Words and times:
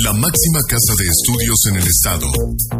La 0.00 0.12
máxima 0.14 0.60
casa 0.66 0.94
de 0.96 1.04
estudios 1.04 1.58
en 1.68 1.76
el 1.76 1.86
estado, 1.86 2.26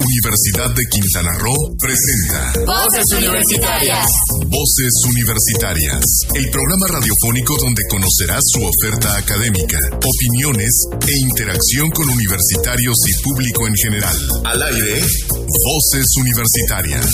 Universidad 0.00 0.74
de 0.74 0.82
Quintana 0.90 1.36
Roo, 1.38 1.76
presenta 1.76 2.52
Voces 2.64 3.04
Universitarias. 3.18 4.06
Voces 4.48 4.92
Universitarias, 5.12 6.04
el 6.34 6.48
programa 6.48 6.86
radiofónico 6.88 7.54
donde 7.60 7.82
conocerás 7.90 8.40
su 8.46 8.64
oferta 8.64 9.18
académica, 9.18 9.78
opiniones 9.92 10.72
e 11.06 11.12
interacción 11.28 11.90
con 11.90 12.08
universitarios 12.08 12.96
y 13.06 13.22
público 13.22 13.66
en 13.66 13.74
general. 13.74 14.16
Al 14.44 14.62
aire, 14.62 15.04
Voces 15.28 16.06
Universitarias. 16.16 17.10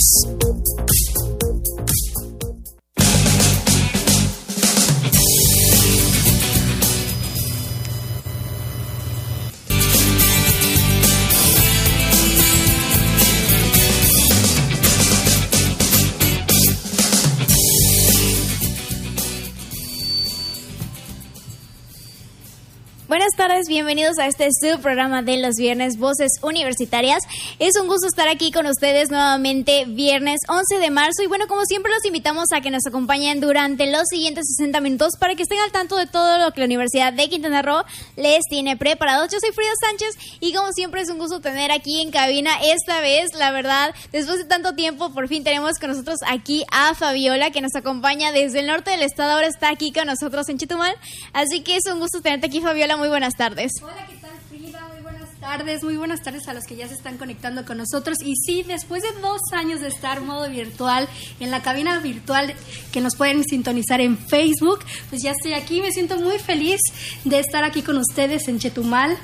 Bienvenidos 23.66 24.18
a 24.18 24.26
este 24.26 24.50
subprograma 24.52 25.22
de 25.22 25.38
los 25.38 25.56
viernes 25.56 25.98
Voces 25.98 26.32
Universitarias. 26.42 27.24
Es 27.58 27.76
un 27.80 27.88
gusto 27.88 28.06
estar 28.06 28.28
aquí 28.28 28.52
con 28.52 28.66
ustedes 28.66 29.10
nuevamente 29.10 29.84
viernes 29.86 30.40
11 30.48 30.78
de 30.78 30.90
marzo 30.90 31.22
y 31.24 31.26
bueno, 31.26 31.48
como 31.48 31.64
siempre 31.64 31.90
los 31.90 32.04
invitamos 32.04 32.52
a 32.54 32.60
que 32.60 32.70
nos 32.70 32.86
acompañen 32.86 33.40
durante 33.40 33.90
los 33.90 34.02
siguientes 34.08 34.46
60 34.56 34.80
minutos 34.80 35.14
para 35.18 35.34
que 35.34 35.42
estén 35.42 35.58
al 35.58 35.72
tanto 35.72 35.96
de 35.96 36.06
todo 36.06 36.38
lo 36.38 36.52
que 36.52 36.60
la 36.60 36.66
Universidad 36.66 37.12
de 37.12 37.28
Quintana 37.28 37.62
Roo 37.62 37.82
les 38.16 38.44
tiene 38.48 38.76
preparado. 38.76 39.24
Yo 39.24 39.40
soy 39.40 39.50
Frida 39.50 39.72
Sánchez 39.80 40.38
y 40.38 40.52
como 40.52 40.70
siempre 40.72 41.00
es 41.00 41.10
un 41.10 41.18
gusto 41.18 41.40
tener 41.40 41.72
aquí 41.72 42.00
en 42.00 42.12
cabina 42.12 42.52
esta 42.62 43.00
vez, 43.00 43.34
la 43.34 43.50
verdad, 43.50 43.92
después 44.12 44.38
de 44.38 44.44
tanto 44.44 44.74
tiempo 44.74 45.10
por 45.10 45.26
fin 45.26 45.42
tenemos 45.42 45.78
con 45.80 45.90
nosotros 45.90 46.18
aquí 46.28 46.64
a 46.70 46.94
Fabiola 46.94 47.50
que 47.50 47.60
nos 47.60 47.74
acompaña 47.74 48.30
desde 48.30 48.60
el 48.60 48.68
norte 48.68 48.92
del 48.92 49.02
estado, 49.02 49.32
ahora 49.32 49.48
está 49.48 49.70
aquí 49.70 49.90
con 49.90 50.06
nosotros 50.06 50.48
en 50.48 50.58
Chetumal, 50.58 50.94
así 51.32 51.62
que 51.62 51.76
es 51.76 51.86
un 51.92 51.98
gusto 51.98 52.20
tenerte 52.20 52.46
aquí 52.46 52.60
Fabiola 52.60 52.96
muy 52.96 53.08
buenas 53.08 53.34
tardes. 53.34 53.47
Hola, 53.48 54.06
¿qué 54.06 54.16
tal 54.20 54.30
Frida? 54.50 54.88
Muy 54.92 55.00
buenas 55.00 55.30
tardes, 55.40 55.82
muy 55.82 55.96
buenas 55.96 56.20
tardes 56.20 56.46
a 56.48 56.52
los 56.52 56.64
que 56.64 56.76
ya 56.76 56.86
se 56.86 56.92
están 56.92 57.16
conectando 57.16 57.64
con 57.64 57.78
nosotros. 57.78 58.18
Y 58.22 58.36
sí, 58.36 58.62
después 58.62 59.02
de 59.02 59.08
dos 59.22 59.40
años 59.52 59.80
de 59.80 59.88
estar 59.88 60.20
modo 60.20 60.50
virtual, 60.50 61.08
en 61.40 61.50
la 61.50 61.62
cabina 61.62 61.98
virtual 62.00 62.54
que 62.92 63.00
nos 63.00 63.16
pueden 63.16 63.44
sintonizar 63.44 64.02
en 64.02 64.18
Facebook, 64.18 64.80
pues 65.08 65.22
ya 65.22 65.30
estoy 65.30 65.54
aquí, 65.54 65.80
me 65.80 65.92
siento 65.92 66.18
muy 66.18 66.38
feliz 66.38 66.78
de 67.24 67.38
estar 67.38 67.64
aquí 67.64 67.80
con 67.80 67.96
ustedes 67.96 68.48
en 68.48 68.58
Chetumal, 68.58 69.16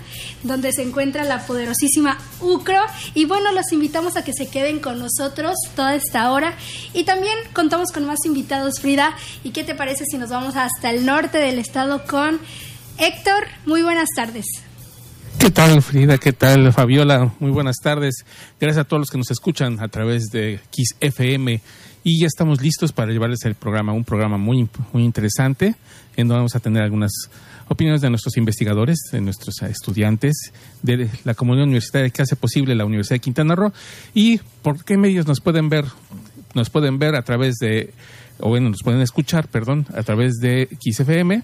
donde 0.43 0.73
se 0.73 0.81
encuentra 0.81 1.25
la 1.25 1.45
poderosísima 1.45 2.19
UCRO. 2.41 2.81
Y 3.13 3.27
bueno, 3.27 3.53
los 3.53 3.73
invitamos 3.73 4.17
a 4.17 4.25
que 4.25 4.33
se 4.33 4.49
queden 4.49 4.81
con 4.81 5.01
nosotros 5.01 5.55
toda 5.77 5.97
esta 5.97 6.33
hora. 6.33 6.57
Y 6.95 7.05
también 7.05 7.37
contamos 7.53 7.93
con 7.93 8.07
más 8.07 8.21
invitados, 8.25 8.81
Frida. 8.81 9.15
¿Y 9.43 9.51
qué 9.51 9.65
te 9.65 9.75
parece 9.75 10.07
si 10.07 10.17
nos 10.17 10.31
vamos 10.31 10.57
hasta 10.57 10.89
el 10.91 11.05
norte 11.05 11.37
del 11.37 11.59
estado 11.59 12.07
con... 12.07 12.41
Héctor, 12.99 13.45
muy 13.67 13.83
buenas 13.83 14.09
tardes. 14.15 14.47
¿Qué 15.39 15.51
tal 15.51 15.83
Frida? 15.83 16.17
¿Qué 16.17 16.33
tal 16.33 16.73
Fabiola? 16.73 17.33
Muy 17.41 17.51
buenas 17.51 17.77
tardes. 17.83 18.25
Gracias 18.61 18.85
a 18.85 18.89
todos 18.89 19.01
los 19.01 19.11
que 19.11 19.19
nos 19.19 19.31
escuchan 19.33 19.81
a 19.81 19.89
través 19.89 20.27
de 20.31 20.61
Kiss 20.71 20.95
FM 21.01 21.61
y 22.05 22.21
ya 22.21 22.27
estamos 22.27 22.63
listos 22.63 22.93
para 22.93 23.11
llevarles 23.11 23.45
el 23.45 23.57
programa, 23.57 23.93
un 23.93 24.05
programa 24.05 24.39
muy, 24.39 24.69
muy 24.93 25.05
interesante 25.05 25.75
en 26.17 26.29
donde 26.29 26.39
vamos 26.39 26.55
a 26.55 26.61
tener 26.61 26.85
algunas 26.85 27.11
opiniones 27.67 28.01
de 28.01 28.11
nuestros 28.11 28.37
investigadores, 28.37 28.99
de 29.11 29.21
nuestros 29.21 29.61
estudiantes, 29.63 30.53
de 30.83 31.11
la 31.25 31.35
comunidad 31.35 31.67
universitaria 31.67 32.11
que 32.11 32.23
hace 32.23 32.37
posible 32.37 32.77
la 32.77 32.85
Universidad 32.85 33.17
de 33.17 33.21
Quintana 33.21 33.57
Roo 33.57 33.73
y 34.15 34.39
por 34.63 34.85
qué 34.85 34.97
medios 34.97 35.27
nos 35.27 35.41
pueden 35.41 35.69
ver, 35.69 35.87
nos 36.55 36.71
pueden 36.71 37.01
ver 37.01 37.17
a 37.17 37.23
través 37.23 37.57
de, 37.57 37.93
o 38.39 38.51
bueno, 38.51 38.71
nos 38.71 38.83
pueden 38.85 39.01
escuchar, 39.01 39.49
perdón, 39.49 39.87
a 39.95 40.05
través 40.05 40.35
de 40.35 40.69
Kiss 40.79 41.01
FM 41.01 41.43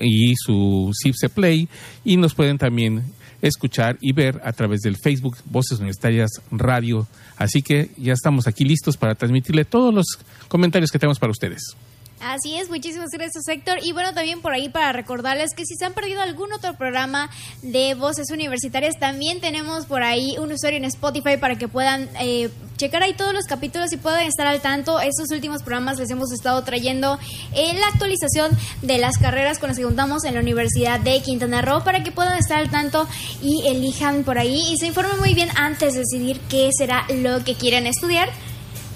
y 0.00 0.34
su 0.36 0.90
CIPSE 1.02 1.28
Play 1.28 1.68
y 2.04 2.16
nos 2.16 2.34
pueden 2.34 2.58
también 2.58 3.02
escuchar 3.42 3.98
y 4.00 4.12
ver 4.12 4.40
a 4.44 4.52
través 4.52 4.80
del 4.80 4.96
Facebook 4.96 5.36
Voces 5.46 5.78
Universitarias 5.78 6.30
Radio. 6.50 7.06
Así 7.36 7.62
que 7.62 7.90
ya 7.96 8.12
estamos 8.12 8.46
aquí 8.46 8.64
listos 8.64 8.96
para 8.96 9.14
transmitirle 9.14 9.64
todos 9.64 9.92
los 9.92 10.06
comentarios 10.48 10.90
que 10.90 10.98
tenemos 10.98 11.18
para 11.18 11.32
ustedes. 11.32 11.76
Así 12.22 12.54
es, 12.54 12.70
muchísimas 12.70 13.10
gracias 13.10 13.48
Héctor. 13.48 13.80
Y 13.82 13.90
bueno, 13.92 14.14
también 14.14 14.40
por 14.40 14.52
ahí 14.52 14.68
para 14.68 14.92
recordarles 14.92 15.54
que 15.54 15.66
si 15.66 15.74
se 15.74 15.84
han 15.84 15.92
perdido 15.92 16.20
algún 16.20 16.52
otro 16.52 16.74
programa 16.74 17.30
de 17.62 17.94
voces 17.94 18.30
universitarias, 18.30 18.96
también 19.00 19.40
tenemos 19.40 19.86
por 19.86 20.04
ahí 20.04 20.36
un 20.38 20.52
usuario 20.52 20.76
en 20.76 20.84
Spotify 20.84 21.36
para 21.36 21.56
que 21.56 21.66
puedan 21.66 22.08
eh, 22.20 22.48
checar 22.76 23.02
ahí 23.02 23.14
todos 23.14 23.34
los 23.34 23.46
capítulos 23.46 23.92
y 23.92 23.96
puedan 23.96 24.24
estar 24.24 24.46
al 24.46 24.60
tanto. 24.60 25.00
Estos 25.00 25.32
últimos 25.32 25.64
programas 25.64 25.98
les 25.98 26.10
hemos 26.10 26.32
estado 26.32 26.62
trayendo 26.62 27.18
eh, 27.54 27.74
la 27.74 27.88
actualización 27.88 28.56
de 28.82 28.98
las 28.98 29.18
carreras 29.18 29.58
con 29.58 29.70
las 29.70 29.76
que 29.76 29.84
contamos 29.84 30.24
en 30.24 30.34
la 30.34 30.40
Universidad 30.40 31.00
de 31.00 31.20
Quintana 31.22 31.60
Roo 31.60 31.82
para 31.82 32.04
que 32.04 32.12
puedan 32.12 32.38
estar 32.38 32.58
al 32.58 32.70
tanto 32.70 33.08
y 33.42 33.66
elijan 33.66 34.22
por 34.22 34.38
ahí 34.38 34.62
y 34.72 34.78
se 34.78 34.86
informen 34.86 35.18
muy 35.18 35.34
bien 35.34 35.48
antes 35.56 35.94
de 35.94 36.00
decidir 36.00 36.38
qué 36.48 36.70
será 36.72 37.04
lo 37.12 37.42
que 37.42 37.56
quieren 37.56 37.88
estudiar. 37.88 38.28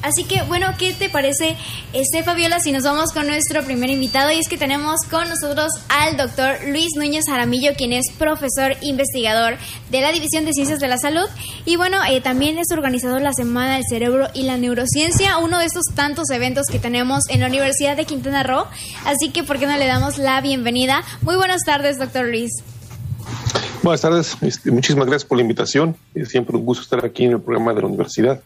Así 0.03 0.25
que, 0.25 0.43
bueno, 0.43 0.69
¿qué 0.79 0.93
te 0.93 1.09
parece, 1.09 1.57
este 1.93 2.23
Fabiola, 2.23 2.61
si 2.61 2.73
nos 2.73 2.84
vamos 2.84 3.12
con 3.12 3.27
nuestro 3.27 3.65
primer 3.65 3.91
invitado? 3.91 4.31
Y 4.31 4.39
es 4.39 4.49
que 4.49 4.57
tenemos 4.57 5.01
con 5.11 5.29
nosotros 5.29 5.73
al 5.89 6.17
doctor 6.17 6.59
Luis 6.69 6.91
Núñez 6.97 7.25
Jaramillo, 7.27 7.75
quien 7.77 7.93
es 7.93 8.12
profesor 8.17 8.77
investigador 8.83 9.57
de 9.91 10.01
la 10.01 10.12
División 10.12 10.45
de 10.45 10.53
Ciencias 10.53 10.79
de 10.79 10.89
la 10.89 10.99
Salud. 10.99 11.27
Y 11.65 11.77
bueno, 11.77 11.99
eh, 12.09 12.21
también 12.21 12.59
es 12.59 12.69
organizador 12.71 13.21
la 13.21 13.33
Semana 13.33 13.75
del 13.75 13.84
Cerebro 13.89 14.29
y 14.34 14.43
la 14.43 14.57
Neurociencia, 14.57 15.39
uno 15.39 15.59
de 15.59 15.67
estos 15.67 15.87
tantos 15.95 16.31
eventos 16.31 16.67
que 16.71 16.78
tenemos 16.78 17.25
en 17.28 17.41
la 17.41 17.47
Universidad 17.47 17.97
de 17.97 18.05
Quintana 18.05 18.43
Roo. 18.43 18.67
Así 19.05 19.31
que, 19.31 19.43
¿por 19.43 19.59
qué 19.59 19.67
no 19.67 19.77
le 19.77 19.87
damos 19.87 20.19
la 20.19 20.41
bienvenida? 20.41 21.03
Muy 21.23 21.37
buenas 21.37 21.63
tardes, 21.65 21.99
doctor 21.99 22.27
Luis. 22.27 22.53
Buenas 23.83 24.01
tardes, 24.01 24.37
este, 24.41 24.71
muchísimas 24.71 25.07
gracias 25.07 25.28
por 25.28 25.39
la 25.39 25.43
invitación. 25.43 25.97
Es 26.15 26.28
siempre 26.28 26.57
un 26.57 26.65
gusto 26.65 26.83
estar 26.83 27.05
aquí 27.05 27.25
en 27.25 27.33
el 27.33 27.41
programa 27.41 27.73
de 27.73 27.83
la 27.83 27.87
universidad. 27.87 28.41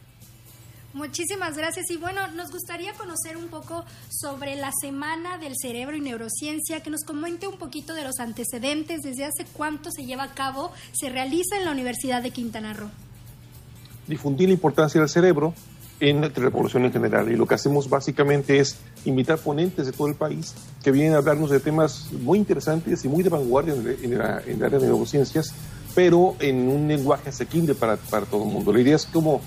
Muchísimas 1.00 1.56
gracias 1.56 1.91
y 1.91 1.97
bueno, 1.97 2.28
nos 2.37 2.50
gustaría 2.50 2.93
conocer 2.93 3.38
un 3.38 3.49
poco 3.49 3.87
sobre 4.11 4.55
la 4.56 4.71
Semana 4.83 5.38
del 5.38 5.55
Cerebro 5.56 5.97
y 5.97 6.00
Neurociencia, 6.03 6.83
que 6.83 6.91
nos 6.91 7.05
comente 7.05 7.47
un 7.47 7.56
poquito 7.56 7.94
de 7.94 8.05
los 8.05 8.21
antecedentes, 8.21 9.00
desde 9.00 9.25
hace 9.25 9.47
cuánto 9.55 9.91
se 9.91 10.05
lleva 10.05 10.25
a 10.25 10.34
cabo, 10.34 10.72
se 10.93 11.09
realiza 11.09 11.56
en 11.56 11.65
la 11.65 11.71
Universidad 11.71 12.22
de 12.22 12.33
Quintana 12.33 12.75
Roo. 12.75 12.91
Difundir 14.09 14.50
la 14.50 14.53
importancia 14.53 15.00
del 15.00 15.09
cerebro 15.09 15.55
en 16.00 16.21
la 16.21 16.50
población 16.50 16.84
en 16.84 16.93
general 16.93 17.32
y 17.32 17.37
lo 17.37 17.47
que 17.47 17.55
hacemos 17.55 17.88
básicamente 17.88 18.59
es 18.59 18.77
invitar 19.06 19.38
ponentes 19.38 19.87
de 19.87 19.93
todo 19.93 20.06
el 20.06 20.17
país 20.17 20.53
que 20.82 20.91
vienen 20.91 21.15
a 21.15 21.17
hablarnos 21.17 21.49
de 21.49 21.61
temas 21.61 22.12
muy 22.12 22.38
interesantes 22.38 23.06
y 23.06 23.09
muy 23.09 23.22
de 23.22 23.31
vanguardia 23.31 23.72
en, 23.72 24.19
la, 24.19 24.43
en 24.43 24.56
el 24.56 24.65
área 24.65 24.78
de 24.78 24.87
neurociencias, 24.87 25.55
pero 25.94 26.37
en 26.41 26.69
un 26.69 26.88
lenguaje 26.88 27.31
asequible 27.31 27.75
para, 27.75 27.97
para 27.97 28.27
todo 28.27 28.44
el 28.44 28.50
mundo. 28.50 28.71
La 28.71 28.81
idea 28.81 28.97
es 28.97 29.06
como 29.06 29.41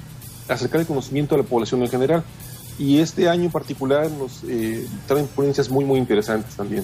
acercar 0.47 0.81
el 0.81 0.87
conocimiento 0.87 1.35
a 1.35 1.37
la 1.37 1.43
población 1.43 1.81
en 1.83 1.89
general. 1.89 2.23
Y 2.79 2.99
este 2.99 3.29
año 3.29 3.43
en 3.43 3.51
particular 3.51 4.09
nos 4.09 4.43
eh, 4.47 4.87
traen 5.07 5.27
ponencias 5.27 5.69
muy, 5.69 5.85
muy 5.85 5.99
interesantes 5.99 6.55
también. 6.55 6.83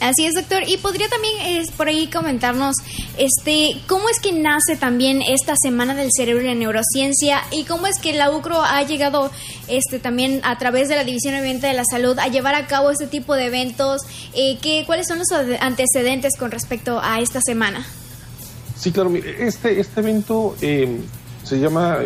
Así 0.00 0.26
es, 0.26 0.34
doctor. 0.34 0.62
Y 0.66 0.76
podría 0.76 1.08
también 1.08 1.34
por 1.76 1.88
ahí 1.88 2.06
comentarnos 2.06 2.76
este, 3.16 3.80
cómo 3.88 4.08
es 4.08 4.20
que 4.20 4.32
nace 4.32 4.76
también 4.78 5.22
esta 5.22 5.54
Semana 5.60 5.94
del 5.94 6.10
Cerebro 6.14 6.42
y 6.42 6.46
la 6.46 6.54
Neurociencia 6.54 7.42
y 7.50 7.64
cómo 7.64 7.86
es 7.86 7.98
que 8.00 8.12
la 8.12 8.30
UCRO 8.30 8.62
ha 8.62 8.82
llegado 8.84 9.30
este, 9.66 9.98
también 9.98 10.40
a 10.44 10.56
través 10.58 10.88
de 10.88 10.96
la 10.96 11.04
División 11.04 11.34
Ambiente 11.34 11.66
de 11.66 11.74
la 11.74 11.84
Salud 11.84 12.18
a 12.18 12.28
llevar 12.28 12.54
a 12.54 12.66
cabo 12.66 12.90
este 12.90 13.06
tipo 13.06 13.34
de 13.34 13.46
eventos. 13.46 14.02
Eh, 14.34 14.58
que, 14.62 14.84
¿Cuáles 14.86 15.08
son 15.08 15.18
los 15.18 15.28
antecedentes 15.60 16.36
con 16.38 16.50
respecto 16.50 17.00
a 17.02 17.20
esta 17.20 17.40
semana? 17.40 17.84
Sí, 18.78 18.92
claro. 18.92 19.12
Este, 19.16 19.80
este 19.80 20.00
evento 20.00 20.54
eh, 20.60 21.00
se 21.42 21.58
llama 21.58 21.98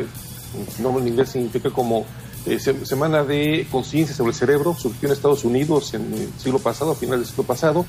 nombre 0.79 1.03
en 1.03 1.09
inglés 1.09 1.31
significa 1.31 1.71
como 1.71 2.07
eh, 2.47 2.59
Semana 2.59 3.23
de 3.23 3.67
Conciencia 3.71 4.15
sobre 4.15 4.31
el 4.31 4.37
Cerebro, 4.37 4.75
surgió 4.75 5.09
en 5.09 5.13
Estados 5.13 5.45
Unidos 5.45 5.95
en 5.95 6.13
el 6.13 6.29
siglo 6.39 6.59
pasado, 6.59 6.93
a 6.93 6.95
finales 6.95 7.21
del 7.21 7.29
siglo 7.29 7.45
pasado, 7.45 7.87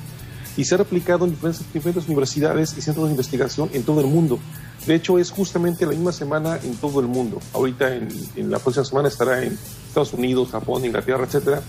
y 0.56 0.64
se 0.64 0.74
ha 0.74 0.78
replicado 0.78 1.24
en 1.24 1.32
diferentes, 1.32 1.72
diferentes, 1.72 2.06
universidades 2.06 2.76
y 2.78 2.80
centros 2.80 3.06
de 3.06 3.12
investigación 3.12 3.70
en 3.72 3.82
todo 3.82 4.00
el 4.00 4.06
mundo. 4.06 4.38
De 4.86 4.94
hecho, 4.94 5.18
es 5.18 5.30
justamente 5.30 5.86
la 5.86 5.92
misma 5.92 6.12
semana 6.12 6.58
en 6.62 6.76
todo 6.76 7.00
el 7.00 7.06
mundo. 7.06 7.40
Ahorita, 7.52 7.94
en, 7.94 8.50
la 8.50 8.58
próxima 8.58 8.84
semana, 8.84 9.08
estará 9.08 9.42
en 9.42 9.58
Estados 9.88 10.12
Unidos, 10.12 10.50
Japón, 10.50 10.84
Inglaterra, 10.84 11.24
etcétera. 11.24 11.62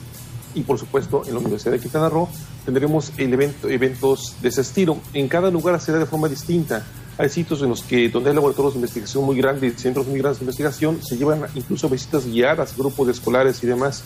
Y 0.54 0.62
por 0.62 0.78
supuesto, 0.78 1.24
en 1.26 1.34
la 1.34 1.40
Universidad 1.40 1.72
de 1.72 1.80
Quintana 1.80 2.10
Roo 2.10 2.30
tendremos 2.66 3.12
el 3.18 3.34
evento, 3.34 3.70
eventos 3.70 4.36
de 4.42 4.50
ese 4.50 4.62
estilo. 4.62 4.98
En 5.14 5.28
cada 5.28 5.50
lugar 5.50 5.80
será 5.82 6.00
de 6.00 6.06
forma 6.06 6.30
distinta 6.30 6.86
hay 7.18 7.30
sitios 7.30 7.62
en 7.62 7.70
los 7.70 7.82
que 7.82 8.10
donde 8.10 8.30
hay 8.30 8.36
laboratorios 8.36 8.74
de 8.74 8.80
investigación 8.80 9.24
muy 9.24 9.38
grandes, 9.38 9.82
centros 9.82 10.08
muy 10.08 10.20
grandes 10.20 10.40
de 10.40 10.46
investigación, 10.46 11.00
se 11.02 11.18
llevan 11.18 11.46
incluso 11.56 11.90
visitas 11.90 12.26
guiadas, 12.26 12.76
grupos 12.78 13.08
de 13.08 13.14
escolares 13.14 13.64
y 13.64 13.68
demás. 13.68 14.04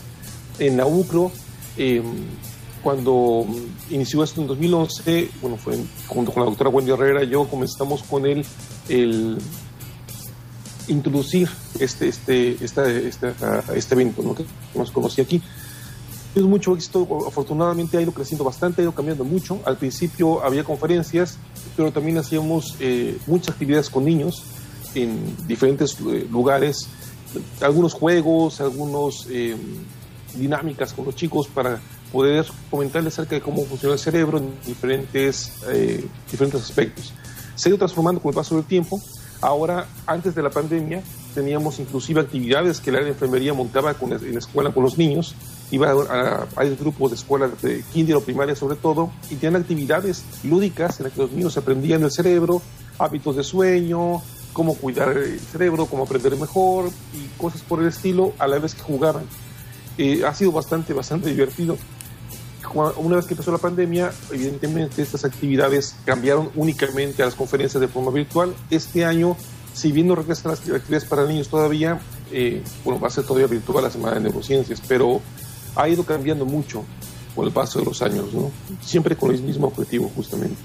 En 0.59 0.77
la 0.77 0.85
UCRO, 0.85 1.31
em, 1.77 2.03
cuando 2.83 3.45
inició 3.89 4.23
esto 4.23 4.41
en 4.41 4.47
2011, 4.47 5.29
bueno, 5.41 5.57
fue 5.57 5.77
junto 6.07 6.31
con 6.31 6.43
la 6.43 6.49
doctora 6.49 6.69
Wendy 6.69 6.91
Herrera 6.91 7.23
y 7.23 7.29
yo 7.29 7.47
comenzamos 7.47 8.03
con 8.03 8.25
él 8.25 8.45
el 8.87 9.37
introducir 10.87 11.49
este, 11.79 12.07
este, 12.07 12.63
este, 12.63 12.93
este 13.75 13.95
evento 13.95 14.21
¿no? 14.21 14.35
que 14.35 14.45
nos 14.75 14.91
conocí 14.91 15.21
aquí. 15.21 15.41
Es 16.35 16.43
mucho 16.43 16.75
éxito, 16.75 17.07
afortunadamente 17.27 17.97
ha 17.97 18.01
ido 18.01 18.11
creciendo 18.11 18.43
bastante, 18.43 18.81
ha 18.81 18.83
ido 18.83 18.93
cambiando 18.93 19.25
mucho. 19.25 19.59
Al 19.65 19.77
principio 19.77 20.43
había 20.43 20.63
conferencias, 20.63 21.39
pero 21.75 21.91
también 21.91 22.19
hacíamos 22.19 22.75
eh, 22.79 23.17
muchas 23.25 23.49
actividades 23.49 23.89
con 23.89 24.05
niños 24.05 24.43
en 24.93 25.35
diferentes 25.47 25.97
eh, 26.01 26.27
lugares, 26.29 26.87
algunos 27.61 27.93
juegos, 27.93 28.61
algunos 28.61 29.27
eh, 29.31 29.55
dinámicas 30.35 30.93
con 30.93 31.05
los 31.05 31.15
chicos 31.15 31.47
para 31.47 31.79
poder 32.11 32.45
comentarles 32.69 33.13
acerca 33.13 33.35
de 33.35 33.41
cómo 33.41 33.65
funciona 33.65 33.93
el 33.93 33.99
cerebro 33.99 34.37
en 34.37 34.51
diferentes, 34.65 35.51
diferentes 36.31 36.61
aspectos. 36.61 37.13
Se 37.55 37.67
ha 37.67 37.69
ido 37.69 37.77
transformando 37.77 38.21
con 38.21 38.29
el 38.29 38.35
paso 38.35 38.55
del 38.55 38.65
tiempo. 38.65 38.99
Ahora, 39.41 39.87
antes 40.07 40.33
de 40.33 40.41
la 40.41 40.49
pandemia, 40.49 41.03
teníamos 41.35 41.79
inclusive 41.79 42.21
actividades 42.21 42.79
que 42.79 42.91
la 42.91 42.99
enfermería 43.07 43.53
montaba 43.53 43.93
con, 43.93 44.11
en 44.11 44.33
la 44.33 44.39
escuela 44.39 44.71
con 44.71 44.83
los 44.83 44.97
niños 44.97 45.35
iba 45.71 45.91
a, 45.91 46.47
hay 46.55 46.75
grupos 46.75 47.11
de 47.11 47.15
escuelas 47.15 47.61
de 47.61 47.83
kinder 47.93 48.15
o 48.15 48.21
primaria 48.21 48.55
sobre 48.55 48.75
todo, 48.75 49.11
y 49.29 49.35
tenían 49.35 49.61
actividades 49.61 50.23
lúdicas 50.43 50.99
en 50.99 51.05
las 51.05 51.13
que 51.13 51.21
los 51.21 51.31
niños 51.31 51.57
aprendían 51.57 52.01
del 52.01 52.11
cerebro, 52.11 52.61
hábitos 52.97 53.35
de 53.35 53.43
sueño, 53.43 54.21
cómo 54.53 54.75
cuidar 54.75 55.17
el 55.17 55.39
cerebro, 55.39 55.85
cómo 55.85 56.03
aprender 56.03 56.35
mejor 56.35 56.89
y 57.13 57.27
cosas 57.39 57.61
por 57.61 57.81
el 57.81 57.87
estilo 57.87 58.33
a 58.39 58.47
la 58.47 58.59
vez 58.59 58.75
que 58.75 58.81
jugaban. 58.81 59.23
Eh, 59.97 60.23
ha 60.25 60.33
sido 60.33 60.51
bastante, 60.51 60.93
bastante 60.93 61.29
divertido. 61.29 61.77
Una 62.97 63.15
vez 63.15 63.25
que 63.25 63.33
empezó 63.33 63.51
la 63.51 63.57
pandemia, 63.57 64.11
evidentemente 64.31 65.01
estas 65.01 65.25
actividades 65.25 65.95
cambiaron 66.05 66.51
únicamente 66.55 67.23
a 67.23 67.25
las 67.25 67.33
conferencias 67.33 67.81
de 67.81 67.87
forma 67.87 68.11
virtual. 68.11 68.53
Este 68.69 69.05
año, 69.05 69.35
si 69.73 69.91
bien 69.91 70.07
no 70.07 70.15
regresan 70.15 70.51
las 70.51 70.59
actividades 70.59 71.05
para 71.05 71.25
niños 71.25 71.49
todavía, 71.49 71.99
eh, 72.31 72.63
bueno, 72.83 72.99
va 72.99 73.07
a 73.07 73.11
ser 73.11 73.23
todavía 73.23 73.47
virtual 73.47 73.83
la 73.83 73.89
Semana 73.89 74.15
de 74.15 74.21
Neurociencias, 74.21 74.81
pero 74.87 75.19
ha 75.79 75.87
ido 75.87 76.03
cambiando 76.03 76.45
mucho 76.45 76.83
con 77.35 77.45
el 77.45 77.53
paso 77.53 77.79
de 77.79 77.85
los 77.85 78.01
años, 78.01 78.33
¿no? 78.33 78.51
Siempre 78.81 79.15
con 79.15 79.31
el 79.31 79.41
mismo 79.41 79.67
objetivo, 79.67 80.11
justamente. 80.13 80.57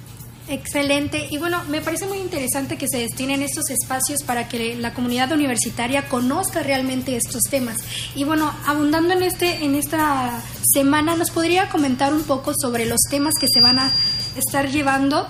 Excelente. 0.49 1.29
Y 1.31 1.39
bueno, 1.39 1.63
me 1.71 1.81
parece 1.81 2.07
muy 2.07 2.19
interesante 2.19 2.77
que 2.77 2.87
se 2.89 2.99
destinen 2.99 3.41
estos 3.41 3.71
espacios 3.71 4.23
para 4.25 4.49
que 4.49 4.75
la 4.77 4.93
comunidad 4.93 5.33
universitaria 5.33 6.09
conozca 6.09 6.63
realmente 6.63 7.17
estos 7.17 7.43
temas. 7.49 7.79
Y 8.15 8.25
bueno, 8.25 8.53
abundando 8.67 9.15
en 9.15 9.23
este 9.23 9.65
en 9.65 9.75
esta 9.75 10.43
semana, 10.73 11.15
¿nos 11.17 11.31
podría 11.31 11.71
comentar 11.71 12.13
un 12.13 12.25
poco 12.25 12.53
sobre 12.61 12.85
los 12.85 13.01
temas 13.09 13.35
que 13.41 13.47
se 13.47 13.61
van 13.61 13.79
a 13.79 13.91
estar 14.37 14.69
llevando 14.69 15.29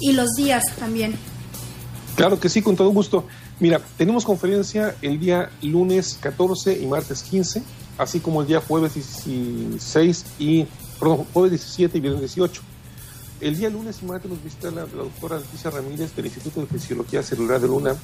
y 0.00 0.12
los 0.12 0.34
días 0.36 0.64
también? 0.78 1.14
Claro 2.16 2.40
que 2.40 2.48
sí, 2.48 2.60
con 2.60 2.76
todo 2.76 2.90
gusto. 2.90 3.26
Mira, 3.60 3.80
tenemos 3.96 4.24
conferencia 4.24 4.96
el 5.00 5.18
día 5.18 5.50
lunes 5.62 6.18
14 6.20 6.78
y 6.78 6.86
martes 6.86 7.22
15 7.22 7.62
así 7.98 8.20
como 8.20 8.42
el 8.42 8.46
día 8.46 8.60
jueves 8.60 8.94
16 8.94 10.24
y, 10.38 10.66
jueves 10.98 11.50
17 11.50 11.98
y 11.98 12.00
viernes 12.00 12.20
18. 12.20 12.62
El 13.40 13.56
día 13.56 13.68
lunes 13.68 13.98
y 14.02 14.06
martes 14.06 14.30
nos 14.30 14.42
visita 14.42 14.70
la, 14.70 14.86
doctora 14.86 15.38
Leticia 15.38 15.70
Ramírez 15.70 16.14
del 16.16 16.26
Instituto 16.26 16.60
de 16.60 16.66
Fisiología 16.66 17.22
Celular 17.22 17.60
de 17.60 17.68
Luna 17.68 17.94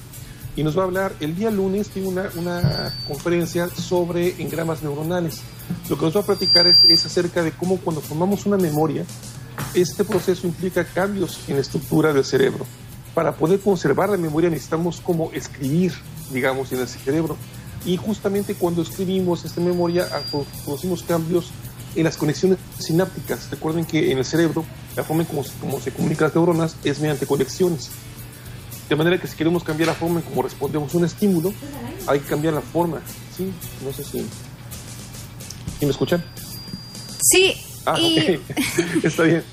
y 0.55 0.63
nos 0.63 0.77
va 0.77 0.83
a 0.83 0.85
hablar, 0.85 1.15
el 1.19 1.35
día 1.35 1.49
lunes 1.49 1.89
tiene 1.89 2.07
una, 2.07 2.29
una 2.35 2.93
conferencia 3.07 3.67
sobre 3.69 4.39
engramas 4.39 4.83
neuronales. 4.83 5.41
Lo 5.89 5.97
que 5.97 6.05
nos 6.05 6.15
va 6.15 6.19
a 6.19 6.25
platicar 6.25 6.67
es, 6.67 6.83
es 6.83 7.03
acerca 7.05 7.41
de 7.41 7.51
cómo 7.51 7.77
cuando 7.77 8.01
formamos 8.01 8.45
una 8.45 8.57
memoria, 8.57 9.03
este 9.73 10.03
proceso 10.03 10.45
implica 10.45 10.85
cambios 10.85 11.39
en 11.47 11.55
la 11.55 11.61
estructura 11.61 12.13
del 12.13 12.23
cerebro. 12.23 12.67
Para 13.15 13.35
poder 13.35 13.59
conservar 13.59 14.09
la 14.09 14.17
memoria 14.17 14.51
necesitamos 14.51 15.01
como 15.01 15.31
escribir, 15.31 15.93
digamos, 16.31 16.71
en 16.71 16.79
el 16.81 16.87
cerebro 16.87 17.35
y 17.85 17.97
justamente 17.97 18.55
cuando 18.55 18.81
escribimos 18.81 19.45
esta 19.45 19.61
memoria 19.61 20.07
ah, 20.11 20.21
producimos 20.63 21.03
cambios 21.03 21.51
en 21.95 22.03
las 22.03 22.17
conexiones 22.17 22.57
sinápticas. 22.79 23.49
Recuerden 23.51 23.85
que 23.85 24.11
en 24.11 24.17
el 24.17 24.25
cerebro 24.25 24.65
la 24.95 25.03
forma 25.03 25.23
en 25.23 25.27
cómo, 25.27 25.79
se 25.79 25.91
comunican 25.91 26.27
las 26.27 26.35
neuronas 26.35 26.75
es 26.83 26.99
mediante 26.99 27.25
conexiones. 27.25 27.89
De 28.89 28.95
manera 28.95 29.19
que 29.19 29.27
si 29.27 29.35
queremos 29.35 29.63
cambiar 29.63 29.87
la 29.87 29.95
forma 29.95 30.19
en 30.19 30.25
cómo 30.25 30.41
respondemos 30.41 30.93
a 30.93 30.97
un 30.97 31.05
estímulo, 31.05 31.53
hay 32.07 32.19
que 32.19 32.27
cambiar 32.27 32.53
la 32.53 32.61
forma. 32.61 33.01
¿Sí? 33.35 33.51
No 33.83 33.93
sé 33.93 34.03
si... 34.03 34.19
¿Sí 35.79 35.85
me 35.85 35.91
escuchan? 35.91 36.23
Sí. 37.21 37.53
Ah, 37.85 37.97
Está 39.03 39.23
bien. 39.23 39.43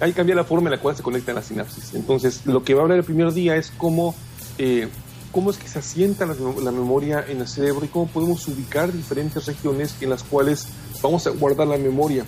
Hay 0.00 0.10
que 0.10 0.16
cambiar 0.16 0.36
la 0.36 0.44
forma 0.44 0.68
en 0.68 0.72
la 0.72 0.80
cual 0.80 0.96
se 0.96 1.02
conectan 1.02 1.36
las 1.36 1.46
sinapsis. 1.46 1.94
Entonces, 1.94 2.42
lo 2.46 2.64
que 2.64 2.74
va 2.74 2.80
a 2.80 2.82
hablar 2.84 2.98
el 2.98 3.04
primer 3.04 3.32
día 3.32 3.56
es 3.56 3.72
cómo 3.76 4.14
eh, 4.58 4.88
cómo 5.34 5.50
es 5.50 5.56
que 5.56 5.66
se 5.68 5.80
asienta 5.80 6.26
la, 6.26 6.70
memoria 6.70 7.24
en 7.26 7.40
el 7.40 7.48
cerebro 7.48 7.84
y 7.84 7.88
cómo 7.88 8.06
podemos 8.06 8.46
ubicar 8.46 8.92
diferentes 8.92 9.44
regiones 9.46 9.96
en 10.00 10.10
las 10.10 10.22
cuales 10.22 10.68
vamos 11.02 11.26
a 11.26 11.30
guardar 11.30 11.66
la 11.66 11.76
memoria. 11.76 12.24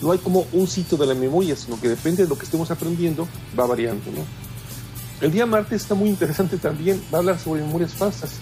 No 0.00 0.10
hay 0.10 0.18
como 0.18 0.46
un 0.54 0.66
sitio 0.66 0.96
de 0.96 1.06
la 1.06 1.14
memoria, 1.14 1.54
sino 1.54 1.78
que 1.78 1.88
depende 1.88 2.22
de 2.22 2.28
lo 2.30 2.38
que 2.38 2.46
estemos 2.46 2.70
aprendiendo, 2.70 3.28
va 3.58 3.66
variando. 3.66 4.10
¿no? 4.10 4.24
El 5.20 5.32
día 5.32 5.44
martes 5.44 5.82
está 5.82 5.94
muy 5.94 6.08
interesante 6.08 6.56
también, 6.56 7.02
va 7.12 7.18
a 7.18 7.20
hablar 7.20 7.38
sobre 7.38 7.60
memorias 7.60 7.92
falsas. 7.92 8.32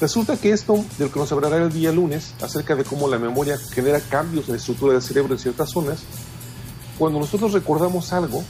Resulta 0.00 0.36
que 0.36 0.50
esto, 0.50 0.84
de 0.98 1.04
lo 1.04 1.12
que 1.12 1.20
nos 1.20 1.30
hablará 1.30 1.58
el 1.58 1.72
día 1.72 1.92
lunes, 1.92 2.34
acerca 2.42 2.74
de 2.74 2.82
cómo 2.82 3.06
la 3.06 3.20
memoria 3.20 3.56
genera 3.70 4.00
cambios 4.00 4.46
en 4.46 4.54
la 4.54 4.58
estructura 4.58 4.94
del 4.94 5.02
cerebro 5.02 5.34
en 5.34 5.38
ciertas 5.38 5.70
zonas, 5.70 6.00
cuando 6.98 7.20
nosotros 7.20 7.52
recordamos 7.52 8.12
algo, 8.12 8.42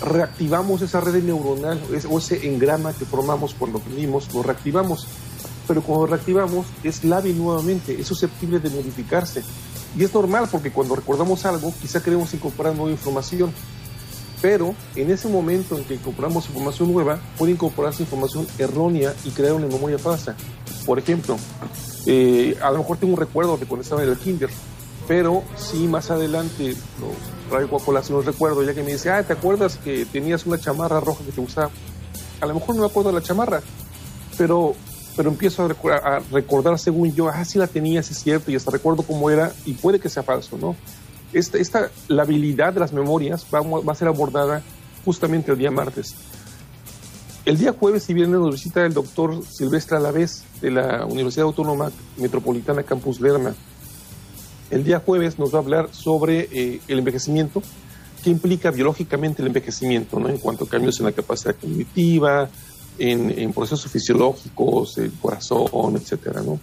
reactivamos 0.00 0.82
esa 0.82 1.00
red 1.00 1.22
neuronal 1.22 1.80
o 2.10 2.18
ese 2.18 2.46
engrama 2.46 2.92
que 2.92 3.04
formamos 3.04 3.54
cuando 3.54 3.78
aprendimos, 3.78 4.32
lo 4.34 4.42
reactivamos. 4.42 5.06
Pero 5.66 5.82
cuando 5.82 6.06
reactivamos 6.06 6.66
es 6.82 7.04
lábil 7.04 7.38
nuevamente, 7.38 7.98
es 7.98 8.06
susceptible 8.06 8.58
de 8.58 8.70
modificarse. 8.70 9.42
Y 9.96 10.04
es 10.04 10.12
normal 10.12 10.48
porque 10.50 10.70
cuando 10.70 10.96
recordamos 10.96 11.46
algo, 11.46 11.72
quizá 11.80 12.02
queremos 12.02 12.34
incorporar 12.34 12.74
nueva 12.74 12.90
información. 12.90 13.52
Pero 14.42 14.74
en 14.94 15.10
ese 15.10 15.28
momento 15.28 15.78
en 15.78 15.84
que 15.84 15.94
incorporamos 15.94 16.46
información 16.48 16.92
nueva, 16.92 17.18
puede 17.38 17.52
incorporarse 17.52 18.02
información 18.02 18.46
errónea 18.58 19.14
y 19.24 19.30
crear 19.30 19.54
una 19.54 19.66
memoria 19.66 19.98
falsa. 19.98 20.36
Por 20.84 20.98
ejemplo, 20.98 21.36
eh, 22.04 22.56
a 22.62 22.70
lo 22.70 22.78
mejor 22.78 22.98
tengo 22.98 23.14
un 23.14 23.18
recuerdo 23.18 23.56
de 23.56 23.64
cuando 23.64 23.82
estaba 23.82 24.02
en 24.02 24.10
el 24.10 24.18
kinder, 24.18 24.50
pero 25.08 25.42
si 25.56 25.88
más 25.88 26.10
adelante 26.10 26.76
traigo 27.54 27.76
a 27.76 27.80
colación 27.80 28.18
un 28.18 28.24
recuerdo, 28.24 28.64
ya 28.64 28.74
que 28.74 28.82
me 28.82 28.92
dice, 28.92 29.10
ah, 29.10 29.22
¿te 29.22 29.32
acuerdas 29.32 29.76
que 29.76 30.04
tenías 30.06 30.44
una 30.44 30.58
chamarra 30.58 30.98
roja 30.98 31.24
que 31.24 31.30
te 31.30 31.40
gustaba? 31.40 31.70
A 32.40 32.46
lo 32.46 32.54
mejor 32.54 32.74
no 32.74 32.80
me 32.80 32.88
acuerdo 32.88 33.10
de 33.10 33.14
la 33.14 33.22
chamarra, 33.22 33.62
pero, 34.36 34.74
pero 35.16 35.30
empiezo 35.30 35.62
a, 35.62 36.18
recordar 36.32 36.76
según 36.80 37.14
yo, 37.14 37.28
ah, 37.28 37.44
sí 37.44 37.60
la 37.60 37.68
tenía, 37.68 38.02
sí 38.02 38.12
es 38.12 38.18
cierto, 38.18 38.50
y 38.50 38.56
hasta 38.56 38.72
recuerdo 38.72 39.04
cómo 39.04 39.30
era, 39.30 39.52
y 39.64 39.74
puede 39.74 40.00
que 40.00 40.08
sea 40.08 40.24
falso, 40.24 40.58
¿no? 40.58 40.74
Esta, 41.32 41.58
esta 41.58 41.90
la 42.08 42.22
habilidad 42.22 42.72
de 42.72 42.80
las 42.80 42.92
memorias 42.92 43.46
va, 43.54 43.60
va 43.60 43.92
a 43.92 43.96
ser 43.96 44.08
abordada 44.08 44.60
justamente 45.04 45.52
el 45.52 45.58
día 45.58 45.70
martes. 45.70 46.16
El 47.44 47.56
día 47.56 47.72
jueves 47.72 48.10
y 48.10 48.14
viernes 48.14 48.40
nos 48.40 48.50
visita 48.50 48.84
el 48.84 48.94
doctor 48.94 49.44
Silvestre 49.44 49.96
Alavés 49.96 50.42
de 50.60 50.72
la 50.72 51.06
Universidad 51.06 51.46
Autónoma 51.46 51.92
Metropolitana 52.16 52.82
Campus 52.82 53.20
Lerma 53.20 53.54
el 54.70 54.84
día 54.84 55.00
jueves 55.00 55.38
nos 55.38 55.52
va 55.52 55.58
a 55.58 55.62
hablar 55.62 55.88
sobre 55.92 56.48
eh, 56.52 56.80
el 56.88 56.98
envejecimiento, 56.98 57.62
qué 58.22 58.30
implica 58.30 58.70
biológicamente 58.70 59.42
el 59.42 59.48
envejecimiento, 59.48 60.18
¿no? 60.18 60.28
En 60.28 60.38
cuanto 60.38 60.64
a 60.64 60.68
cambios 60.68 60.98
en 60.98 61.06
la 61.06 61.12
capacidad 61.12 61.54
cognitiva, 61.54 62.48
en, 62.98 63.52
procesos 63.52 63.90
fisiológicos, 63.90 64.98
el 64.98 65.12
corazón, 65.12 65.96
etcétera, 65.96 66.42
¿no? 66.42 66.58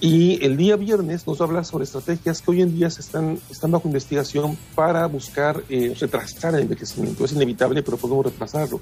Y 0.00 0.42
el 0.44 0.56
día 0.56 0.76
viernes 0.76 1.26
nos 1.26 1.40
va 1.40 1.44
a 1.44 1.48
hablar 1.48 1.64
sobre 1.66 1.84
estrategias 1.84 2.40
que 2.40 2.50
hoy 2.50 2.62
en 2.62 2.74
día 2.74 2.86
están, 2.88 3.38
están 3.50 3.70
bajo 3.70 3.86
investigación 3.86 4.56
para 4.74 5.04
buscar 5.06 5.62
eh, 5.68 5.94
retrasar 5.98 6.54
el 6.54 6.62
envejecimiento. 6.62 7.24
Es 7.24 7.32
inevitable, 7.32 7.82
pero 7.82 7.98
podemos 7.98 8.24
retrasarlo. 8.24 8.80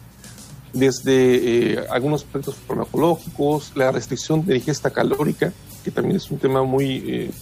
Desde 0.73 1.73
eh, 1.73 1.85
algunos 1.91 2.23
aspectos 2.23 2.55
farmacológicos, 2.55 3.73
la 3.75 3.91
restricción 3.91 4.45
de 4.47 4.57
ingesta 4.57 4.91
calórica, 4.91 5.53
que 5.83 5.91
también 5.91 6.17
es 6.17 6.31
un 6.31 6.39
tema 6.39 6.63
muy 6.63 7.33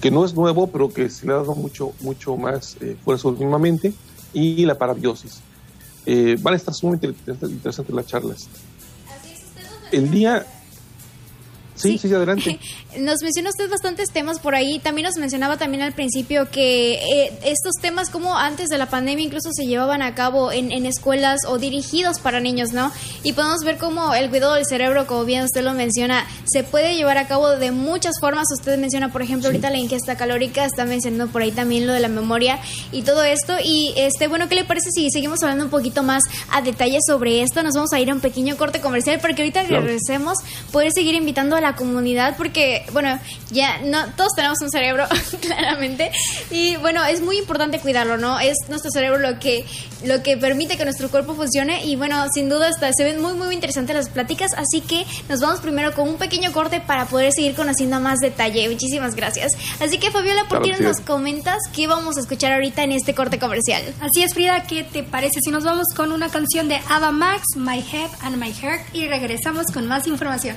que 0.00 0.10
no 0.10 0.24
es 0.24 0.34
nuevo, 0.34 0.66
pero 0.66 0.92
que 0.92 1.08
se 1.08 1.26
le 1.26 1.32
ha 1.32 1.36
dado 1.36 1.54
mucho, 1.54 1.92
mucho 2.00 2.36
más 2.36 2.76
eh, 2.80 2.96
fuerza 3.04 3.28
últimamente, 3.28 3.92
y 4.32 4.64
la 4.64 4.76
parabiosis. 4.76 5.40
Eh, 6.06 6.36
van 6.40 6.54
a 6.54 6.56
estar 6.56 6.74
sumamente 6.74 7.06
interesantes 7.06 7.94
las 7.94 8.06
charlas. 8.06 8.48
El 9.90 10.10
día... 10.10 10.46
Sí, 11.82 11.98
sí, 11.98 12.12
adelante. 12.12 12.58
Nos 12.98 13.22
menciona 13.22 13.50
usted 13.50 13.70
bastantes 13.70 14.10
temas 14.10 14.38
por 14.38 14.54
ahí. 14.54 14.78
También 14.78 15.06
nos 15.06 15.16
mencionaba 15.16 15.56
también 15.56 15.82
al 15.82 15.92
principio 15.92 16.50
que 16.50 16.94
eh, 16.94 17.32
estos 17.44 17.72
temas 17.80 18.10
como 18.10 18.36
antes 18.36 18.68
de 18.68 18.76
la 18.76 18.90
pandemia 18.90 19.24
incluso 19.24 19.50
se 19.52 19.64
llevaban 19.64 20.02
a 20.02 20.14
cabo 20.14 20.52
en, 20.52 20.70
en, 20.72 20.84
escuelas 20.84 21.40
o 21.48 21.56
dirigidos 21.58 22.18
para 22.18 22.40
niños, 22.40 22.72
¿no? 22.72 22.92
Y 23.22 23.32
podemos 23.32 23.60
ver 23.64 23.78
cómo 23.78 24.14
el 24.14 24.28
cuidado 24.28 24.54
del 24.54 24.66
cerebro, 24.66 25.06
como 25.06 25.24
bien 25.24 25.44
usted 25.44 25.62
lo 25.62 25.72
menciona, 25.72 26.26
se 26.44 26.64
puede 26.64 26.94
llevar 26.96 27.16
a 27.16 27.26
cabo 27.26 27.50
de 27.50 27.70
muchas 27.70 28.20
formas. 28.20 28.46
Usted 28.52 28.78
menciona, 28.78 29.10
por 29.10 29.22
ejemplo, 29.22 29.48
ahorita 29.48 29.70
la 29.70 29.78
ingesta 29.78 30.16
calórica, 30.16 30.64
está 30.64 30.84
mencionando 30.84 31.32
por 31.32 31.42
ahí 31.42 31.52
también 31.52 31.86
lo 31.86 31.94
de 31.94 32.00
la 32.00 32.08
memoria 32.08 32.58
y 32.90 33.02
todo 33.02 33.24
esto. 33.24 33.54
Y 33.64 33.94
este, 33.96 34.28
bueno, 34.28 34.48
¿qué 34.48 34.54
le 34.56 34.64
parece 34.64 34.90
si 34.90 35.10
seguimos 35.10 35.42
hablando 35.42 35.64
un 35.64 35.70
poquito 35.70 36.02
más 36.02 36.22
a 36.50 36.60
detalle 36.60 36.98
sobre 37.06 37.42
esto? 37.42 37.62
Nos 37.62 37.74
vamos 37.74 37.92
a 37.92 38.00
ir 38.00 38.10
a 38.10 38.14
un 38.14 38.20
pequeño 38.20 38.56
corte 38.56 38.80
comercial 38.80 39.20
para 39.20 39.34
que 39.34 39.42
ahorita 39.42 39.64
claro. 39.64 39.84
regresemos, 39.84 40.38
poder 40.70 40.92
seguir 40.92 41.14
invitando 41.14 41.56
a 41.56 41.60
la 41.60 41.71
comunidad 41.74 42.36
porque, 42.36 42.84
bueno, 42.92 43.18
ya 43.50 43.78
no 43.80 44.06
todos 44.16 44.32
tenemos 44.34 44.60
un 44.62 44.70
cerebro, 44.70 45.06
claramente, 45.40 46.10
y 46.50 46.76
bueno, 46.76 47.04
es 47.04 47.20
muy 47.20 47.38
importante 47.38 47.78
cuidarlo, 47.78 48.18
¿no? 48.18 48.40
Es 48.40 48.56
nuestro 48.68 48.90
cerebro 48.90 49.18
lo 49.18 49.38
que, 49.38 49.64
lo 50.04 50.22
que 50.22 50.36
permite 50.36 50.76
que 50.76 50.84
nuestro 50.84 51.10
cuerpo 51.10 51.34
funcione 51.34 51.84
y 51.84 51.96
bueno, 51.96 52.24
sin 52.32 52.48
duda 52.48 52.68
hasta 52.68 52.92
se 52.92 53.04
ven 53.04 53.20
muy, 53.20 53.34
muy 53.34 53.54
interesantes 53.54 53.94
las 53.94 54.08
pláticas, 54.08 54.52
así 54.56 54.80
que 54.80 55.04
nos 55.28 55.40
vamos 55.40 55.60
primero 55.60 55.92
con 55.92 56.08
un 56.08 56.16
pequeño 56.16 56.52
corte 56.52 56.80
para 56.80 57.06
poder 57.06 57.32
seguir 57.32 57.54
conociendo 57.54 58.00
más 58.00 58.18
detalle. 58.18 58.68
Muchísimas 58.68 59.14
gracias. 59.14 59.52
Así 59.80 59.98
que 59.98 60.10
Fabiola, 60.10 60.44
¿por 60.48 60.62
qué 60.62 60.72
no 60.72 60.80
nos 60.80 61.00
comentas 61.00 61.58
qué 61.74 61.86
vamos 61.86 62.16
a 62.16 62.20
escuchar 62.20 62.52
ahorita 62.52 62.82
en 62.82 62.92
este 62.92 63.14
corte 63.14 63.38
comercial? 63.38 63.82
Así 64.00 64.22
es, 64.22 64.34
Frida, 64.34 64.62
¿qué 64.64 64.84
te 64.84 65.02
parece 65.02 65.40
si 65.42 65.50
nos 65.50 65.64
vamos 65.64 65.86
con 65.94 66.12
una 66.12 66.28
canción 66.28 66.68
de 66.68 66.80
Ava 66.88 67.12
Max, 67.12 67.42
My 67.56 67.78
Head 67.78 68.10
and 68.22 68.36
My 68.36 68.52
Heart, 68.52 68.94
y 68.94 69.06
regresamos 69.06 69.66
con 69.72 69.86
más 69.86 70.06
información? 70.06 70.56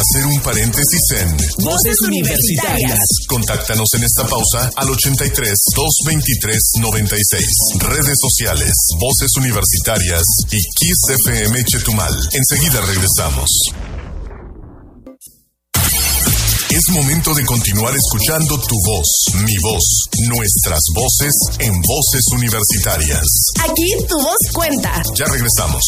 Hacer 0.00 0.26
un 0.26 0.40
paréntesis 0.40 1.10
en 1.18 1.36
Voces 1.64 2.00
universitarias. 2.02 2.98
Contáctanos 3.26 3.88
en 3.94 4.04
esta 4.04 4.26
pausa 4.26 4.70
al 4.76 4.90
83 4.90 5.58
223 5.74 6.58
96. 6.80 7.44
Redes 7.80 8.18
sociales, 8.20 8.72
Voces 8.98 9.30
Universitarias 9.36 10.22
y 10.50 10.58
Kiss 10.74 11.16
FM 11.26 11.64
Chetumal. 11.64 12.14
Enseguida 12.32 12.80
regresamos. 12.82 13.50
Es 16.90 16.96
momento 16.96 17.32
de 17.34 17.44
continuar 17.44 17.94
escuchando 17.94 18.58
tu 18.58 18.74
voz, 18.84 19.24
mi 19.46 19.56
voz, 19.62 20.08
nuestras 20.28 20.80
voces 20.92 21.32
en 21.60 21.72
Voces 21.82 22.24
Universitarias. 22.34 23.22
Aquí 23.60 24.06
tu 24.08 24.16
voz 24.16 24.38
cuenta. 24.52 25.00
Ya 25.14 25.26
regresamos. 25.26 25.84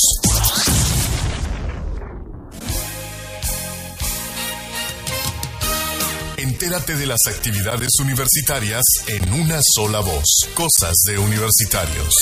Entérate 6.37 6.95
de 6.95 7.07
las 7.07 7.21
actividades 7.27 7.91
universitarias 8.01 8.85
en 9.09 9.33
una 9.33 9.59
sola 9.75 9.99
voz. 9.99 10.47
Cosas 10.55 10.95
de 11.09 11.19
universitarios. 11.19 12.15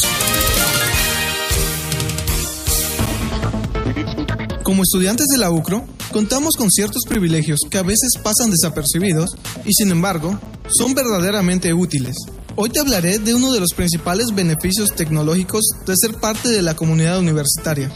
Como 4.63 4.83
estudiantes 4.85 5.27
de 5.27 5.39
la 5.39 5.51
UCRO, 5.51 5.87
contamos 6.13 6.57
con 6.57 6.71
ciertos 6.71 7.03
privilegios 7.09 7.61
que 7.71 7.79
a 7.79 7.83
veces 7.83 8.11
pasan 8.23 8.51
desapercibidos 8.51 9.37
y 9.65 9.73
sin 9.73 9.91
embargo 9.91 10.39
son 10.69 10.95
verdaderamente 10.95 11.73
útiles. 11.73 12.17
Hoy 12.57 12.71
te 12.71 12.81
hablaré 12.81 13.19
de 13.19 13.35
uno 13.35 13.53
de 13.53 13.61
los 13.61 13.73
principales 13.75 14.27
beneficios 14.35 14.95
tecnológicos 14.95 15.63
de 15.87 15.95
ser 15.97 16.15
parte 16.21 16.49
de 16.49 16.63
la 16.63 16.75
comunidad 16.75 17.19
universitaria. 17.19 17.91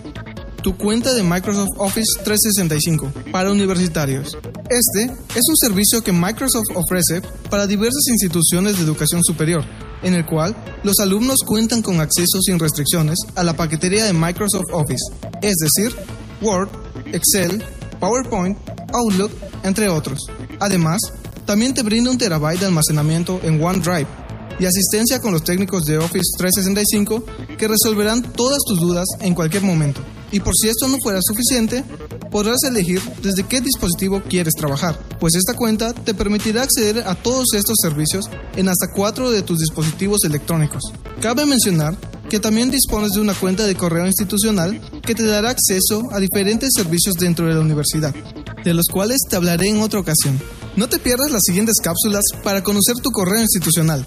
Tu 0.63 0.77
cuenta 0.77 1.13
de 1.13 1.23
Microsoft 1.23 1.77
Office 1.77 2.23
365 2.25 3.13
para 3.31 3.51
universitarios. 3.51 4.39
Este 4.71 5.05
es 5.35 5.43
un 5.49 5.57
servicio 5.57 6.03
que 6.03 6.13
Microsoft 6.13 6.69
ofrece 6.75 7.21
para 7.51 7.67
diversas 7.67 8.07
instituciones 8.09 8.79
de 8.79 8.85
educación 8.85 9.23
superior, 9.23 9.63
en 10.03 10.15
el 10.15 10.25
cual 10.25 10.57
los 10.83 10.99
alumnos 11.01 11.41
cuentan 11.45 11.83
con 11.83 12.01
acceso 12.01 12.41
sin 12.41 12.59
restricciones 12.59 13.19
a 13.35 13.45
la 13.45 13.55
paquetería 13.55 14.05
de 14.05 14.15
Microsoft 14.15 14.73
Office, 14.73 15.05
es 15.43 15.57
decir, 15.57 15.95
Word, 16.41 16.71
Excel, 17.13 17.63
PowerPoint, 18.05 18.59
Outlook, 18.93 19.33
entre 19.63 19.89
otros. 19.89 20.19
Además, 20.61 21.01
también 21.47 21.73
te 21.73 21.83
brinda 21.83 22.11
un 22.11 22.19
terabyte 22.19 22.61
de 22.61 22.67
almacenamiento 22.67 23.41
en 23.43 23.63
OneDrive 23.65 24.07
y 24.61 24.67
asistencia 24.67 25.21
con 25.21 25.33
los 25.33 25.43
técnicos 25.43 25.85
de 25.85 25.97
Office 25.97 26.37
365 26.37 27.25
que 27.57 27.67
resolverán 27.67 28.23
todas 28.23 28.59
tus 28.67 28.79
dudas 28.79 29.07
en 29.21 29.35
cualquier 29.35 29.63
momento. 29.63 30.03
Y 30.33 30.41
por 30.41 30.53
si 30.55 30.69
esto 30.69 30.87
no 30.87 30.99
fuera 31.03 31.21
suficiente, 31.23 31.83
podrás 32.31 32.63
elegir 32.65 33.01
desde 33.23 33.45
qué 33.45 33.63
dispositivo 33.63 34.23
quieres 34.29 34.53
trabajar, 34.53 34.99
pues 35.19 35.35
esta 35.35 35.55
cuenta 35.55 35.95
te 35.95 36.13
permitirá 36.13 36.63
acceder 36.63 37.05
a 37.07 37.15
todos 37.15 37.55
estos 37.55 37.77
servicios 37.81 38.29
en 38.57 38.69
hasta 38.69 38.93
cuatro 38.95 39.31
de 39.31 39.41
tus 39.41 39.61
dispositivos 39.61 40.25
electrónicos. 40.25 40.83
Cabe 41.23 41.47
mencionar 41.47 41.97
que 42.35 42.41
también 42.41 42.69
dispones 42.69 43.13
de 43.13 43.21
una 43.21 43.33
cuenta 43.33 43.65
de 43.65 43.77
correo 43.77 44.09
institucional 44.09 44.81
que 45.03 45.15
te 45.15 45.25
dará 45.25 45.51
acceso 45.51 46.09
a 46.11 46.19
diferentes 46.19 46.71
servicios 46.75 47.15
dentro 47.15 47.47
de 47.47 47.55
la 47.55 47.61
universidad, 47.61 48.13
de 48.65 48.75
los 48.75 48.87
cuales 48.91 49.19
te 49.31 49.37
hablaré 49.37 49.69
en 49.69 49.81
otra 49.81 50.01
ocasión. 50.01 50.41
No 50.75 50.89
te 50.89 50.99
pierdas 50.99 51.31
las 51.31 51.43
siguientes 51.47 51.77
cápsulas 51.81 52.25
para 52.43 52.65
conocer 52.65 52.97
tu 52.97 53.13
correo 53.13 53.41
institucional. 53.41 54.05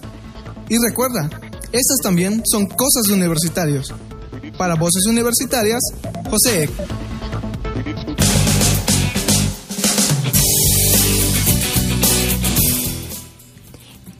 Y 0.67 0.75
recuerda, 0.77 1.29
estas 1.71 1.99
también 2.03 2.43
son 2.45 2.65
cosas 2.65 3.05
de 3.07 3.13
universitarios. 3.13 3.93
Para 4.57 4.75
Voces 4.75 5.05
Universitarias, 5.05 5.79
José 6.29 6.63
Eck. 6.63 7.06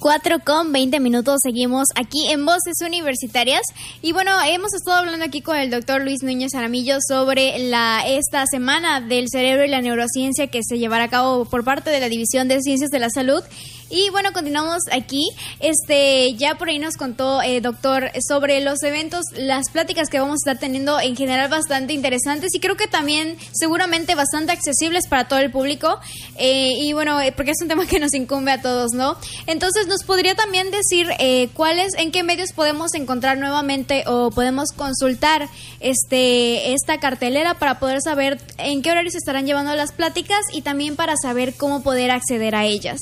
4 0.08 0.40
con 0.40 0.72
20 0.72 1.02
minutos. 1.02 1.40
Seguimos 1.44 1.88
aquí 1.94 2.32
en 2.32 2.46
Voces 2.46 2.78
Universitarias. 2.82 3.64
Y 4.02 4.14
bueno, 4.14 4.32
hemos 4.42 4.74
estado 4.74 5.00
hablando 5.00 5.26
aquí 5.26 5.42
con 5.42 5.58
el 5.58 5.70
doctor 5.70 6.02
Luis 6.02 6.24
Núñez 6.24 6.56
Aramillo 6.56 7.00
sobre 7.06 7.60
la, 7.60 8.08
esta 8.08 8.46
semana 8.50 9.02
del 9.02 9.26
cerebro 9.30 9.66
y 9.66 9.68
la 9.68 9.82
neurociencia 9.82 10.48
que 10.48 10.62
se 10.64 10.80
llevará 10.80 11.04
a 11.04 11.10
cabo 11.10 11.44
por 11.44 11.66
parte 11.66 11.90
de 11.90 12.00
la 12.00 12.08
División 12.08 12.48
de 12.48 12.62
Ciencias 12.62 12.90
de 12.90 13.00
la 13.00 13.10
Salud. 13.10 13.44
Y 13.90 14.10
bueno, 14.10 14.34
continuamos 14.34 14.84
aquí. 14.92 15.30
Este, 15.60 16.34
ya 16.36 16.56
por 16.56 16.70
ahí 16.70 16.80
nos 16.80 16.96
contó, 16.98 17.42
eh, 17.42 17.62
doctor, 17.62 18.12
sobre 18.28 18.62
los 18.62 18.84
eventos, 18.84 19.24
las 19.36 19.70
pláticas 19.72 20.10
que 20.10 20.20
vamos 20.20 20.34
a 20.46 20.52
estar 20.52 20.60
teniendo 20.60 21.00
en 21.00 21.16
general 21.16 21.50
bastante 21.50 21.94
interesantes 21.94 22.54
y 22.54 22.60
creo 22.60 22.76
que 22.76 22.88
también 22.88 23.38
seguramente 23.54 24.16
bastante 24.16 24.52
accesibles 24.52 25.08
para 25.08 25.28
todo 25.28 25.40
el 25.40 25.52
público. 25.52 26.00
Eh, 26.38 26.74
y 26.80 26.94
bueno, 26.94 27.20
eh, 27.22 27.32
porque 27.32 27.52
es 27.52 27.62
un 27.62 27.68
tema 27.70 27.86
que 27.86 28.00
nos 28.00 28.14
incumbe 28.14 28.52
a 28.52 28.62
todos, 28.62 28.92
¿no? 28.94 29.18
Entonces, 29.46 29.88
¿nos 29.88 30.04
podría 30.04 30.36
también 30.36 30.72
decir 30.72 31.08
eh, 31.20 31.50
cuáles, 31.54 31.94
en 31.98 32.12
qué 32.12 32.24
medios 32.24 32.52
podemos 32.52 32.94
encontrar 32.94 33.38
nuevamente 33.38 34.04
o 34.08 34.32
podemos 34.32 34.72
consultar 34.72 35.50
este, 35.80 36.74
esta 36.74 37.00
cartelera 37.00 37.56
para 37.56 37.80
poder 37.80 38.02
saber 38.02 38.40
en 38.58 38.82
qué 38.82 38.92
horarios 38.92 39.16
estarán 39.16 39.46
llevando 39.46 39.76
las 39.76 39.92
pláticas 39.92 40.42
y 40.54 40.62
también 40.62 40.96
para 40.96 41.16
saber 41.22 41.54
cómo 41.56 41.84
poder 41.84 42.12
acceder 42.12 42.56
a 42.56 42.66
ellas? 42.66 43.00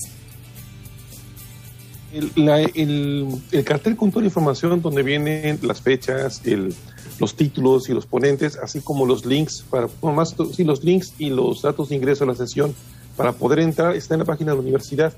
El, 2.15 2.31
la- 2.45 2.61
el- 2.61 3.27
el 3.51 3.63
cartel 3.65 3.97
con 3.97 4.09
toda 4.09 4.21
la 4.21 4.27
información 4.27 4.81
donde 4.81 5.03
vienen 5.03 5.59
las 5.63 5.81
fechas, 5.81 6.41
el- 6.45 6.73
los 7.19 7.35
títulos 7.35 7.89
y 7.89 7.93
los 7.93 8.05
ponentes, 8.05 8.55
así 8.57 8.79
como 8.79 9.05
los 9.05 9.25
links, 9.25 9.65
para, 9.69 9.89
más, 10.01 10.33
sí, 10.53 10.63
los 10.63 10.81
links 10.83 11.13
y 11.17 11.29
los 11.29 11.61
datos 11.61 11.89
de 11.89 11.95
ingreso 11.97 12.23
a 12.23 12.27
la 12.27 12.35
sesión 12.35 12.73
para 13.17 13.33
poder 13.33 13.59
entrar, 13.59 13.95
está 13.95 14.15
en 14.15 14.19
la 14.19 14.25
página 14.25 14.51
de 14.51 14.55
la 14.57 14.61
universidad, 14.61 15.13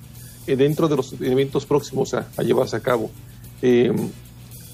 eh, 0.47 0.55
dentro 0.55 0.87
de 0.87 0.95
los 0.95 1.13
eventos 1.21 1.65
próximos 1.67 2.15
a, 2.15 2.27
llevarse 2.41 2.75
a 2.75 2.79
cabo. 2.79 3.11
Eh, 3.61 3.91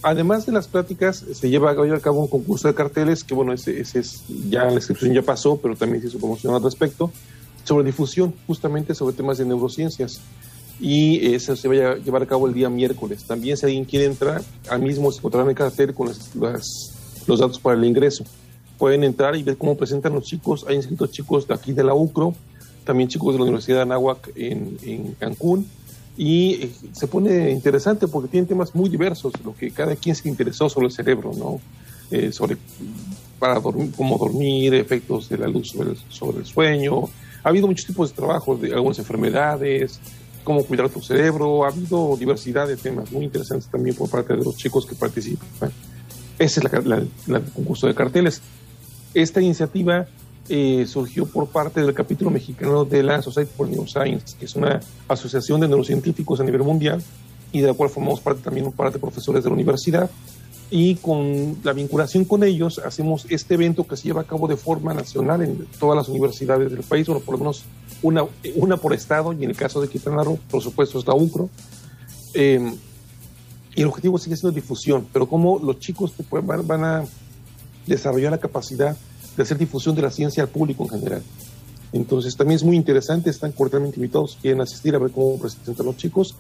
además 0.01 0.46
de 0.46 0.53
las 0.53 0.68
pláticas, 0.70 1.25
se 1.34 1.50
lleva 1.50 1.72
a 1.72 2.00
cabo 2.00 2.22
un 2.22 2.27
concurso 2.27 2.68
de 2.70 2.74
carteles, 2.74 3.24
que 3.25 3.34
bueno, 3.34 3.51
ese, 3.51 3.82
ese 3.82 4.00
es, 4.00 4.24
ya 4.50 4.63
la 4.65 4.74
inscripción 4.74 5.13
ya 5.13 5.22
pasó, 5.24 5.58
pero 5.58 5.75
también 5.75 6.01
se 6.01 6.08
hizo 6.08 6.20
promoción 6.20 6.56
al 6.56 6.63
respecto, 6.63 7.12
sobre 7.65 7.86
difusión, 7.86 8.34
justamente 8.48 8.94
sobre 8.96 9.13
temas 9.15 9.38
de 9.38 9.46
neurociencias 9.46 10.22
y 10.80 11.34
eso 11.34 11.56
se 11.56 11.68
va 11.68 11.92
a 11.92 11.96
llevar 11.98 12.24
a 12.24 12.25
cabo 12.25 12.48
el 12.48 12.53
día 12.53 12.70
miércoles. 12.70 13.24
También 13.24 13.56
si 13.58 13.65
alguien 13.65 13.86
quiere 13.86 14.06
entrar, 14.06 14.42
al 14.70 14.82
mismo 14.82 15.12
se 15.12 15.20
encontrarán 15.20 15.50
el 15.50 15.56
cartel 15.56 15.94
con 15.94 16.08
las- 16.08 16.34
los 17.27 17.39
datos 17.39 17.60
para 17.60 17.77
el 17.77 17.86
ingreso. 17.86 18.24
Pueden 18.77 19.03
entrar 19.03 19.36
y 19.36 19.44
ver 19.44 19.56
cómo 19.58 19.77
presentan 19.77 20.13
los 20.13 20.25
chicos. 20.25 20.65
Hay 20.68 20.75
inscritos 20.75 21.12
chicos 21.12 21.48
de 21.48 21.53
aquí 21.53 21.72
de 21.72 21.84
la 21.84 21.94
UCRO, 21.94 22.34
también 22.84 23.08
chicos 23.08 23.34
de 23.34 23.38
la 23.39 23.44
Universidad 23.44 23.77
de 23.77 23.82
Anáhuac 23.84 24.32
en, 24.36 24.77
en 24.84 25.13
Cancún. 25.13 25.68
Y 26.18 26.53
eh, 26.65 26.72
se 26.92 27.08
pone 27.08 27.50
interesante 27.51 28.08
porque 28.08 28.30
tienen 28.30 28.48
temas 28.48 28.75
muy 28.75 28.89
diversos, 28.89 29.34
lo 29.44 29.56
que 29.56 29.72
cada 29.72 29.96
quien 29.96 30.15
se 30.15 30.27
interesó 30.27 30.70
sobre 30.70 30.88
el 30.88 30.92
cerebro, 30.92 31.32
¿no? 31.36 31.60
Eh, 32.12 32.32
sobre 32.32 32.58
para 33.39 33.60
dormir, 33.60 33.92
cómo 33.98 34.18
dormir, 34.18 34.74
efectos 34.75 35.30
de 35.30 35.38
la 35.38 35.48
luz 35.48 35.74
el, 35.75 35.98
sobre 36.10 36.39
el 36.39 36.46
sueño. 36.46 37.06
Ha 37.44 37.50
habido 37.50 37.68
muchos 37.68 37.86
tipos 37.88 38.10
de 38.10 38.15
trabajos, 38.15 38.62
de 38.62 38.74
algunas 38.74 39.00
enfermedades, 39.00 40.00
cómo 40.44 40.64
cuidar 40.66 40.90
tu 40.90 41.02
cerebro. 41.02 41.64
Ha 41.66 41.70
habido 41.70 42.16
diversidad 42.18 42.68
de 42.68 42.78
temas 42.78 43.12
muy 43.12 43.26
interesantes 43.26 43.70
también 43.70 43.96
por 43.96 44.10
parte 44.10 44.36
de 44.36 44.44
los 44.44 44.56
chicos 44.58 44.86
que 44.86 44.96
participan. 44.96 45.72
Ese 46.40 46.60
es 46.60 46.64
la, 46.64 46.82
la- 46.82 47.04
la- 47.28 47.38
el 47.38 47.44
concurso 47.52 47.88
de 47.88 47.96
carteles. 47.96 48.42
Esta 49.14 49.42
iniciativa 49.42 50.08
eh, 50.50 50.86
surgió 50.88 51.26
por 51.26 51.48
parte 51.48 51.82
del 51.82 51.94
capítulo 51.94 52.30
mexicano 52.32 52.84
de 52.86 53.04
la 53.04 53.22
Society 53.22 53.52
for 53.56 53.70
Neuroscience, 53.70 54.36
que 54.38 54.46
es 54.46 54.56
una 54.56 54.80
asociación 55.08 55.62
de 55.62 55.68
neurocientíficos 55.68 56.40
a 56.40 56.44
nivel 56.44 56.64
mundial 56.64 57.02
y 57.52 57.62
de 57.62 57.68
la 57.68 57.74
cual 57.76 57.90
formamos 57.90 58.20
parte 58.20 58.42
también 58.42 58.66
un 58.66 58.74
par 58.74 58.92
de 58.92 59.00
profesores 59.00 59.44
de 59.44 59.50
la 59.50 59.54
universidad. 59.54 60.10
Y 60.75 60.96
con 60.96 61.58
la 61.63 61.72
vinculación 61.72 62.25
con 62.25 62.44
ellos 62.44 62.82
hacemos 62.84 63.27
este 63.30 63.53
evento 63.53 63.86
que 63.86 63.96
se 63.96 64.06
lleva 64.06 64.22
a 64.22 64.24
cabo 64.24 64.48
de 64.48 64.58
forma 64.58 64.92
nacional 64.92 65.44
en 65.44 65.68
todas 65.77 65.96
las 65.96 66.10
universidades 66.10 66.72
del 66.72 66.82
país, 66.82 67.06
bueno, 67.06 67.22
por 67.22 67.34
lo 67.34 67.38
menos 67.38 67.65
una, 68.01 68.25
una 68.56 68.77
por 68.77 68.92
estado, 68.92 69.34
y 69.34 69.44
en 69.44 69.51
el 69.51 69.56
caso 69.56 69.80
de 69.82 69.88
Quintana 69.88 70.24
Roo, 70.24 70.39
por 70.50 70.63
supuesto, 70.63 70.98
es 70.98 71.06
la 71.06 71.13
UCRO. 71.13 71.48
Eh, 72.34 72.74
y 73.75 73.82
el 73.84 73.88
objetivo 73.88 74.18
sigue 74.18 74.36
siendo 74.36 74.56
difusión, 74.56 75.06
pero 75.13 75.30
como 75.30 75.60
los 75.60 75.77
chicos 75.77 76.12
van, 76.32 76.65
van 76.65 76.84
a 76.84 77.03
desarrollar 77.86 78.32
la 78.32 78.39
capacidad 78.39 78.98
de 79.38 79.44
hacer 79.44 79.60
difusión 79.60 79.94
de 79.94 80.01
la 80.01 80.10
ciencia 80.10 80.42
al 80.42 80.50
público 80.50 80.86
en 80.86 80.89
general. 80.89 81.22
Entonces 81.92 82.36
también 82.36 82.56
es 82.56 82.63
muy 82.63 82.77
interesante, 82.77 83.30
están 83.30 83.51
cordialmente 83.51 83.98
invitados, 83.98 84.39
quieren 84.41 84.62
asistir 84.62 84.95
a 84.95 84.98
ver 84.98 85.12
cómo 85.12 85.38
presentan 85.38 85.86
los 85.86 85.98
chicos. 85.98 86.36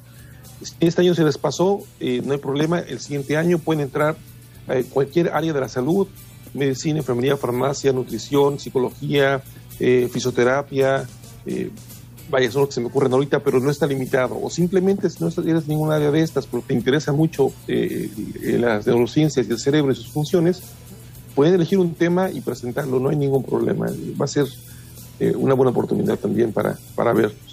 Este 0.79 1.01
año 1.01 1.15
se 1.15 1.23
les 1.23 1.37
pasó, 1.37 1.81
eh, 1.99 2.21
no 2.23 2.33
hay 2.33 2.39
problema, 2.39 2.79
el 2.79 2.99
siguiente 2.99 3.37
año 3.37 3.59
pueden 3.59 3.81
entrar 3.81 4.15
a 4.67 4.81
cualquier 4.89 5.29
área 5.29 5.53
de 5.53 5.59
la 5.59 5.69
salud, 5.69 6.07
medicina, 6.53 6.99
enfermería, 6.99 7.35
farmacia, 7.37 7.91
nutrición, 7.91 8.59
psicología, 8.59 9.43
eh, 9.79 10.09
fisioterapia, 10.11 11.05
eh, 11.45 11.71
vaya, 12.29 12.51
son 12.51 12.61
los 12.61 12.69
que 12.69 12.75
se 12.75 12.81
me 12.81 12.87
ocurren 12.87 13.11
ahorita, 13.13 13.39
pero 13.39 13.59
no 13.59 13.69
está 13.69 13.87
limitado. 13.87 14.39
O 14.41 14.49
simplemente 14.49 15.09
si 15.09 15.23
no 15.23 15.29
eres 15.29 15.67
ninguna 15.67 15.95
área 15.95 16.11
de 16.11 16.21
estas, 16.21 16.47
pero 16.47 16.63
te 16.65 16.73
interesa 16.73 17.11
mucho 17.11 17.51
las 17.67 18.87
neurociencias 18.87 19.47
y 19.47 19.51
el 19.51 19.59
cerebro 19.59 19.91
y 19.91 19.95
sus 19.95 20.09
funciones, 20.09 20.61
pueden 21.35 21.55
elegir 21.55 21.79
un 21.79 21.93
tema 21.95 22.29
y 22.31 22.41
presentarlo, 22.41 22.99
no 22.99 23.09
hay 23.09 23.17
ningún 23.17 23.43
problema. 23.43 23.87
Va 24.19 24.25
a 24.25 24.27
ser 24.27 24.45
una 25.35 25.53
buena 25.53 25.71
oportunidad 25.71 26.17
también 26.17 26.53
para, 26.53 26.77
para 26.95 27.13
verlos. 27.13 27.52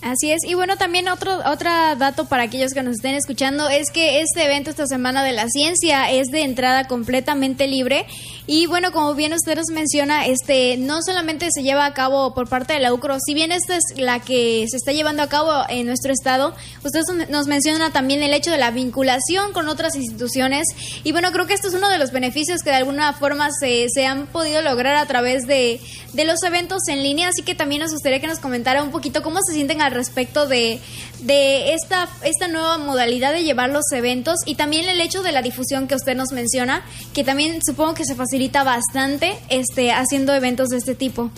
Así 0.00 0.30
es. 0.30 0.44
Y 0.44 0.54
bueno, 0.54 0.76
también 0.76 1.08
otro, 1.08 1.38
otro 1.44 1.70
dato 1.96 2.26
para 2.26 2.44
aquellos 2.44 2.72
que 2.72 2.82
nos 2.82 2.96
estén 2.96 3.14
escuchando 3.14 3.68
es 3.68 3.90
que 3.92 4.20
este 4.20 4.44
evento 4.44 4.70
esta 4.70 4.86
Semana 4.86 5.24
de 5.24 5.32
la 5.32 5.48
Ciencia 5.48 6.10
es 6.10 6.28
de 6.28 6.42
entrada 6.42 6.86
completamente 6.86 7.66
libre. 7.66 8.06
Y 8.46 8.66
bueno, 8.66 8.92
como 8.92 9.14
bien 9.14 9.32
usted 9.34 9.56
nos 9.56 9.66
menciona, 9.70 10.26
este 10.26 10.76
no 10.78 11.02
solamente 11.02 11.48
se 11.52 11.62
lleva 11.62 11.84
a 11.84 11.94
cabo 11.94 12.32
por 12.32 12.48
parte 12.48 12.74
de 12.74 12.78
la 12.78 12.94
UCRO, 12.94 13.18
si 13.20 13.34
bien 13.34 13.52
esta 13.52 13.76
es 13.76 13.82
la 13.96 14.20
que 14.20 14.64
se 14.70 14.76
está 14.76 14.92
llevando 14.92 15.22
a 15.22 15.28
cabo 15.28 15.64
en 15.68 15.86
nuestro 15.86 16.12
estado, 16.12 16.54
usted 16.84 17.00
nos 17.28 17.46
menciona 17.46 17.90
también 17.90 18.22
el 18.22 18.32
hecho 18.32 18.50
de 18.50 18.58
la 18.58 18.70
vinculación 18.70 19.52
con 19.52 19.68
otras 19.68 19.96
instituciones. 19.96 20.66
Y 21.02 21.12
bueno, 21.12 21.32
creo 21.32 21.46
que 21.46 21.54
esto 21.54 21.68
es 21.68 21.74
uno 21.74 21.88
de 21.88 21.98
los 21.98 22.12
beneficios 22.12 22.62
que 22.62 22.70
de 22.70 22.76
alguna 22.76 23.12
forma 23.12 23.48
se, 23.60 23.86
se 23.92 24.06
han 24.06 24.26
podido 24.28 24.62
lograr 24.62 24.96
a 24.96 25.06
través 25.06 25.46
de, 25.46 25.80
de 26.12 26.24
los 26.24 26.42
eventos 26.42 26.86
en 26.88 27.02
línea. 27.02 27.28
Así 27.28 27.42
que 27.42 27.54
también 27.54 27.82
nos 27.82 27.92
gustaría 27.92 28.20
que 28.20 28.28
nos 28.28 28.38
comentara 28.38 28.82
un 28.82 28.92
poquito 28.92 29.22
cómo 29.22 29.40
se 29.42 29.52
sienten 29.52 29.82
respecto 29.90 30.46
de, 30.46 30.80
de 31.22 31.74
esta, 31.74 32.08
esta 32.22 32.48
nueva 32.48 32.78
modalidad 32.78 33.32
de 33.32 33.44
llevar 33.44 33.70
los 33.70 33.84
eventos 33.92 34.36
y 34.46 34.54
también 34.54 34.88
el 34.88 35.00
hecho 35.00 35.22
de 35.22 35.32
la 35.32 35.42
difusión 35.42 35.86
que 35.88 35.94
usted 35.94 36.16
nos 36.16 36.32
menciona, 36.32 36.82
que 37.14 37.24
también 37.24 37.60
supongo 37.64 37.94
que 37.94 38.04
se 38.04 38.14
facilita 38.14 38.64
bastante 38.64 39.34
este, 39.48 39.92
haciendo 39.92 40.34
eventos 40.34 40.68
de 40.68 40.76
este 40.78 40.94
tipo. 40.94 41.30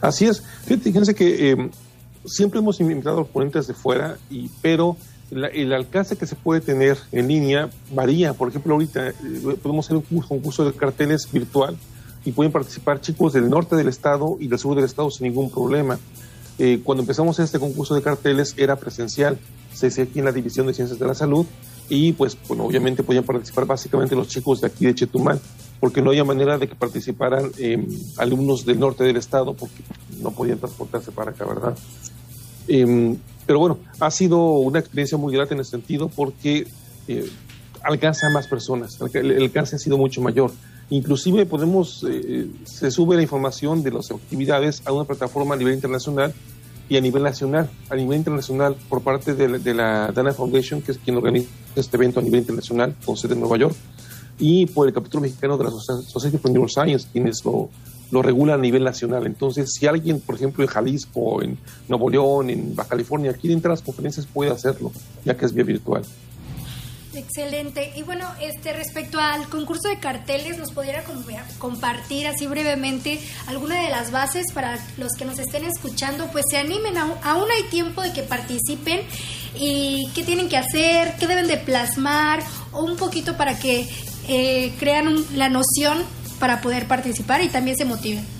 Así 0.00 0.26
es. 0.26 0.42
Fíjense 0.66 1.14
que 1.14 1.52
eh, 1.52 1.70
siempre 2.26 2.60
hemos 2.60 2.80
invitado 2.80 3.20
a 3.20 3.24
ponentes 3.26 3.66
de 3.66 3.74
fuera, 3.74 4.16
y, 4.30 4.48
pero 4.62 4.96
la- 5.30 5.48
el 5.48 5.72
alcance 5.72 6.16
que 6.16 6.26
se 6.26 6.36
puede 6.36 6.60
tener 6.60 6.98
en 7.12 7.28
línea 7.28 7.70
varía. 7.92 8.32
Por 8.34 8.48
ejemplo, 8.48 8.74
ahorita 8.74 9.08
eh, 9.08 9.14
podemos 9.62 9.86
hacer 9.86 9.96
un 9.96 10.02
curso, 10.02 10.34
un 10.34 10.40
curso 10.40 10.64
de 10.64 10.72
carteles 10.72 11.30
virtual 11.32 11.76
y 12.24 12.32
pueden 12.32 12.52
participar 12.52 13.00
chicos 13.00 13.32
del 13.32 13.48
norte 13.48 13.74
del 13.76 13.88
estado 13.88 14.36
y 14.40 14.48
del 14.48 14.58
sur 14.58 14.74
del 14.76 14.84
estado 14.84 15.10
sin 15.10 15.28
ningún 15.28 15.50
problema. 15.50 15.98
Eh, 16.58 16.80
cuando 16.82 17.02
empezamos 17.02 17.38
este 17.38 17.58
concurso 17.58 17.94
de 17.94 18.02
carteles 18.02 18.54
era 18.56 18.76
presencial, 18.76 19.38
se 19.74 19.88
hacía 19.88 20.04
aquí 20.04 20.20
en 20.20 20.24
la 20.24 20.32
División 20.32 20.66
de 20.66 20.74
Ciencias 20.74 20.98
de 20.98 21.06
la 21.06 21.14
Salud 21.14 21.46
y 21.88 22.12
pues 22.12 22.36
bueno, 22.48 22.64
obviamente 22.64 23.02
podían 23.02 23.24
participar 23.24 23.66
básicamente 23.66 24.16
los 24.16 24.28
chicos 24.28 24.60
de 24.60 24.68
aquí 24.68 24.86
de 24.86 24.94
Chetumal, 24.94 25.40
porque 25.78 26.02
no 26.02 26.10
había 26.10 26.24
manera 26.24 26.58
de 26.58 26.66
que 26.66 26.74
participaran 26.74 27.52
eh, 27.58 27.86
alumnos 28.16 28.64
del 28.64 28.80
norte 28.80 29.04
del 29.04 29.16
estado 29.16 29.54
porque 29.54 29.82
no 30.20 30.30
podían 30.30 30.58
transportarse 30.58 31.12
para 31.12 31.32
acá, 31.32 31.44
¿verdad? 31.44 31.76
Eh, 32.68 33.16
pero 33.46 33.60
bueno, 33.60 33.78
ha 34.00 34.10
sido 34.10 34.38
una 34.58 34.80
experiencia 34.80 35.16
muy 35.18 35.32
grata 35.32 35.54
en 35.54 35.60
ese 35.60 35.72
sentido 35.72 36.08
porque 36.08 36.66
eh, 37.06 37.30
alcanza 37.82 38.26
a 38.26 38.30
más 38.30 38.48
personas, 38.48 38.98
el, 39.12 39.30
el 39.30 39.42
alcance 39.42 39.76
ha 39.76 39.78
sido 39.78 39.96
mucho 39.96 40.20
mayor. 40.20 40.50
Inclusive 40.90 41.46
podemos, 41.46 42.04
eh, 42.08 42.48
se 42.64 42.90
sube 42.90 43.16
la 43.16 43.22
información 43.22 43.82
de 43.82 43.90
las 43.90 44.10
actividades 44.10 44.82
a 44.84 44.92
una 44.92 45.04
plataforma 45.04 45.54
a 45.54 45.58
nivel 45.58 45.74
internacional 45.74 46.32
y 46.88 46.96
a 46.96 47.00
nivel 47.00 47.24
nacional. 47.24 47.68
A 47.90 47.96
nivel 47.96 48.18
internacional, 48.18 48.76
por 48.88 49.02
parte 49.02 49.34
de 49.34 49.74
la, 49.74 50.12
Dana 50.12 50.32
Foundation, 50.32 50.82
que 50.82 50.92
es 50.92 50.98
quien 50.98 51.16
organiza 51.16 51.48
este 51.74 51.96
evento 51.96 52.20
a 52.20 52.22
nivel 52.22 52.40
internacional, 52.40 52.94
con 53.04 53.16
sede 53.16 53.34
en 53.34 53.40
Nueva 53.40 53.56
York, 53.58 53.74
y 54.38 54.66
por 54.66 54.86
el 54.86 54.94
capítulo 54.94 55.22
mexicano 55.22 55.56
de 55.58 55.64
la 55.64 55.70
Soci- 55.70 56.02
Society 56.04 56.38
for 56.38 56.52
Neuroscience, 56.52 57.08
quienes 57.12 57.44
lo, 57.44 57.68
lo 58.12 58.22
regulan 58.22 58.60
a 58.60 58.62
nivel 58.62 58.84
nacional. 58.84 59.26
Entonces, 59.26 59.72
si 59.72 59.86
alguien, 59.88 60.20
por 60.20 60.36
ejemplo, 60.36 60.62
en 60.62 60.68
Jalisco, 60.70 61.42
en 61.42 61.58
Nuevo 61.88 62.08
León, 62.10 62.50
en 62.50 62.76
Baja 62.76 62.90
California, 62.90 63.32
quiere 63.32 63.54
entrar 63.54 63.72
a 63.72 63.74
las 63.74 63.82
conferencias, 63.82 64.26
puede 64.26 64.52
hacerlo, 64.52 64.92
ya 65.24 65.36
que 65.36 65.46
es 65.46 65.52
vía 65.52 65.64
virtual. 65.64 66.04
Excelente. 67.16 67.92
Y 67.96 68.02
bueno, 68.02 68.30
este 68.42 68.72
respecto 68.74 69.18
al 69.18 69.48
concurso 69.48 69.88
de 69.88 69.98
carteles, 69.98 70.58
¿nos 70.58 70.70
pudiera 70.72 71.02
com- 71.04 71.24
compartir 71.58 72.26
así 72.26 72.46
brevemente 72.46 73.18
alguna 73.46 73.80
de 73.82 73.88
las 73.90 74.10
bases 74.10 74.52
para 74.52 74.78
los 74.98 75.12
que 75.14 75.24
nos 75.24 75.38
estén 75.38 75.64
escuchando? 75.64 76.26
Pues 76.30 76.44
se 76.50 76.58
animen, 76.58 76.96
aún 76.98 77.50
hay 77.50 77.62
tiempo 77.70 78.02
de 78.02 78.12
que 78.12 78.22
participen 78.22 79.00
y 79.58 80.08
qué 80.14 80.24
tienen 80.24 80.48
que 80.50 80.58
hacer, 80.58 81.14
qué 81.18 81.26
deben 81.26 81.46
de 81.48 81.56
plasmar 81.56 82.42
o 82.72 82.82
un 82.84 82.96
poquito 82.96 83.36
para 83.36 83.58
que 83.58 83.88
eh, 84.28 84.74
crean 84.78 85.08
un- 85.08 85.26
la 85.34 85.48
noción 85.48 86.04
para 86.38 86.60
poder 86.60 86.86
participar 86.86 87.42
y 87.42 87.48
también 87.48 87.76
se 87.78 87.84
motiven. 87.86 88.35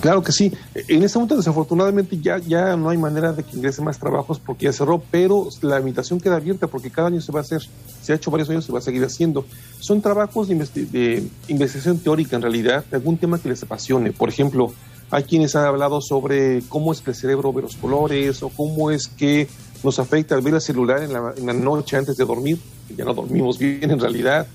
Claro 0.00 0.22
que 0.22 0.32
sí. 0.32 0.52
En 0.74 1.02
este 1.02 1.18
momento, 1.18 1.36
desafortunadamente, 1.36 2.18
ya, 2.20 2.38
ya 2.38 2.76
no 2.76 2.90
hay 2.90 2.98
manera 2.98 3.32
de 3.32 3.42
que 3.42 3.56
ingresen 3.56 3.84
más 3.84 3.98
trabajos 3.98 4.38
porque 4.38 4.66
ya 4.66 4.72
cerró, 4.72 5.02
pero 5.10 5.48
la 5.62 5.80
invitación 5.80 6.20
queda 6.20 6.36
abierta 6.36 6.66
porque 6.66 6.90
cada 6.90 7.08
año 7.08 7.20
se 7.20 7.32
va 7.32 7.40
a 7.40 7.42
hacer. 7.42 7.62
Se 8.02 8.12
ha 8.12 8.16
hecho 8.16 8.30
varios 8.30 8.50
años, 8.50 8.66
se 8.66 8.72
va 8.72 8.80
a 8.80 8.82
seguir 8.82 9.02
haciendo. 9.04 9.46
Son 9.80 10.02
trabajos 10.02 10.48
de, 10.48 10.54
de 10.56 11.26
investigación 11.48 11.98
teórica, 11.98 12.36
en 12.36 12.42
realidad, 12.42 12.84
de 12.90 12.96
algún 12.96 13.16
tema 13.16 13.38
que 13.38 13.48
les 13.48 13.62
apasione. 13.62 14.12
Por 14.12 14.28
ejemplo, 14.28 14.72
hay 15.10 15.24
quienes 15.24 15.56
han 15.56 15.64
hablado 15.64 16.02
sobre 16.02 16.62
cómo 16.68 16.92
es 16.92 17.00
que 17.00 17.10
el 17.10 17.16
cerebro 17.16 17.52
ve 17.52 17.62
los 17.62 17.76
colores 17.76 18.42
o 18.42 18.50
cómo 18.50 18.90
es 18.90 19.08
que 19.08 19.48
nos 19.82 19.98
afecta 19.98 20.34
al 20.34 20.42
ver 20.42 20.54
el 20.54 20.60
celular 20.60 21.02
en 21.02 21.14
la, 21.14 21.32
en 21.36 21.46
la 21.46 21.54
noche 21.54 21.96
antes 21.96 22.16
de 22.18 22.26
dormir. 22.26 22.58
Ya 22.94 23.04
no 23.04 23.14
dormimos 23.14 23.58
bien, 23.58 23.90
en 23.90 24.00
realidad 24.00 24.46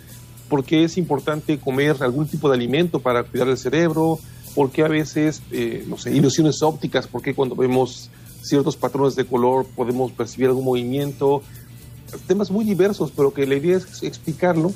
por 0.54 0.63
qué 0.63 0.84
es 0.84 1.00
importante 1.00 1.58
comer 1.58 1.96
algún 2.02 2.28
tipo 2.28 2.48
de 2.48 2.54
alimento 2.54 3.00
para 3.00 3.24
cuidar 3.24 3.48
el 3.48 3.58
cerebro, 3.58 4.19
por 4.55 4.71
qué 4.71 4.83
a 4.83 4.87
veces, 4.87 5.41
eh, 5.51 5.83
no 5.87 5.97
sé, 5.97 6.15
ilusiones 6.15 6.61
ópticas, 6.61 7.07
por 7.07 7.21
qué 7.21 7.33
cuando 7.33 7.55
vemos 7.55 8.09
ciertos 8.41 8.75
patrones 8.75 9.15
de 9.15 9.25
color 9.25 9.65
podemos 9.75 10.11
percibir 10.11 10.47
algún 10.47 10.65
movimiento, 10.65 11.41
temas 12.27 12.51
muy 12.51 12.65
diversos, 12.65 13.11
pero 13.15 13.33
que 13.33 13.47
la 13.47 13.55
idea 13.55 13.77
es 13.77 14.03
explicarlo 14.03 14.71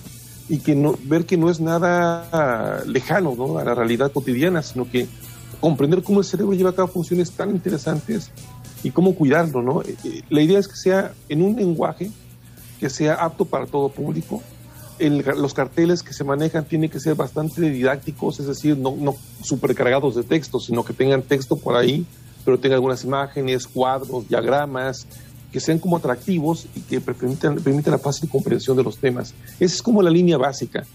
y 0.50 0.60
que 0.60 0.76
no, 0.76 0.98
ver 1.04 1.26
que 1.26 1.38
no 1.38 1.50
es 1.50 1.60
nada 1.60 2.84
lejano 2.86 3.36
¿no? 3.38 3.58
a 3.58 3.64
la 3.64 3.76
realidad 3.76 4.12
cotidiana, 4.12 4.64
sino 4.64 4.90
que 4.90 5.08
comprender 5.60 6.04
cómo 6.04 6.20
el 6.20 6.26
cerebro 6.26 6.54
lleva 6.54 6.70
a 6.72 6.76
cabo 6.76 6.88
funciones 6.88 7.32
tan 7.32 7.52
interesantes 7.52 8.32
y 8.84 8.92
cómo 8.92 9.16
cuidarlo. 9.16 9.62
¿no? 9.62 9.82
Eh, 9.82 9.96
eh, 10.04 10.22
La 10.30 10.42
idea 10.42 10.60
es 10.60 10.68
que 10.68 10.76
sea 10.76 11.14
en 11.30 11.42
un 11.42 11.56
lenguaje 11.56 12.12
que 12.80 12.90
sea 12.90 13.16
apto 13.16 13.46
para 13.46 13.66
todo 13.66 13.90
público, 13.90 14.42
el- 15.00 15.24
los 15.38 15.54
carteles 15.54 16.04
que 16.04 16.14
se 16.14 16.24
manejan 16.24 16.66
tienen 16.66 16.90
que 16.90 17.00
ser 17.00 17.16
bastante 17.16 17.62
didácticos, 17.62 18.40
es 18.40 18.48
decir, 18.48 18.78
no, 18.78 18.96
no 18.98 19.16
supercargados 19.44 20.16
de 20.16 20.24
texto, 20.24 20.60
sino 20.60 20.84
que 20.84 20.94
tengan 20.94 21.22
texto 21.22 21.56
por 21.58 21.76
ahí, 21.76 22.06
pero 22.46 22.60
tengan 22.60 22.76
algunas 22.76 23.04
imágenes, 23.04 23.68
cuadros, 23.68 24.28
diagramas, 24.28 25.06
que 25.52 25.60
sean 25.60 25.80
como 25.80 25.98
atractivos 25.98 26.68
y 26.76 26.82
que 26.82 27.00
permitan, 27.02 27.56
permitan 27.56 27.92
la 27.92 28.00
fácil 28.00 28.30
comprensión 28.30 28.76
de 28.78 28.84
los 28.84 28.98
temas. 28.98 29.34
Esa 29.60 29.76
es 29.76 29.82
como 29.82 30.02
la 30.02 30.10
línea 30.10 30.38
básica. 30.38 30.86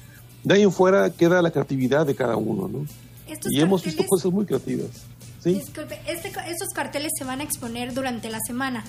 De 0.44 0.54
ahí 0.54 0.62
en 0.62 0.72
fuera 0.72 1.10
queda 1.10 1.40
la 1.40 1.50
creatividad 1.50 2.04
de 2.06 2.14
cada 2.14 2.36
uno, 2.36 2.68
¿no? 2.68 2.86
Estos 3.28 3.50
Y 3.52 3.60
hemos 3.60 3.82
visto 3.84 4.04
cosas 4.06 4.30
muy 4.32 4.44
creativas. 4.44 4.88
¿sí? 5.42 5.54
Disculpe, 5.54 5.98
este- 6.06 6.28
estos 6.50 6.68
carteles 6.74 7.12
se 7.18 7.24
van 7.24 7.40
a 7.40 7.44
exponer 7.44 7.94
durante 7.94 8.28
la 8.30 8.38
semana. 8.46 8.84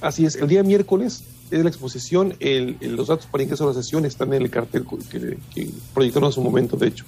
Así 0.00 0.24
es, 0.24 0.36
el 0.36 0.48
día 0.48 0.62
miércoles 0.62 1.22
es 1.52 1.62
la 1.62 1.68
exposición, 1.68 2.34
el- 2.40 2.76
el- 2.80 2.96
los 2.96 3.08
datos 3.08 3.26
para 3.26 3.44
ingreso 3.44 3.64
a 3.64 3.68
la 3.68 3.74
sesión 3.74 4.04
están 4.04 4.32
en 4.32 4.42
el 4.42 4.50
cartel 4.50 4.84
que, 5.10 5.38
que 5.54 5.70
proyectaron 5.94 6.28
en 6.28 6.32
su 6.32 6.42
momento, 6.42 6.76
de 6.76 6.88
hecho. 6.88 7.04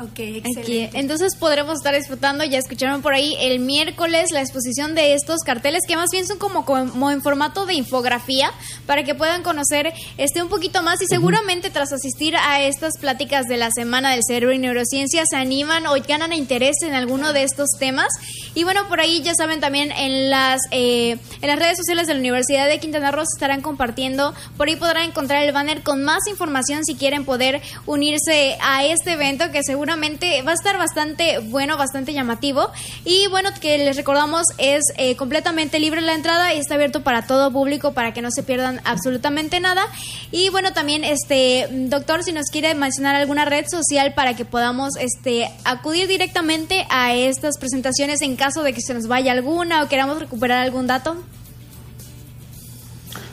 Ok, 0.00 0.10
Aquí. 0.12 0.38
excelente. 0.44 1.00
Entonces 1.00 1.34
podremos 1.34 1.74
estar 1.74 1.92
disfrutando, 1.92 2.44
ya 2.44 2.58
escucharon 2.58 3.02
por 3.02 3.14
ahí, 3.14 3.34
el 3.40 3.58
miércoles 3.58 4.30
la 4.30 4.40
exposición 4.40 4.94
de 4.94 5.14
estos 5.14 5.40
carteles 5.40 5.82
que 5.88 5.96
más 5.96 6.10
bien 6.12 6.24
son 6.24 6.38
como, 6.38 6.64
como 6.64 7.10
en 7.10 7.20
formato 7.20 7.66
de 7.66 7.74
infografía 7.74 8.52
para 8.86 9.02
que 9.02 9.16
puedan 9.16 9.42
conocer 9.42 9.92
este 10.16 10.40
un 10.40 10.48
poquito 10.48 10.84
más 10.84 11.02
y 11.02 11.06
seguramente 11.06 11.70
tras 11.70 11.92
asistir 11.92 12.36
a 12.36 12.62
estas 12.62 12.92
pláticas 13.00 13.46
de 13.46 13.56
la 13.56 13.72
Semana 13.72 14.12
del 14.12 14.22
Cerebro 14.22 14.54
y 14.54 14.58
Neurociencia 14.58 15.24
se 15.28 15.34
animan 15.34 15.84
o 15.88 15.96
ganan 16.06 16.32
interés 16.32 16.76
en 16.82 16.94
alguno 16.94 17.32
de 17.32 17.42
estos 17.42 17.70
temas. 17.80 18.08
Y 18.54 18.62
bueno, 18.62 18.86
por 18.86 19.00
ahí 19.00 19.20
ya 19.22 19.34
saben 19.34 19.58
también 19.58 19.90
en 19.90 20.30
las, 20.30 20.60
eh, 20.70 21.18
en 21.42 21.48
las 21.48 21.58
redes 21.58 21.76
sociales 21.76 22.06
de 22.06 22.14
la 22.14 22.20
Universidad 22.20 22.68
de 22.68 22.78
Quintana 22.78 23.10
Roo 23.10 23.24
se 23.24 23.36
estarán 23.36 23.62
compartiendo, 23.62 24.32
por 24.56 24.68
ahí 24.68 24.76
podrán 24.76 25.08
encontrar 25.08 25.42
el 25.42 25.52
banner 25.52 25.82
con 25.82 26.04
más 26.04 26.28
información 26.28 26.84
si 26.84 26.94
quieren 26.94 27.24
poder 27.24 27.60
unirse 27.84 28.56
a 28.62 28.84
este 28.84 29.14
evento 29.14 29.50
que 29.50 29.64
seguramente 29.64 29.87
va 29.96 30.50
a 30.50 30.54
estar 30.54 30.76
bastante 30.78 31.38
bueno, 31.38 31.76
bastante 31.76 32.12
llamativo. 32.12 32.68
Y 33.04 33.26
bueno, 33.28 33.50
que 33.60 33.78
les 33.78 33.96
recordamos 33.96 34.42
es 34.58 34.82
eh, 34.96 35.16
completamente 35.16 35.78
libre 35.78 36.00
la 36.00 36.14
entrada 36.14 36.54
y 36.54 36.58
está 36.58 36.74
abierto 36.74 37.02
para 37.02 37.26
todo 37.26 37.50
público 37.50 37.92
para 37.92 38.12
que 38.12 38.22
no 38.22 38.30
se 38.30 38.42
pierdan 38.42 38.80
absolutamente 38.84 39.60
nada. 39.60 39.86
Y 40.30 40.50
bueno, 40.50 40.72
también 40.72 41.04
este 41.04 41.68
doctor, 41.70 42.22
si 42.22 42.32
nos 42.32 42.46
quiere 42.50 42.74
mencionar 42.74 43.14
alguna 43.14 43.44
red 43.44 43.66
social 43.68 44.14
para 44.14 44.34
que 44.34 44.44
podamos 44.44 44.96
este 44.96 45.50
acudir 45.64 46.08
directamente 46.08 46.86
a 46.90 47.14
estas 47.14 47.58
presentaciones 47.58 48.20
en 48.22 48.36
caso 48.36 48.62
de 48.62 48.72
que 48.72 48.80
se 48.80 48.94
nos 48.94 49.06
vaya 49.06 49.32
alguna 49.32 49.82
o 49.82 49.88
queramos 49.88 50.18
recuperar 50.18 50.58
algún 50.58 50.86
dato. 50.86 51.16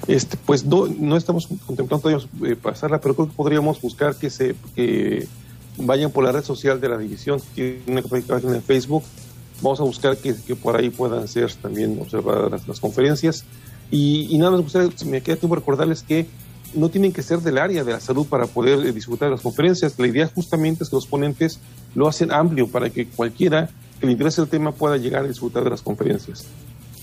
Este, 0.08 0.38
pues 0.38 0.63
no, 0.63 0.86
no 0.86 1.18
estamos 1.18 1.48
contemplando 1.65 2.10
eh, 2.12 2.56
pasarla, 2.56 3.02
pero 3.02 3.15
creo 3.15 3.28
que 3.28 3.34
podríamos 3.34 3.82
buscar 3.82 4.15
que 4.15 4.30
se 4.30 4.56
que 4.76 5.28
vayan 5.78 6.12
por 6.12 6.24
la 6.24 6.32
red 6.32 6.44
social 6.44 6.80
de 6.80 6.90
la 6.90 6.98
división, 6.98 7.42
tiene 7.54 7.82
una 7.88 8.02
página 8.02 8.56
en 8.56 8.64
Facebook. 8.64 9.04
Vamos 9.62 9.80
a 9.80 9.84
buscar 9.84 10.18
que, 10.18 10.34
por 10.56 10.76
ahí 10.76 10.90
puedan 10.90 11.28
ser 11.28 11.54
también 11.54 11.98
observadas 12.02 12.68
las, 12.68 12.80
conferencias. 12.80 13.46
Y, 13.92 14.28
y 14.30 14.38
nada 14.38 14.52
más, 14.52 14.62
gustaría, 14.62 14.90
si 14.96 15.06
me 15.06 15.22
queda 15.22 15.38
tiempo 15.38 15.56
recordarles 15.56 16.04
que 16.04 16.28
no 16.76 16.90
tienen 16.90 17.14
que 17.14 17.22
ser 17.22 17.40
del 17.40 17.58
área 17.58 17.84
de 17.84 17.94
la 17.94 18.00
salud 18.00 18.28
para 18.28 18.48
poder 18.48 18.86
eh, 18.86 18.92
disfrutar 18.92 19.30
de 19.30 19.36
las 19.36 19.42
conferencias. 19.42 19.98
La 19.98 20.08
idea 20.08 20.30
justamente 20.34 20.84
es 20.84 20.90
que 20.90 20.96
los 20.96 21.08
ponentes 21.08 21.60
lo 21.94 22.08
hacen 22.08 22.32
amplio 22.32 22.68
para 22.68 22.90
que 22.90 23.08
cualquiera 23.08 23.70
que 24.00 24.06
le 24.06 24.12
interese 24.12 24.42
el 24.42 24.48
tema 24.48 24.72
pueda 24.72 24.98
llegar 24.98 25.24
a 25.24 25.28
disfrutar 25.28 25.64
de 25.64 25.70
las 25.70 25.82
conferencias. 25.82 26.46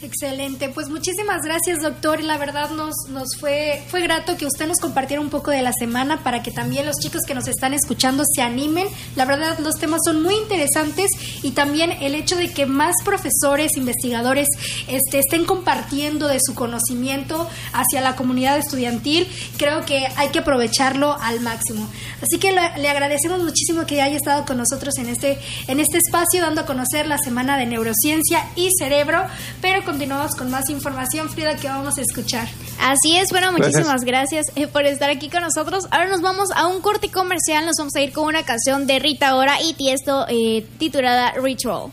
Excelente, 0.03 0.69
pues 0.69 0.89
muchísimas 0.89 1.43
gracias 1.45 1.81
doctor 1.81 2.25
la 2.25 2.37
verdad 2.37 2.71
nos, 2.71 2.93
nos 3.09 3.37
fue, 3.39 3.85
fue 3.87 4.01
grato 4.01 4.37
que 4.37 4.47
usted 4.47 4.67
nos 4.67 4.81
compartiera 4.81 5.21
un 5.21 5.31
poco 5.31 5.53
de 5.53 5.63
la 5.63 5.73
semana 5.73 6.25
para 6.25 6.43
que 6.43 6.51
también 6.51 6.87
los 6.87 6.97
chicos 6.97 7.23
que 7.25 7.37
nos 7.37 7.47
están 7.47 7.73
escuchando 7.73 8.25
se 8.27 8.43
animen. 8.43 8.89
La 9.15 9.27
verdad 9.27 9.61
los 9.61 9.77
temas 9.77 10.01
son 10.05 10.21
muy 10.21 10.35
interesantes 10.35 11.09
y 11.45 11.53
también 11.53 11.93
el 11.93 12.17
hecho 12.17 12.35
de 12.35 12.53
que 12.53 12.67
más 12.67 12.97
profesores, 13.05 13.77
investigadores 13.77 14.49
este, 14.89 15.21
estén 15.21 15.45
compartiendo 15.45 16.27
de 16.27 16.41
su 16.45 16.57
conocimiento 16.57 17.49
hacia 17.73 18.01
la 18.01 18.17
comunidad 18.17 18.59
estudiantil, 18.59 19.29
creo 19.57 19.85
que 19.85 20.09
hay 20.17 20.31
que 20.31 20.41
aprovecharlo 20.41 21.17
al 21.21 21.39
máximo. 21.39 21.89
Así 22.21 22.41
que 22.41 22.51
le, 22.51 22.61
le 22.79 22.89
agradecemos 22.89 23.41
muchísimo 23.41 23.87
que 23.87 24.03
haya 24.03 24.17
estado 24.17 24.45
con 24.47 24.57
nosotros 24.57 24.99
en 24.99 25.09
este, 25.09 25.39
en 25.69 25.79
este 25.79 25.99
espacio 25.99 26.41
dando 26.41 26.63
a 26.63 26.67
conocer 26.67 27.07
la 27.07 27.19
semana 27.19 27.57
de 27.57 27.67
neurociencia 27.67 28.49
y 28.57 28.69
cerebro, 28.77 29.25
pero 29.61 29.92
continuamos 29.93 30.35
con 30.37 30.51
más 30.51 30.71
información, 30.71 31.29
Frida, 31.29 31.55
que 31.57 31.69
vamos 31.69 31.99
a 31.99 32.01
escuchar. 32.01 32.49
Así 32.81 33.15
es, 33.15 33.29
bueno, 33.31 33.53
muchísimas 33.53 34.05
gracias, 34.05 34.47
eh, 34.57 34.67
por 34.67 34.87
estar 34.87 35.11
aquí 35.11 35.29
con 35.29 35.43
nosotros. 35.43 35.87
Ahora 35.91 36.09
nos 36.09 36.23
vamos 36.23 36.49
a 36.57 36.67
un 36.67 36.81
corte 36.81 37.11
comercial, 37.11 37.67
nos 37.67 37.77
vamos 37.77 37.95
a 37.95 38.01
ir 38.01 38.11
con 38.11 38.25
una 38.25 38.43
canción 38.43 38.87
de 38.87 38.99
Rita 38.99 39.37
Ora 39.37 39.61
y 39.61 39.75
Tiesto 39.75 40.25
eh, 40.31 40.67
titulada. 40.79 41.33
Ritual 41.33 41.93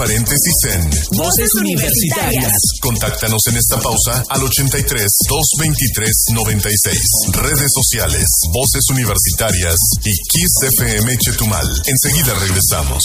paréntesis 0.00 0.54
en 0.72 0.80
Voces 1.12 1.50
Universitarias. 1.60 2.52
Contáctanos 2.80 3.42
en 3.48 3.56
esta 3.58 3.78
pausa 3.80 4.24
al 4.30 4.42
83 4.42 5.04
223 5.28 6.16
96. 6.32 6.98
Redes 7.32 7.70
sociales, 7.70 8.24
Voces 8.50 8.84
Universitarias 8.88 9.76
y 10.02 10.16
Kiss 10.16 10.72
FM 10.78 11.18
Chetumal. 11.18 11.82
Enseguida 11.84 12.32
regresamos. 12.32 13.02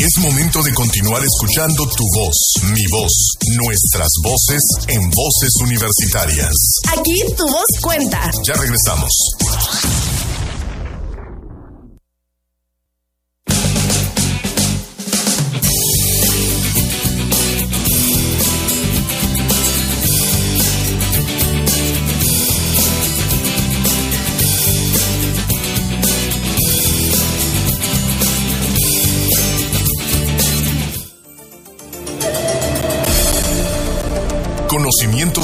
Es 0.00 0.18
momento 0.18 0.64
de 0.64 0.74
continuar 0.74 1.22
escuchando 1.22 1.86
tu 1.90 2.04
voz, 2.16 2.54
mi 2.72 2.84
voz, 2.90 3.12
nuestras 3.54 4.08
voces 4.24 4.62
en 4.88 5.00
Voces 5.10 5.52
Universitarias. 5.62 6.54
Aquí 6.98 7.22
tu 7.36 7.46
voz 7.46 7.66
cuenta. 7.80 8.32
Ya 8.44 8.54
regresamos. 8.54 9.12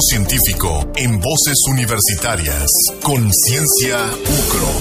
Científico 0.09 0.89
en 0.95 1.19
voces 1.19 1.57
universitarias. 1.69 2.65
Conciencia 3.03 3.97
UCRO. 4.05 4.71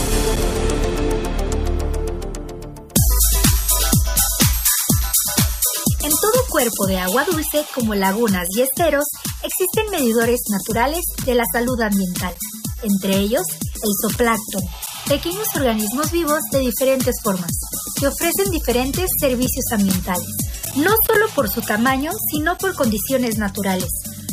En 6.05 6.11
todo 6.11 6.47
cuerpo 6.49 6.87
de 6.87 6.99
agua 6.99 7.25
dulce, 7.25 7.65
como 7.75 7.95
lagunas 7.97 8.47
y 8.57 8.61
esteros, 8.61 9.05
existen 9.43 9.91
medidores 9.91 10.41
naturales 10.51 11.01
de 11.25 11.35
la 11.35 11.45
salud 11.53 11.81
ambiental, 11.81 12.35
entre 12.83 13.17
ellos 13.17 13.47
el 13.51 13.91
zooplancton, 14.03 14.63
pequeños 15.09 15.49
organismos 15.57 16.13
vivos 16.13 16.41
de 16.53 16.61
diferentes 16.61 17.17
formas, 17.23 17.51
que 17.99 18.07
ofrecen 18.07 18.51
diferentes 18.53 19.09
servicios 19.21 19.65
ambientales, 19.73 20.29
no 20.77 20.93
solo 21.05 21.27
por 21.35 21.49
su 21.49 21.63
tamaño, 21.63 22.13
sino 22.31 22.57
por 22.57 22.75
condiciones 22.77 23.39
naturales. 23.39 23.91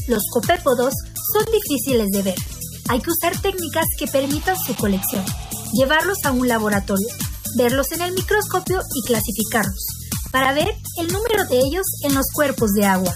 Los 0.08 0.24
copépodos 0.32 0.94
son 1.34 1.46
difíciles 1.52 2.10
de 2.12 2.22
ver. 2.24 2.36
Hay 2.90 3.00
que 3.00 3.12
usar 3.12 3.40
técnicas 3.42 3.86
que 3.98 4.08
permitan 4.08 4.58
su 4.58 4.76
colección, 4.76 5.24
llevarlos 5.74 6.18
a 6.26 6.32
un 6.32 6.48
laboratorio, 6.48 7.08
verlos 7.58 7.92
en 7.94 8.02
el 8.02 8.14
microscopio 8.14 8.82
y 8.96 9.08
clasificarlos, 9.08 9.86
para 10.32 10.54
ver 10.54 10.76
el 11.00 11.08
número 11.08 11.46
de 11.46 11.60
ellos 11.60 11.86
en 12.04 12.16
los 12.16 12.26
cuerpos 12.34 12.72
de 12.74 12.86
agua. 12.86 13.14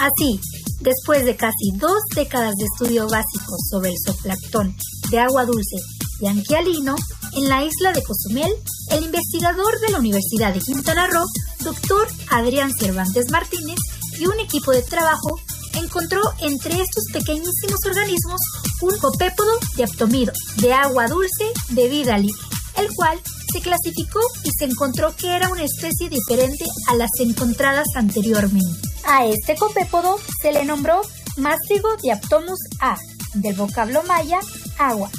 Así, 0.00 0.40
después 0.80 1.24
de 1.24 1.36
casi 1.36 1.70
dos 1.76 2.00
décadas 2.14 2.54
de 2.56 2.64
estudio 2.64 3.08
básico 3.08 3.56
sobre 3.70 3.90
el 3.90 3.96
zooplancton 4.04 4.76
de 5.10 5.18
agua 5.20 5.44
dulce 5.44 5.76
y 6.20 6.26
anquialino, 6.26 6.96
en 7.34 7.48
la 7.48 7.64
isla 7.64 7.92
de 7.92 8.02
Cozumel, 8.02 8.52
el 8.90 9.04
investigador 9.04 9.80
de 9.80 9.90
la 9.90 9.98
Universidad 9.98 10.52
de 10.52 10.60
Quintana 10.60 11.06
Roo, 11.06 11.26
doctor 11.62 12.08
Adrián 12.30 12.72
Cervantes 12.72 13.30
Martínez, 13.30 13.76
y 14.18 14.26
un 14.26 14.40
equipo 14.40 14.72
de 14.72 14.82
trabajo 14.82 15.40
encontró 15.78 16.20
entre 16.40 16.80
estos 16.80 17.04
pequeñísimos 17.12 17.80
organismos 17.86 18.40
un 18.82 18.98
copépodo 18.98 19.52
diaptomido 19.76 20.32
de 20.56 20.72
agua 20.72 21.06
dulce 21.08 21.52
de 21.70 21.88
vida 21.88 22.18
libre, 22.18 22.42
el 22.76 22.88
cual 22.94 23.18
se 23.52 23.60
clasificó 23.60 24.20
y 24.44 24.50
se 24.50 24.66
encontró 24.66 25.14
que 25.16 25.34
era 25.34 25.48
una 25.48 25.64
especie 25.64 26.08
diferente 26.08 26.64
a 26.88 26.94
las 26.94 27.10
encontradas 27.18 27.86
anteriormente. 27.94 28.88
A 29.04 29.26
este 29.26 29.56
copépodo 29.56 30.18
se 30.42 30.52
le 30.52 30.64
nombró 30.64 31.00
Mástigo 31.38 31.96
diaptomus 32.02 32.58
A, 32.80 32.96
del 33.34 33.54
vocablo 33.54 34.02
maya 34.02 34.40
agua, 34.78 35.10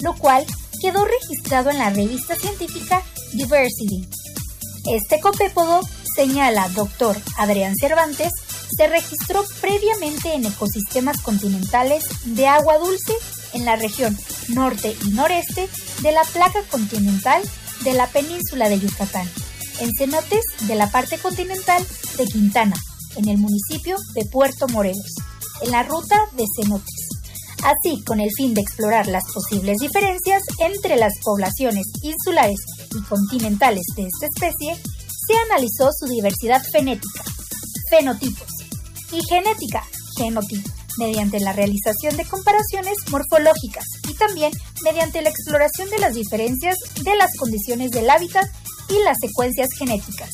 lo 0.00 0.14
cual 0.14 0.44
quedó 0.80 1.04
registrado 1.04 1.70
en 1.70 1.78
la 1.78 1.90
revista 1.90 2.34
científica 2.34 3.02
Diversity. 3.32 4.08
Este 4.90 5.20
copépodo, 5.20 5.80
señala 6.14 6.68
Dr. 6.70 7.16
Adrián 7.36 7.74
Cervantes, 7.76 8.32
se 8.74 8.86
registró 8.86 9.44
previamente 9.60 10.34
en 10.34 10.46
ecosistemas 10.46 11.20
continentales 11.20 12.04
de 12.24 12.46
agua 12.46 12.78
dulce 12.78 13.12
en 13.52 13.64
la 13.64 13.76
región 13.76 14.16
norte 14.48 14.96
y 15.04 15.10
noreste 15.10 15.68
de 16.02 16.12
la 16.12 16.24
placa 16.24 16.62
continental 16.70 17.42
de 17.82 17.94
la 17.94 18.06
península 18.08 18.68
de 18.68 18.80
Yucatán, 18.80 19.28
en 19.80 19.90
cenotes 19.98 20.44
de 20.62 20.74
la 20.74 20.90
parte 20.90 21.18
continental 21.18 21.84
de 22.16 22.24
Quintana, 22.26 22.76
en 23.16 23.28
el 23.28 23.38
municipio 23.38 23.96
de 24.14 24.24
Puerto 24.24 24.66
Morelos, 24.68 25.14
en 25.62 25.70
la 25.70 25.82
ruta 25.82 26.18
de 26.36 26.44
cenotes. 26.56 27.06
Así, 27.64 28.02
con 28.04 28.20
el 28.20 28.30
fin 28.36 28.54
de 28.54 28.60
explorar 28.60 29.06
las 29.06 29.24
posibles 29.32 29.78
diferencias 29.78 30.42
entre 30.60 30.96
las 30.96 31.12
poblaciones 31.22 31.86
insulares 32.02 32.58
y 32.94 33.02
continentales 33.02 33.82
de 33.96 34.06
esta 34.06 34.26
especie, 34.26 34.76
se 35.26 35.36
analizó 35.50 35.90
su 35.98 36.06
diversidad 36.06 36.62
fenética, 36.70 37.24
fenotipos, 37.90 38.48
y 39.12 39.20
genética, 39.28 39.84
genotipo, 40.16 40.70
mediante 40.98 41.40
la 41.40 41.52
realización 41.52 42.16
de 42.16 42.24
comparaciones 42.24 42.96
morfológicas 43.10 43.84
y 44.08 44.14
también 44.14 44.52
mediante 44.82 45.22
la 45.22 45.30
exploración 45.30 45.90
de 45.90 45.98
las 45.98 46.14
diferencias 46.14 46.76
de 47.02 47.16
las 47.16 47.36
condiciones 47.36 47.90
del 47.90 48.08
hábitat 48.10 48.46
y 48.88 49.02
las 49.04 49.16
secuencias 49.20 49.68
genéticas. 49.78 50.30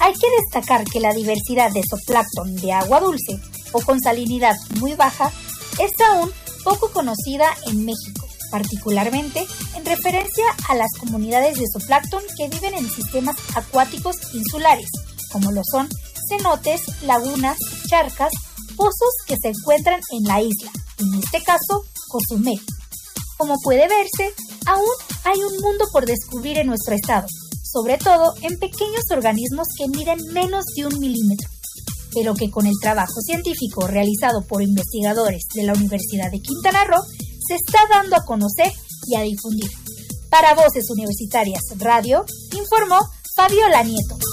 Hay 0.00 0.14
que 0.14 0.26
destacar 0.42 0.84
que 0.84 1.00
la 1.00 1.12
diversidad 1.12 1.70
de 1.70 1.82
zooplancton 1.88 2.56
de 2.56 2.72
agua 2.72 3.00
dulce 3.00 3.38
o 3.72 3.80
con 3.80 4.00
salinidad 4.00 4.56
muy 4.80 4.94
baja 4.94 5.30
es 5.78 5.92
aún 6.00 6.30
poco 6.64 6.90
conocida 6.90 7.46
en 7.66 7.84
México, 7.84 8.26
particularmente 8.50 9.46
en 9.76 9.84
referencia 9.84 10.44
a 10.68 10.74
las 10.74 10.90
comunidades 10.98 11.58
de 11.58 11.66
zooplancton 11.72 12.22
que 12.36 12.48
viven 12.48 12.74
en 12.74 12.90
sistemas 12.90 13.36
acuáticos 13.54 14.16
insulares, 14.34 14.88
como 15.30 15.52
lo 15.52 15.62
son 15.70 15.88
cenotes, 16.36 16.80
lagunas, 17.02 17.58
charcas, 17.88 18.32
pozos 18.76 19.14
que 19.26 19.36
se 19.36 19.48
encuentran 19.48 20.00
en 20.12 20.24
la 20.24 20.40
isla, 20.40 20.70
en 20.98 21.20
este 21.20 21.42
caso, 21.42 21.84
Cozumel. 22.08 22.60
Como 23.36 23.54
puede 23.62 23.86
verse, 23.88 24.34
aún 24.66 24.94
hay 25.24 25.38
un 25.42 25.60
mundo 25.60 25.84
por 25.92 26.06
descubrir 26.06 26.58
en 26.58 26.68
nuestro 26.68 26.94
estado, 26.94 27.26
sobre 27.62 27.98
todo 27.98 28.34
en 28.42 28.58
pequeños 28.58 29.04
organismos 29.10 29.66
que 29.76 29.88
miden 29.88 30.18
menos 30.32 30.64
de 30.76 30.86
un 30.86 30.98
milímetro, 30.98 31.48
pero 32.14 32.34
que 32.34 32.50
con 32.50 32.66
el 32.66 32.78
trabajo 32.80 33.20
científico 33.20 33.86
realizado 33.86 34.42
por 34.42 34.62
investigadores 34.62 35.42
de 35.54 35.64
la 35.64 35.74
Universidad 35.74 36.30
de 36.30 36.40
Quintana 36.40 36.84
Roo 36.84 37.02
se 37.46 37.56
está 37.56 37.80
dando 37.90 38.16
a 38.16 38.24
conocer 38.24 38.72
y 39.06 39.16
a 39.16 39.22
difundir. 39.22 39.70
Para 40.30 40.54
Voces 40.54 40.88
Universitarias 40.90 41.62
Radio, 41.76 42.24
informó 42.56 43.00
Fabiola 43.34 43.82
Nieto. 43.82 44.31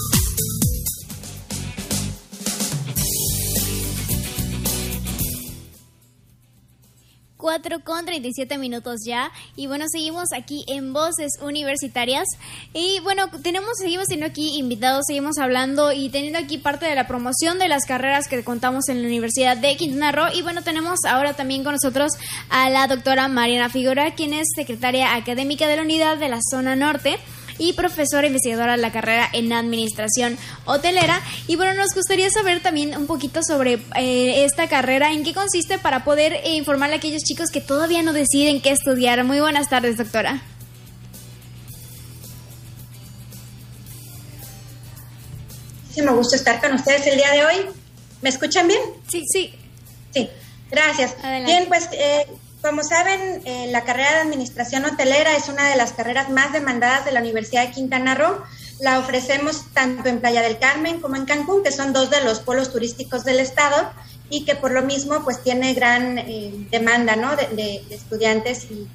4 7.40 7.80
con 7.80 8.04
37 8.04 8.58
minutos 8.58 9.00
ya. 9.06 9.32
Y 9.56 9.66
bueno, 9.66 9.86
seguimos 9.90 10.28
aquí 10.36 10.64
en 10.68 10.92
Voces 10.92 11.32
Universitarias. 11.42 12.26
Y 12.72 13.00
bueno, 13.00 13.30
tenemos, 13.42 13.70
seguimos 13.78 14.06
teniendo 14.06 14.30
aquí 14.30 14.58
invitados, 14.58 15.04
seguimos 15.06 15.38
hablando 15.38 15.92
y 15.92 16.10
teniendo 16.10 16.38
aquí 16.38 16.58
parte 16.58 16.86
de 16.86 16.94
la 16.94 17.06
promoción 17.06 17.58
de 17.58 17.68
las 17.68 17.84
carreras 17.86 18.28
que 18.28 18.44
contamos 18.44 18.88
en 18.88 19.02
la 19.02 19.08
Universidad 19.08 19.56
de 19.56 19.76
Quintana 19.76 20.12
Roo. 20.12 20.32
Y 20.34 20.42
bueno, 20.42 20.62
tenemos 20.62 21.00
ahora 21.08 21.34
también 21.34 21.64
con 21.64 21.72
nosotros 21.72 22.12
a 22.50 22.70
la 22.70 22.86
doctora 22.86 23.28
Mariana 23.28 23.70
Figura, 23.70 24.14
quien 24.14 24.34
es 24.34 24.46
secretaria 24.54 25.14
académica 25.14 25.66
de 25.66 25.76
la 25.76 25.82
unidad 25.82 26.18
de 26.18 26.28
la 26.28 26.40
zona 26.50 26.76
norte 26.76 27.18
y 27.60 27.74
profesora 27.74 28.26
investigadora 28.26 28.72
de 28.72 28.78
la 28.78 28.90
carrera 28.90 29.28
en 29.32 29.52
Administración 29.52 30.38
Hotelera. 30.64 31.20
Y 31.46 31.56
bueno, 31.56 31.74
nos 31.74 31.94
gustaría 31.94 32.30
saber 32.30 32.62
también 32.62 32.96
un 32.96 33.06
poquito 33.06 33.42
sobre 33.46 33.74
eh, 33.96 34.44
esta 34.44 34.68
carrera, 34.68 35.12
en 35.12 35.22
qué 35.22 35.34
consiste 35.34 35.78
para 35.78 36.02
poder 36.02 36.32
eh, 36.32 36.54
informarle 36.54 36.96
a 36.96 36.98
aquellos 36.98 37.22
chicos 37.22 37.50
que 37.50 37.60
todavía 37.60 38.02
no 38.02 38.12
deciden 38.12 38.62
qué 38.62 38.70
estudiar. 38.70 39.22
Muy 39.24 39.40
buenas 39.40 39.68
tardes, 39.68 39.98
doctora. 39.98 40.42
Muchísimo 45.82 46.16
gusto 46.16 46.36
estar 46.36 46.60
con 46.60 46.72
ustedes 46.72 47.06
el 47.06 47.16
día 47.16 47.30
de 47.32 47.44
hoy. 47.44 47.66
¿Me 48.22 48.30
escuchan 48.30 48.68
bien? 48.68 48.80
Sí, 49.08 49.22
sí. 49.30 49.54
Sí, 50.14 50.30
gracias. 50.70 51.14
Adelante. 51.22 51.52
Bien, 51.52 51.64
pues 51.68 51.88
eh, 51.92 52.26
como 52.62 52.82
saben, 52.82 53.42
eh, 53.44 53.68
la 53.70 53.84
carrera 53.84 54.12
de 54.14 54.20
Administración 54.20 54.84
Hotelera 54.84 55.36
es 55.36 55.48
una 55.48 55.68
de 55.68 55.76
las 55.76 55.92
carreras 55.92 56.28
más 56.30 56.52
demandadas 56.52 57.04
de 57.04 57.12
la 57.12 57.20
Universidad 57.20 57.66
de 57.66 57.72
Quintana 57.72 58.14
Roo. 58.14 58.36
La 58.80 58.98
ofrecemos 58.98 59.64
tanto 59.74 60.08
en 60.08 60.20
Playa 60.20 60.42
del 60.42 60.58
Carmen 60.58 61.00
como 61.00 61.16
en 61.16 61.24
Cancún, 61.26 61.62
que 61.62 61.72
son 61.72 61.92
dos 61.92 62.10
de 62.10 62.22
los 62.22 62.40
polos 62.40 62.72
turísticos 62.72 63.24
del 63.24 63.40
estado 63.40 63.90
y 64.30 64.44
que 64.44 64.54
por 64.56 64.70
lo 64.72 64.82
mismo 64.82 65.22
pues 65.24 65.42
tiene 65.42 65.74
gran 65.74 66.18
eh, 66.18 66.52
demanda 66.70 67.16
¿no? 67.16 67.34
de, 67.36 67.46
de- 67.48 67.84
de 67.88 67.94
estudiantes 67.94 68.64
y, 68.70 68.86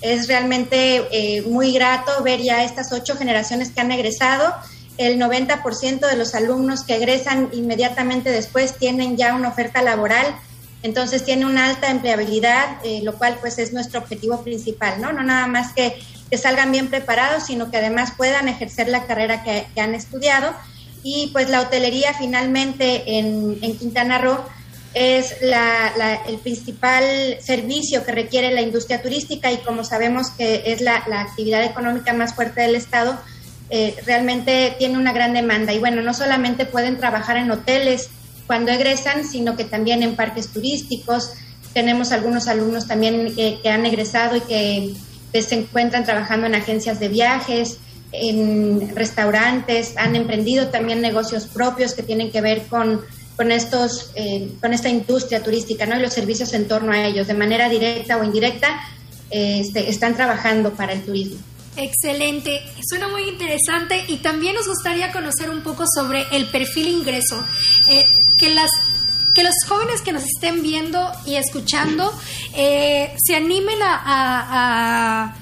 Es 0.00 0.28
realmente 0.28 1.08
eh, 1.10 1.42
muy 1.42 1.72
grato 1.72 2.22
ver 2.22 2.40
ya 2.40 2.62
estas 2.62 2.92
ocho 2.92 3.16
generaciones 3.16 3.70
que 3.72 3.80
han 3.80 3.90
egresado. 3.90 4.54
El 4.96 5.18
90% 5.20 6.00
de 6.08 6.16
los 6.16 6.34
alumnos 6.36 6.82
que 6.84 6.94
egresan 6.96 7.50
inmediatamente 7.52 8.30
después 8.30 8.76
tienen 8.78 9.16
ya 9.16 9.34
una 9.34 9.48
oferta 9.48 9.82
laboral, 9.82 10.26
entonces 10.82 11.24
tiene 11.24 11.44
una 11.44 11.66
alta 11.66 11.90
empleabilidad, 11.90 12.84
eh, 12.84 13.00
lo 13.02 13.16
cual 13.18 13.36
pues 13.40 13.58
es 13.58 13.72
nuestro 13.72 14.00
objetivo 14.00 14.42
principal, 14.42 15.00
¿no? 15.00 15.12
No 15.12 15.22
nada 15.22 15.46
más 15.46 15.72
que, 15.72 15.96
que 16.30 16.38
salgan 16.38 16.70
bien 16.70 16.88
preparados, 16.88 17.46
sino 17.46 17.70
que 17.70 17.78
además 17.78 18.12
puedan 18.16 18.48
ejercer 18.48 18.88
la 18.88 19.04
carrera 19.06 19.42
que, 19.42 19.66
han 19.80 19.94
estudiado. 19.94 20.54
Y 21.02 21.30
pues 21.32 21.48
la 21.48 21.62
hotelería 21.62 22.14
finalmente 22.14 23.18
en, 23.18 23.58
Quintana 23.78 24.18
Roo 24.18 24.38
es 24.94 25.34
el 25.42 26.38
principal 26.38 27.04
servicio 27.40 28.04
que 28.04 28.12
requiere 28.12 28.52
la 28.52 28.62
industria 28.62 29.02
turística 29.02 29.50
y 29.52 29.58
como 29.58 29.84
sabemos 29.84 30.30
que 30.30 30.62
es 30.66 30.80
la, 30.80 31.04
la 31.08 31.22
actividad 31.22 31.62
económica 31.64 32.12
más 32.12 32.34
fuerte 32.34 32.62
del 32.62 32.74
Estado, 32.74 33.18
eh, 33.70 33.94
realmente 34.06 34.74
tiene 34.78 34.96
una 34.96 35.12
gran 35.12 35.34
demanda. 35.34 35.72
Y 35.72 35.78
bueno, 35.78 36.02
no 36.02 36.14
solamente 36.14 36.64
pueden 36.66 36.98
trabajar 36.98 37.36
en 37.36 37.50
hoteles 37.50 38.10
cuando 38.48 38.72
egresan, 38.72 39.24
sino 39.24 39.54
que 39.54 39.62
también 39.62 40.02
en 40.02 40.16
parques 40.16 40.48
turísticos. 40.48 41.30
Tenemos 41.72 42.10
algunos 42.10 42.48
alumnos 42.48 42.88
también 42.88 43.32
que, 43.36 43.60
han 43.70 43.86
egresado 43.86 44.36
y 44.36 44.40
que, 44.40 44.94
que 45.32 45.42
se 45.42 45.54
encuentran 45.54 46.04
trabajando 46.04 46.48
en 46.48 46.56
agencias 46.56 46.98
de 46.98 47.08
viajes, 47.08 47.78
en 48.10 48.96
restaurantes, 48.96 49.96
han 49.96 50.16
emprendido 50.16 50.68
también 50.68 51.00
negocios 51.00 51.46
propios 51.46 51.94
que 51.94 52.02
tienen 52.02 52.32
que 52.32 52.40
ver 52.40 52.66
con 52.66 53.02
con 53.38 53.52
estos 53.52 54.10
eh, 54.16 54.50
con 54.60 54.74
esta 54.74 54.88
industria 54.88 55.40
turística 55.40 55.86
no 55.86 55.96
y 55.96 56.02
los 56.02 56.12
servicios 56.12 56.52
en 56.54 56.66
torno 56.66 56.90
a 56.90 57.06
ellos. 57.06 57.28
De 57.28 57.34
manera 57.34 57.68
directa 57.68 58.16
o 58.16 58.24
indirecta 58.24 58.80
eh, 59.30 59.60
este, 59.60 59.88
están 59.88 60.16
trabajando 60.16 60.72
para 60.72 60.92
el 60.92 61.02
turismo. 61.02 61.38
Excelente, 61.76 62.60
suena 62.90 63.06
muy 63.06 63.28
interesante 63.28 64.04
y 64.08 64.16
también 64.16 64.56
nos 64.56 64.66
gustaría 64.66 65.12
conocer 65.12 65.48
un 65.48 65.60
poco 65.60 65.84
sobre 65.86 66.26
el 66.32 66.46
perfil 66.46 66.88
ingreso, 66.88 67.40
eh, 67.88 68.04
que 68.38 68.48
las 68.54 68.70
que 69.34 69.42
los 69.44 69.54
jóvenes 69.68 70.00
que 70.02 70.10
nos 70.12 70.24
estén 70.24 70.62
viendo 70.62 71.12
y 71.24 71.36
escuchando 71.36 72.12
eh, 72.56 73.14
se 73.24 73.36
animen 73.36 73.80
a, 73.82 73.94
a, 73.94 75.34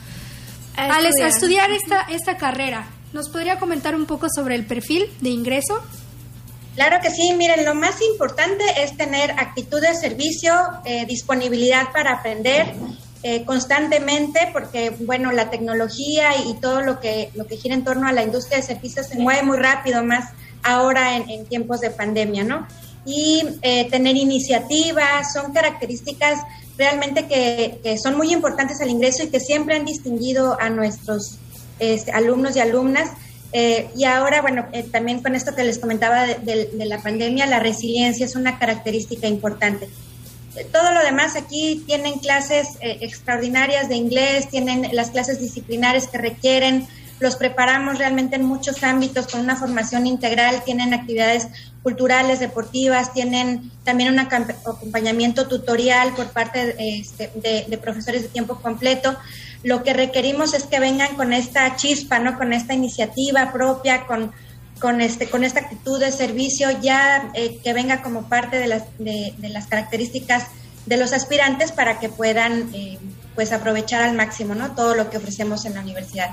a, 0.77 0.97
a, 0.97 1.01
les- 1.01 1.19
a 1.23 1.29
estudiar 1.29 1.71
esta, 1.71 2.03
esta 2.11 2.37
carrera. 2.37 2.87
¿Nos 3.15 3.31
podría 3.31 3.59
comentar 3.59 3.95
un 3.95 4.05
poco 4.05 4.27
sobre 4.29 4.55
el 4.55 4.67
perfil 4.67 5.07
de 5.21 5.31
ingreso? 5.31 5.83
Claro 6.75 6.99
que 7.01 7.11
sí, 7.11 7.33
miren, 7.39 7.65
lo 7.65 7.75
más 7.75 8.03
importante 8.03 8.65
es 8.83 8.95
tener 8.99 9.31
actitud 9.31 9.81
de 9.81 9.95
servicio, 9.95 10.53
eh, 10.85 11.07
disponibilidad 11.07 11.91
para 11.91 12.15
aprender 12.19 12.75
eh, 13.23 13.45
constantemente, 13.47 14.51
porque 14.53 14.91
bueno, 14.91 15.33
la 15.33 15.49
tecnología 15.49 16.33
y, 16.47 16.53
todo 16.61 16.83
lo 16.83 17.01
que, 17.01 17.31
lo 17.35 17.47
que 17.47 17.57
gira 17.57 17.75
en 17.75 17.83
torno 17.85 18.07
a 18.07 18.13
la 18.13 18.23
industria 18.23 18.59
de 18.59 18.63
servicios 18.65 19.07
se 19.07 19.17
mueve 19.19 19.43
muy 19.43 19.57
rápido, 19.57 20.05
más 20.05 20.33
ahora 20.63 21.17
en, 21.17 21.31
en 21.31 21.47
tiempos 21.47 21.81
de 21.81 21.89
pandemia, 21.91 22.45
¿no? 22.45 22.67
Y 23.07 23.43
eh, 23.63 23.89
tener 23.89 24.17
iniciativas 24.17 25.33
son 25.33 25.53
características 25.53 26.41
realmente 26.77 27.27
que, 27.27 27.97
son 27.97 28.17
muy 28.17 28.33
importantes 28.33 28.81
al 28.81 28.91
ingreso 28.91 29.23
y 29.23 29.29
que 29.29 29.41
siempre 29.41 29.77
han 29.77 29.87
distinguido 29.87 30.61
a 30.61 30.69
nuestros 30.69 31.39
este, 31.79 32.13
alumnos 32.13 32.57
y 32.57 32.61
alumnas. 32.61 33.11
Eh, 33.53 33.89
y 33.97 34.05
ahora, 34.05 34.43
bueno, 34.43 34.67
eh, 34.73 34.83
también 34.83 35.23
con 35.23 35.35
esto 35.35 35.55
que 35.55 35.65
les 35.65 35.79
comentaba 35.79 36.27
de, 36.27 36.67
de- 36.67 36.87
la 36.87 37.01
pandemia, 37.01 37.47
la 37.47 37.61
resiliencia 37.61 38.27
es 38.27 38.35
una 38.35 38.59
característica 38.59 39.27
importante. 39.29 39.89
Todo 40.73 40.93
lo 40.93 41.03
demás 41.03 41.37
aquí 41.37 41.85
tienen 41.87 42.19
clases 42.19 42.69
extraordinarias 42.81 43.89
de 43.91 43.97
inglés, 43.97 44.49
tienen 44.49 44.89
las 44.93 45.11
clases 45.11 45.39
disciplinares 45.39 46.09
que 46.09 46.17
requieren, 46.17 46.89
los 47.19 47.37
preparamos 47.37 47.99
realmente 47.99 48.37
en 48.37 48.45
muchos 48.45 48.83
ámbitos 48.83 49.27
con 49.27 49.41
una 49.41 49.57
formación 49.57 50.07
integral, 50.07 50.63
tienen 50.65 50.93
actividades 50.93 51.49
culturales, 51.83 52.41
deportivas, 52.41 53.13
tienen 53.13 53.71
también 53.85 54.13
un 54.13 54.19
acompañamiento 54.19 55.47
tutorial 55.47 56.13
por 56.15 56.27
parte 56.31 56.75
este, 56.79 57.31
de, 57.37 57.65
de 57.69 57.79
profesores 57.79 58.23
de 58.23 58.29
tiempo 58.29 58.61
completo. 58.61 59.17
Lo 59.63 59.83
que 59.83 59.95
requerimos 59.95 60.53
es 60.53 60.65
que 60.65 60.81
vengan 60.81 61.17
con 61.17 61.33
esta 61.33 61.77
chispa, 61.77 62.19
¿no? 62.19 62.37
Con 62.37 62.53
esta 62.53 62.75
iniciativa 62.75 63.53
propia, 63.53 64.07
con, 64.07 64.33
con, 64.79 65.01
este, 65.01 65.29
con 65.31 65.43
esta 65.45 65.61
actitud 65.61 65.99
de 65.99 66.13
servicio, 66.13 66.71
ya 66.83 67.31
eh, 67.35 67.59
que 67.65 67.73
venga 67.73 68.03
como 68.03 68.29
parte 68.29 68.59
de 68.59 68.67
las, 68.67 68.83
de, 68.99 69.35
de 69.39 69.49
las 69.49 69.67
características 69.67 70.49
de 70.85 70.97
los 70.97 71.13
aspirantes 71.13 71.73
para 71.73 71.99
que 71.99 72.09
puedan 72.09 72.75
eh, 72.75 72.99
pues 73.35 73.53
aprovechar 73.53 74.03
al 74.03 74.15
máximo, 74.15 74.55
¿no? 74.55 74.73
Todo 74.73 74.95
lo 74.95 75.09
que 75.11 75.17
ofrecemos 75.17 75.65
en 75.65 75.75
la 75.75 75.81
universidad. 75.81 76.31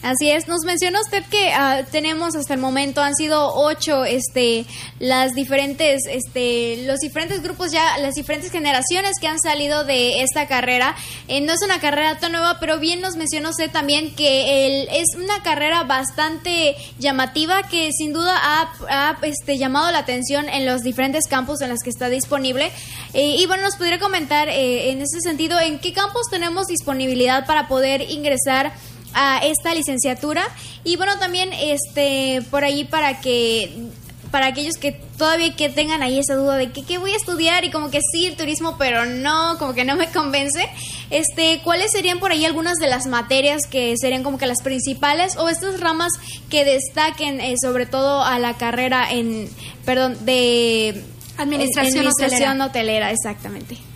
Así 0.00 0.30
es, 0.30 0.46
nos 0.46 0.60
mencionó 0.64 1.00
usted 1.00 1.24
que 1.24 1.50
ah, 1.52 1.82
tenemos 1.90 2.36
hasta 2.36 2.54
el 2.54 2.60
momento 2.60 3.02
han 3.02 3.16
sido 3.16 3.52
ocho, 3.54 4.04
este, 4.04 4.64
las 5.00 5.34
diferentes, 5.34 6.02
este, 6.08 6.84
los 6.86 7.00
diferentes 7.00 7.42
grupos 7.42 7.72
ya, 7.72 7.98
las 7.98 8.14
diferentes 8.14 8.52
generaciones 8.52 9.18
que 9.20 9.26
han 9.26 9.40
salido 9.40 9.84
de 9.84 10.22
esta 10.22 10.46
carrera. 10.46 10.94
Eh, 11.26 11.40
no 11.40 11.52
es 11.52 11.62
una 11.64 11.80
carrera 11.80 12.16
tan 12.20 12.30
nueva, 12.30 12.58
pero 12.60 12.78
bien 12.78 13.00
nos 13.00 13.16
mencionó 13.16 13.50
usted 13.50 13.72
también 13.72 14.14
que 14.14 14.66
el, 14.66 14.88
es 14.88 15.16
una 15.16 15.42
carrera 15.42 15.82
bastante 15.82 16.76
llamativa 17.00 17.64
que 17.64 17.90
sin 17.92 18.12
duda 18.12 18.34
ha, 18.40 18.72
ha, 18.88 19.18
este, 19.22 19.58
llamado 19.58 19.90
la 19.90 19.98
atención 19.98 20.48
en 20.48 20.64
los 20.64 20.82
diferentes 20.82 21.26
campus 21.26 21.60
en 21.60 21.70
los 21.70 21.80
que 21.80 21.90
está 21.90 22.08
disponible. 22.08 22.70
Eh, 23.14 23.34
y 23.38 23.46
bueno, 23.46 23.64
nos 23.64 23.76
podría 23.76 23.98
comentar 23.98 24.48
eh, 24.48 24.90
en 24.90 25.02
ese 25.02 25.20
sentido 25.20 25.58
en 25.58 25.80
qué 25.80 25.92
campos 25.92 26.28
tenemos 26.30 26.68
disponibilidad 26.68 27.46
para 27.46 27.66
poder 27.66 28.02
ingresar 28.02 28.72
a 29.14 29.38
esta 29.38 29.74
licenciatura. 29.74 30.46
Y 30.84 30.96
bueno 30.96 31.18
también 31.18 31.52
este 31.52 32.42
por 32.50 32.64
ahí 32.64 32.84
para 32.84 33.20
que 33.20 33.90
para 34.30 34.46
aquellos 34.46 34.76
que 34.76 34.92
todavía 34.92 35.56
que 35.56 35.70
tengan 35.70 36.02
ahí 36.02 36.18
esa 36.18 36.34
duda 36.34 36.56
de 36.56 36.70
que 36.70 36.82
qué 36.82 36.98
voy 36.98 37.12
a 37.12 37.16
estudiar 37.16 37.64
y 37.64 37.70
como 37.70 37.90
que 37.90 38.00
sí 38.12 38.26
el 38.26 38.36
turismo 38.36 38.76
pero 38.78 39.06
no 39.06 39.56
como 39.58 39.72
que 39.74 39.84
no 39.84 39.96
me 39.96 40.08
convence. 40.12 40.68
Este 41.10 41.60
cuáles 41.64 41.92
serían 41.92 42.18
por 42.18 42.32
ahí 42.32 42.44
algunas 42.44 42.74
de 42.78 42.88
las 42.88 43.06
materias 43.06 43.62
que 43.66 43.94
serían 43.96 44.22
como 44.22 44.38
que 44.38 44.46
las 44.46 44.62
principales 44.62 45.36
o 45.36 45.48
estas 45.48 45.80
ramas 45.80 46.12
que 46.50 46.64
destaquen 46.64 47.40
eh, 47.40 47.54
sobre 47.60 47.86
todo 47.86 48.22
a 48.22 48.38
la 48.38 48.56
carrera 48.56 49.10
en 49.10 49.48
perdón 49.84 50.24
de 50.24 51.02
Administración 51.38 51.98
administración 51.98 52.60
hotelera. 52.60 52.66
hotelera 52.66 53.10
exactamente 53.12 53.87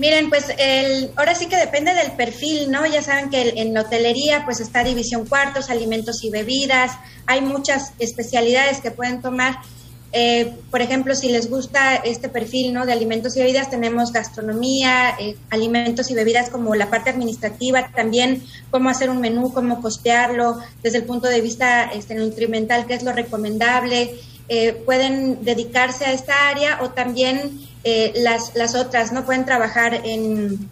Miren, 0.00 0.30
pues 0.30 0.46
el, 0.56 1.10
ahora 1.16 1.34
sí 1.34 1.44
que 1.46 1.56
depende 1.56 1.92
del 1.92 2.12
perfil, 2.12 2.70
¿no? 2.70 2.86
Ya 2.86 3.02
saben 3.02 3.28
que 3.28 3.42
el- 3.42 3.58
en 3.58 3.76
hotelería 3.76 4.46
pues 4.46 4.58
está 4.60 4.82
división 4.82 5.26
cuartos, 5.26 5.68
alimentos 5.68 6.24
y 6.24 6.30
bebidas, 6.30 6.92
hay 7.26 7.42
muchas 7.42 7.92
especialidades 7.98 8.80
que 8.80 8.90
pueden 8.92 9.20
tomar. 9.20 9.58
Eh, 10.12 10.54
por 10.70 10.80
ejemplo, 10.80 11.14
si 11.14 11.28
les 11.28 11.50
gusta 11.50 11.96
este 11.96 12.30
perfil, 12.30 12.72
¿no? 12.72 12.86
De 12.86 12.92
alimentos 12.94 13.36
y 13.36 13.40
bebidas, 13.40 13.68
tenemos 13.68 14.10
gastronomía, 14.10 15.16
eh, 15.20 15.36
alimentos 15.50 16.10
y 16.10 16.14
bebidas 16.14 16.48
como 16.48 16.74
la 16.74 16.88
parte 16.88 17.10
administrativa, 17.10 17.90
también 17.94 18.42
cómo 18.70 18.88
hacer 18.88 19.10
un 19.10 19.20
menú, 19.20 19.52
cómo 19.52 19.82
costearlo, 19.82 20.58
desde 20.82 20.96
el 20.98 21.04
punto 21.04 21.28
de 21.28 21.42
vista 21.42 21.90
este, 21.92 22.14
nutrimental, 22.14 22.86
qué 22.86 22.94
es 22.94 23.02
lo 23.02 23.12
recomendable. 23.12 24.14
Eh, 24.48 24.72
pueden 24.84 25.44
dedicarse 25.44 26.06
a 26.06 26.12
esta 26.12 26.48
área 26.48 26.80
o 26.82 26.90
también 26.90 27.68
eh, 27.84 28.12
las, 28.16 28.54
las 28.54 28.74
otras, 28.74 29.12
¿no? 29.12 29.24
Pueden 29.24 29.44
trabajar 29.44 29.94
en 30.04 30.70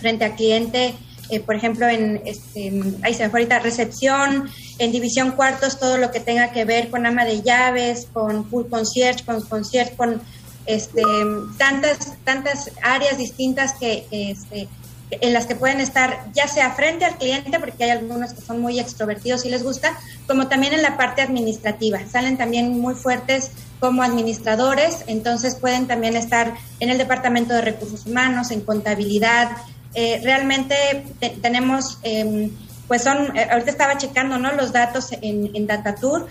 frente 0.00 0.24
a 0.24 0.34
cliente, 0.34 0.94
eh, 1.30 1.40
por 1.40 1.54
ejemplo, 1.54 1.88
en, 1.88 2.20
este, 2.26 2.72
ahí 3.02 3.14
se 3.14 3.24
ahorita, 3.24 3.58
recepción, 3.58 4.50
en 4.78 4.92
división 4.92 5.32
cuartos, 5.32 5.78
todo 5.78 5.96
lo 5.96 6.10
que 6.10 6.20
tenga 6.20 6.52
que 6.52 6.64
ver 6.64 6.90
con 6.90 7.06
ama 7.06 7.24
de 7.24 7.42
llaves, 7.42 8.06
con 8.12 8.48
full 8.48 8.66
concierge, 8.68 9.24
con 9.24 9.40
concierge, 9.42 9.94
con 9.96 10.20
este, 10.66 11.02
tantas, 11.56 12.14
tantas 12.24 12.70
áreas 12.82 13.16
distintas 13.16 13.72
que, 13.74 14.06
que, 14.10 14.32
este, 14.32 14.68
en 15.10 15.32
las 15.32 15.46
que 15.46 15.54
pueden 15.54 15.80
estar 15.80 16.26
ya 16.34 16.46
sea 16.48 16.72
frente 16.72 17.04
al 17.04 17.16
cliente, 17.16 17.58
porque 17.58 17.84
hay 17.84 17.90
algunos 17.90 18.34
que 18.34 18.42
son 18.42 18.60
muy 18.60 18.78
extrovertidos 18.78 19.44
y 19.44 19.50
les 19.50 19.62
gusta, 19.62 19.98
como 20.26 20.48
también 20.48 20.74
en 20.74 20.82
la 20.82 20.96
parte 20.96 21.22
administrativa. 21.22 22.00
Salen 22.10 22.36
también 22.36 22.78
muy 22.80 22.94
fuertes 22.94 23.50
como 23.80 24.02
administradores, 24.02 25.04
entonces 25.06 25.54
pueden 25.56 25.86
también 25.86 26.16
estar 26.16 26.54
en 26.80 26.90
el 26.90 26.98
departamento 26.98 27.54
de 27.54 27.60
recursos 27.60 28.06
humanos, 28.06 28.50
en 28.50 28.60
contabilidad. 28.62 29.50
Eh, 29.94 30.20
realmente 30.24 30.74
te- 31.20 31.30
tenemos, 31.30 31.98
eh, 32.02 32.50
pues 32.88 33.02
son, 33.02 33.36
eh, 33.36 33.48
ahorita 33.50 33.70
estaba 33.70 33.96
checando 33.98 34.38
¿no? 34.38 34.52
los 34.52 34.72
datos 34.72 35.08
en, 35.22 35.50
en 35.54 35.66
Datatour, 35.66 36.26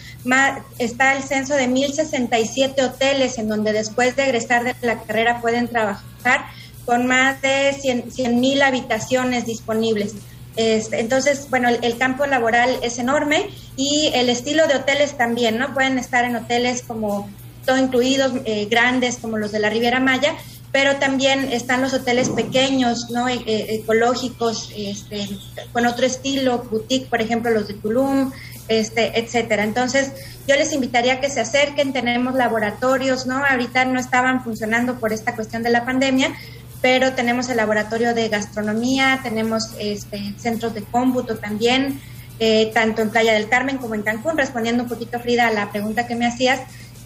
está 0.80 1.16
el 1.16 1.24
censo 1.24 1.56
de 1.56 1.68
1067 1.68 2.82
hoteles 2.84 3.38
en 3.38 3.48
donde 3.48 3.72
después 3.74 4.16
de 4.16 4.24
egresar 4.26 4.64
de 4.64 4.76
la 4.82 5.00
carrera 5.02 5.42
pueden 5.42 5.68
trabajar 5.68 6.46
con 6.86 7.06
más 7.08 7.42
de 7.42 7.74
100 8.12 8.40
mil 8.40 8.62
habitaciones 8.62 9.46
disponibles. 9.46 10.14
Este, 10.56 11.00
entonces, 11.00 11.48
bueno, 11.50 11.70
el, 11.70 11.98
campo 11.98 12.26
laboral 12.26 12.78
es 12.84 13.00
enorme 13.00 13.50
y 13.76 14.12
el 14.14 14.30
estilo 14.30 14.68
de 14.68 14.76
hoteles 14.76 15.18
también, 15.18 15.58
¿no? 15.58 15.74
Pueden 15.74 15.98
estar 15.98 16.26
en 16.26 16.36
hoteles 16.36 16.84
como 16.84 17.30
todo 17.66 17.78
incluidos, 17.78 18.34
eh, 18.46 18.68
grandes 18.70 19.18
como 19.18 19.38
los 19.38 19.52
de 19.52 19.60
la 19.60 19.70
Riviera 19.70 20.00
Maya, 20.00 20.36
pero 20.72 20.98
también 20.98 21.52
están 21.52 21.82
los 21.82 21.94
hoteles 21.94 22.30
pequeños, 22.30 23.10
¿no? 23.10 23.30
E- 23.30 23.42
e- 23.46 23.76
ecológicos, 23.76 24.72
este, 24.76 25.28
con 25.72 25.86
otro 25.86 26.06
estilo, 26.06 26.68
boutique, 26.70 27.08
por 27.08 27.22
ejemplo, 27.22 27.52
los 27.52 27.68
de 27.68 27.76
Tulum, 27.76 28.32
este, 28.68 29.20
etcétera. 29.20 29.64
Entonces, 29.64 30.12
yo 30.48 30.56
les 30.56 30.74
invitaría 30.74 31.14
a 31.14 31.20
que 31.20 31.30
se 31.30 31.40
acerquen, 31.42 31.94
tenemos 31.94 32.34
laboratorios, 32.36 33.26
¿no? 33.26 33.44
Ahorita 33.46 33.86
no 33.86 34.00
estaban 34.00 34.44
funcionando 34.44 35.00
por 35.00 35.14
esta 35.14 35.36
cuestión 35.36 35.64
de 35.64 35.70
la 35.70 35.86
pandemia, 35.86 36.34
pero 36.84 37.14
tenemos 37.14 37.48
el 37.48 37.56
laboratorio 37.56 38.14
de 38.14 38.28
gastronomía, 38.28 39.22
tenemos 39.24 39.72
este, 39.80 40.34
centros 40.38 40.74
de 40.74 40.84
cómputo 40.84 41.38
también, 41.38 42.02
eh, 42.40 42.72
tanto 42.74 43.02
en 43.02 43.10
Playa 43.10 43.32
del 43.34 43.48
Carmen 43.48 43.78
como 43.78 43.96
en 43.96 44.02
Cancún, 44.02 44.38
respondiendo 44.38 44.84
un 44.84 44.90
poquito, 44.90 45.18
Frida, 45.22 45.48
a 45.48 45.52
la 45.54 45.72
pregunta 45.72 46.06
que 46.06 46.16
me 46.16 46.28
hacías, 46.28 46.60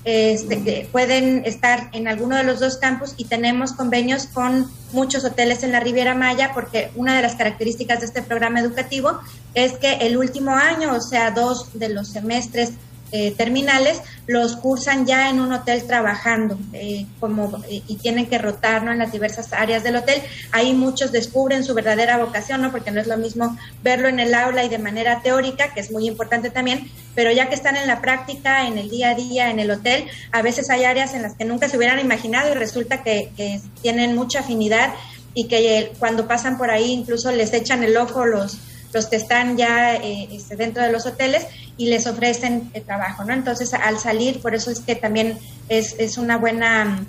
este, 0.04 0.90
pueden 0.92 1.44
estar 1.46 1.90
en 1.92 2.08
alguno 2.08 2.38
de 2.38 2.44
los 2.44 2.60
dos 2.60 2.78
campus 2.78 3.14
y 3.18 3.26
tenemos 3.26 3.74
convenios 3.74 4.26
con 4.26 4.66
muchos 4.94 5.24
hoteles 5.26 5.62
en 5.62 5.74
la 5.74 5.80
Riviera 5.80 6.16
Maya 6.16 6.52
porque 6.56 6.90
una 6.96 7.16
de 7.16 7.22
las 7.22 7.36
características 7.36 8.00
de 8.00 8.08
este 8.08 8.24
programa 8.24 8.62
educativo 8.62 9.20
es 9.54 9.74
que 9.74 9.98
el 9.98 10.18
último 10.18 10.52
año, 10.56 10.94
o 10.94 11.02
sea, 11.02 11.30
dos 11.32 11.78
de 11.78 11.90
los 11.90 12.08
semestres 12.08 12.72
eh, 13.12 13.32
terminales, 13.32 14.02
los 14.26 14.58
cursan 14.58 15.06
ya 15.06 15.30
en 15.30 15.40
un 15.40 15.54
hotel 15.54 15.84
trabajando 15.88 16.58
eh, 16.74 17.06
como, 17.20 17.64
eh, 17.70 17.82
y 17.88 17.96
tienen 17.96 18.26
que 18.28 18.38
rotar 18.38 18.84
¿no? 18.84 18.92
en 18.92 19.00
las 19.00 19.12
diversas 19.12 19.54
áreas 19.54 19.84
del 19.84 19.96
hotel. 19.96 20.22
Ahí 20.52 20.74
muchos 20.74 21.12
descubren 21.12 21.64
su 21.64 21.74
verdadera 21.74 22.18
vocación, 22.18 22.62
¿no? 22.62 22.72
porque 22.72 22.92
no 22.92 23.00
es 23.00 23.08
lo 23.08 23.18
mismo 23.18 23.58
verlo 23.82 24.10
en 24.10 24.20
el 24.20 24.34
aula 24.34 24.66
y 24.66 24.70
de 24.70 24.78
manera 24.78 25.22
teórica, 25.22 25.74
que 25.74 25.80
es 25.80 25.92
muy 25.92 26.08
importante 26.08 26.50
también, 26.50 26.92
pero 27.16 27.32
ya 27.32 27.48
que 27.48 27.56
están 27.56 27.78
en 27.78 27.88
la 27.88 28.02
práctica, 28.02 28.68
en 28.68 28.78
el 28.78 28.90
día 28.90 29.12
a 29.12 29.16
día, 29.16 29.50
en 29.50 29.60
el 29.60 29.72
hotel, 29.72 30.06
a 30.32 30.42
veces 30.42 30.70
hay 30.70 30.84
áreas 30.84 31.14
en 31.14 31.22
las 31.22 31.36
que 31.36 31.46
nunca 31.46 31.70
se 31.70 31.78
hubieran 31.78 32.00
imaginado 32.00 32.52
y 32.52 32.56
resulta 32.56 33.04
que, 33.04 33.32
que 33.38 33.62
tienen 33.82 34.16
mucha 34.16 34.40
afinidad 34.40 34.94
y 35.38 35.44
que 35.44 35.78
eh, 35.78 35.92
cuando 36.00 36.28
pasan 36.28 36.58
por 36.58 36.72
ahí 36.72 36.92
incluso 36.92 37.32
les 37.32 37.54
echan 37.54 37.84
el 37.84 37.96
ojo 37.96 38.26
los 38.26 38.58
los 38.94 39.08
que 39.08 39.16
están 39.16 39.58
ya 39.58 39.96
eh, 39.96 40.30
este, 40.32 40.56
dentro 40.56 40.84
de 40.84 40.92
los 40.92 41.06
hoteles 41.06 41.46
y 41.78 41.90
les 41.90 42.08
ofrecen 42.08 42.70
el 42.74 42.84
trabajo, 42.84 43.24
¿no? 43.24 43.34
Entonces, 43.34 43.74
al 43.74 44.00
salir, 44.00 44.42
por 44.42 44.56
eso 44.56 44.72
es 44.72 44.80
que 44.80 44.96
también 44.96 45.38
es, 45.70 45.96
es 46.00 46.18
una 46.18 46.38
buena 46.38 46.86
mm, 46.86 47.06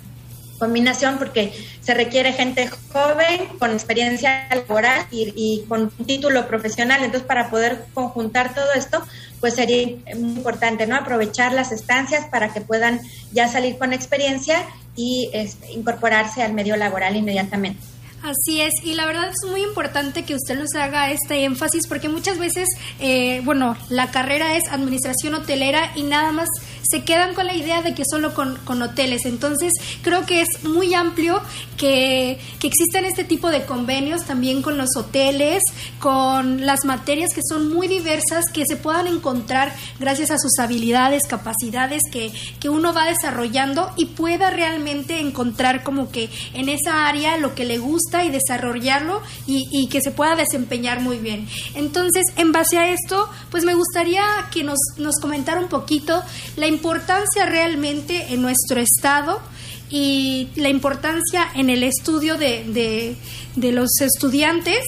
combinación 0.59 1.17
porque 1.17 1.53
se 1.81 1.93
requiere 1.93 2.33
gente 2.33 2.69
joven 2.91 3.47
con 3.57 3.71
experiencia 3.71 4.47
laboral 4.53 5.05
y, 5.09 5.33
y 5.35 5.65
con 5.67 5.89
título 5.89 6.47
profesional. 6.47 7.03
Entonces, 7.03 7.27
para 7.27 7.49
poder 7.49 7.85
conjuntar 7.93 8.53
todo 8.53 8.73
esto, 8.75 9.03
pues 9.39 9.55
sería 9.55 9.97
muy 10.15 10.31
importante, 10.31 10.85
¿no? 10.85 10.95
Aprovechar 10.95 11.53
las 11.53 11.71
estancias 11.71 12.25
para 12.27 12.53
que 12.53 12.61
puedan 12.61 12.99
ya 13.31 13.47
salir 13.47 13.77
con 13.77 13.93
experiencia 13.93 14.65
y 14.95 15.29
este, 15.33 15.71
incorporarse 15.71 16.43
al 16.43 16.53
medio 16.53 16.75
laboral 16.75 17.15
inmediatamente. 17.15 17.79
Así 18.21 18.59
es, 18.59 18.73
y 18.83 18.95
la 18.95 19.05
verdad 19.05 19.29
es 19.29 19.49
muy 19.49 19.63
importante 19.63 20.25
que 20.25 20.35
usted 20.35 20.59
nos 20.59 20.75
haga 20.75 21.09
este 21.09 21.45
énfasis 21.45 21.87
porque 21.87 22.09
muchas 22.09 22.37
veces, 22.37 22.67
eh, 22.99 23.41
bueno, 23.45 23.77
la 23.89 24.11
carrera 24.11 24.57
es 24.57 24.67
administración 24.69 25.35
hotelera 25.35 25.91
y 25.95 26.03
nada 26.03 26.33
más 26.33 26.49
se 26.81 27.03
quedan 27.03 27.33
con 27.33 27.47
la 27.47 27.55
idea 27.55 27.81
de 27.81 27.93
que 27.93 28.03
solo 28.09 28.33
con, 28.33 28.57
con 28.65 28.81
hoteles. 28.81 29.25
Entonces, 29.25 29.73
creo 30.01 30.25
que 30.25 30.41
es 30.41 30.63
muy 30.63 30.93
amplio 30.93 31.41
que, 31.77 32.39
que 32.59 32.67
existan 32.67 33.05
este 33.05 33.23
tipo 33.23 33.49
de 33.49 33.65
convenios 33.65 34.25
también 34.25 34.61
con 34.61 34.77
los 34.77 34.95
hoteles, 34.95 35.63
con 35.99 36.65
las 36.65 36.85
materias 36.85 37.33
que 37.33 37.41
son 37.47 37.73
muy 37.73 37.87
diversas, 37.87 38.45
que 38.53 38.65
se 38.65 38.75
puedan 38.75 39.07
encontrar 39.07 39.73
gracias 39.99 40.31
a 40.31 40.37
sus 40.37 40.57
habilidades, 40.59 41.23
capacidades 41.27 42.03
que, 42.11 42.31
que 42.59 42.69
uno 42.69 42.93
va 42.93 43.05
desarrollando 43.05 43.91
y 43.95 44.05
pueda 44.07 44.49
realmente 44.49 45.19
encontrar 45.19 45.83
como 45.83 46.11
que 46.11 46.29
en 46.53 46.69
esa 46.69 47.07
área 47.07 47.37
lo 47.37 47.55
que 47.55 47.65
le 47.65 47.77
gusta 47.77 48.23
y 48.23 48.29
desarrollarlo 48.29 49.21
y, 49.47 49.67
y 49.71 49.87
que 49.87 50.01
se 50.01 50.11
pueda 50.11 50.35
desempeñar 50.35 50.99
muy 51.01 51.17
bien. 51.17 51.47
Entonces, 51.75 52.25
en 52.35 52.51
base 52.51 52.77
a 52.77 52.89
esto, 52.89 53.29
pues 53.51 53.63
me 53.63 53.73
gustaría 53.73 54.23
que 54.51 54.63
nos, 54.63 54.79
nos 54.97 55.15
comentara 55.21 55.59
un 55.59 55.67
poquito 55.67 56.21
la 56.55 56.67
importancia 56.79 57.45
realmente 57.45 58.27
en 58.33 58.41
nuestro 58.41 58.79
estado 58.79 59.41
y 59.89 60.47
la 60.55 60.69
importancia 60.69 61.45
en 61.55 61.69
el 61.69 61.83
estudio 61.83 62.37
de, 62.37 62.63
de, 62.63 63.15
de 63.57 63.71
los 63.73 63.89
estudiantes 63.99 64.79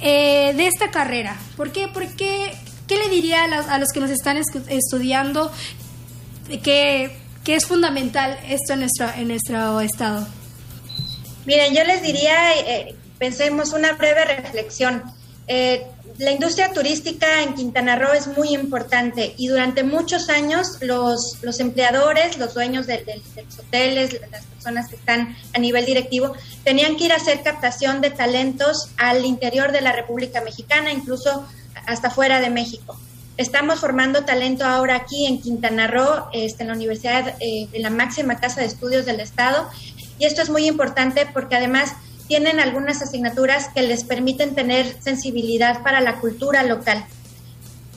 eh, 0.00 0.52
de 0.56 0.66
esta 0.66 0.90
carrera. 0.90 1.36
¿Por 1.56 1.70
qué? 1.70 1.86
Porque, 1.86 2.52
¿Qué 2.88 2.96
le 2.96 3.08
diría 3.08 3.44
a, 3.44 3.48
las- 3.48 3.68
a 3.68 3.78
los 3.78 3.90
que 3.92 4.00
nos 4.00 4.10
están 4.10 4.36
estudiando 4.68 5.52
que, 6.64 7.16
que 7.44 7.54
es 7.54 7.66
fundamental 7.66 8.36
esto 8.48 8.72
en 8.72 8.80
nuestro, 8.80 9.06
en 9.16 9.28
nuestro 9.28 9.80
estado? 9.80 10.26
Miren, 11.46 11.72
yo 11.74 11.84
les 11.84 12.02
diría, 12.02 12.52
eh, 12.56 12.96
pensemos 13.18 13.72
una 13.72 13.92
breve 13.92 14.24
reflexión. 14.24 15.02
Eh, 15.46 15.86
la 16.18 16.32
industria 16.32 16.72
turística 16.72 17.42
en 17.42 17.54
Quintana 17.54 17.96
Roo 17.96 18.12
es 18.12 18.26
muy 18.26 18.48
importante 18.54 19.34
y 19.36 19.46
durante 19.46 19.84
muchos 19.84 20.28
años 20.28 20.78
los, 20.80 21.38
los 21.42 21.60
empleadores, 21.60 22.38
los 22.38 22.54
dueños 22.54 22.86
de, 22.86 22.98
de- 22.98 23.22
de 23.36 23.42
los 23.44 23.58
hoteles, 23.60 24.20
las 24.30 24.44
personas 24.46 24.88
que 24.88 24.96
están 24.96 25.36
a 25.54 25.58
nivel 25.58 25.86
directivo, 25.86 26.34
tenían 26.64 26.96
que 26.96 27.04
ir 27.04 27.12
a 27.12 27.16
hacer 27.16 27.42
captación 27.42 28.00
de 28.00 28.10
talentos 28.10 28.88
al 28.96 29.24
interior 29.24 29.70
de 29.70 29.80
la 29.80 29.92
República 29.92 30.40
Mexicana, 30.40 30.90
incluso 30.92 31.46
hasta 31.86 32.10
fuera 32.10 32.40
de 32.40 32.50
México. 32.50 32.98
Estamos 33.36 33.78
formando 33.78 34.24
talento 34.24 34.64
ahora 34.64 34.96
aquí 34.96 35.26
en 35.26 35.40
Quintana 35.40 35.86
Roo, 35.86 36.26
este, 36.32 36.64
en 36.64 36.68
la 36.70 36.74
universidad, 36.74 37.36
eh, 37.38 37.68
en 37.72 37.82
la 37.82 37.90
máxima 37.90 38.40
casa 38.40 38.60
de 38.60 38.66
estudios 38.66 39.06
del 39.06 39.20
Estado, 39.20 39.68
y 40.18 40.24
esto 40.24 40.42
es 40.42 40.50
muy 40.50 40.66
importante 40.66 41.26
porque 41.32 41.54
además 41.54 41.92
tienen 42.28 42.60
algunas 42.60 43.02
asignaturas 43.02 43.68
que 43.74 43.82
les 43.82 44.04
permiten 44.04 44.54
tener 44.54 44.94
sensibilidad 45.00 45.82
para 45.82 46.00
la 46.00 46.16
cultura 46.20 46.62
local, 46.62 47.04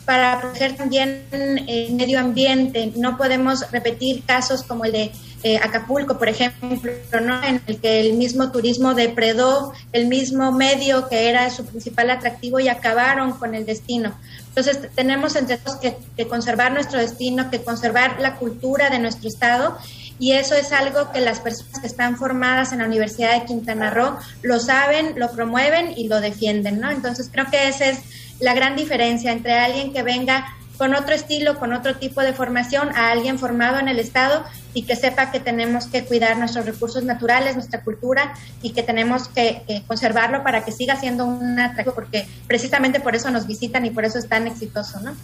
para 0.06 0.40
proteger 0.42 0.78
también 0.78 1.26
el 1.32 1.94
medio 1.94 2.20
ambiente. 2.20 2.94
No 2.96 3.18
podemos 3.18 3.70
repetir 3.72 4.24
casos 4.24 4.64
como 4.64 4.86
el 4.86 4.94
de 4.94 5.12
eh, 5.44 5.58
Acapulco, 5.58 6.18
por 6.18 6.30
ejemplo, 6.30 6.92
en 7.12 7.62
el 7.68 7.80
que 7.80 8.00
el 8.00 8.14
mismo 8.14 8.52
turismo 8.52 8.94
depredó 8.94 9.74
el 9.92 10.08
mismo 10.08 10.52
medio 10.52 11.10
que 11.10 11.30
era 11.30 11.50
su 11.50 11.66
principal 11.66 12.10
atractivo 12.10 12.60
y 12.60 12.70
acabaron 12.70 13.34
con 13.34 13.54
el 13.54 13.66
destino. 13.66 14.14
Entonces, 14.48 14.80
tenemos 14.96 15.36
entre 15.36 15.58
todos 15.58 15.78
que 15.78 16.28
conservar 16.28 16.72
nuestro 16.72 17.00
destino, 17.00 17.50
que 17.50 17.62
conservar 17.64 18.20
la 18.20 18.36
cultura 18.36 18.90
de 18.90 19.00
nuestro 19.00 19.28
estado 19.28 19.78
y 20.22 20.34
eso 20.34 20.54
es 20.54 20.72
algo 20.72 21.12
que 21.12 21.20
las 21.20 21.40
personas 21.40 21.80
que 21.80 21.88
están 21.88 22.16
formadas 22.16 22.72
en 22.72 22.78
la 22.78 22.86
Universidad 22.86 23.40
de 23.40 23.46
Quintana 23.48 23.90
Roo 23.90 24.18
lo 24.44 24.60
saben, 24.60 25.20
lo 25.20 25.32
promueven 25.32 25.98
y 25.98 26.08
lo 26.08 26.22
defienden, 26.22 26.80
¿no? 26.80 26.92
Entonces 26.92 27.28
creo 27.32 27.48
que 27.50 27.68
esa 27.68 27.88
es 27.88 28.02
la 28.40 28.54
gran 28.54 28.76
diferencia 28.76 29.32
entre 29.32 29.54
alguien 29.54 29.92
que 29.92 30.04
venga 30.04 30.46
con 30.78 30.94
otro 30.94 31.16
estilo, 31.16 31.58
con 31.58 31.74
otro 31.74 31.96
tipo 31.96 32.22
de 32.22 32.34
formación, 32.34 32.90
a 32.96 33.10
alguien 33.12 33.40
formado 33.40 33.80
en 33.80 33.88
el 33.88 33.98
Estado 33.98 34.46
y 34.76 34.84
que 34.84 34.96
sepa 34.96 35.32
que 35.32 35.40
tenemos 35.40 35.88
que 35.88 36.06
cuidar 36.06 36.38
nuestros 36.38 36.68
recursos 36.68 37.04
naturales, 37.04 37.56
nuestra 37.56 37.82
cultura 37.82 38.36
y 38.62 38.74
que 38.74 38.84
tenemos 38.84 39.28
que, 39.28 39.64
que 39.68 39.82
conservarlo 39.88 40.44
para 40.44 40.64
que 40.64 40.72
siga 40.72 40.98
siendo 40.98 41.26
un 41.26 41.60
atractivo, 41.60 41.96
porque 41.96 42.28
precisamente 42.46 43.00
por 43.00 43.16
eso 43.16 43.32
nos 43.32 43.48
visitan 43.48 43.88
y 43.88 43.90
por 43.90 44.06
eso 44.06 44.20
es 44.20 44.30
tan 44.30 44.46
exitoso, 44.46 45.00
¿no? 45.00 45.16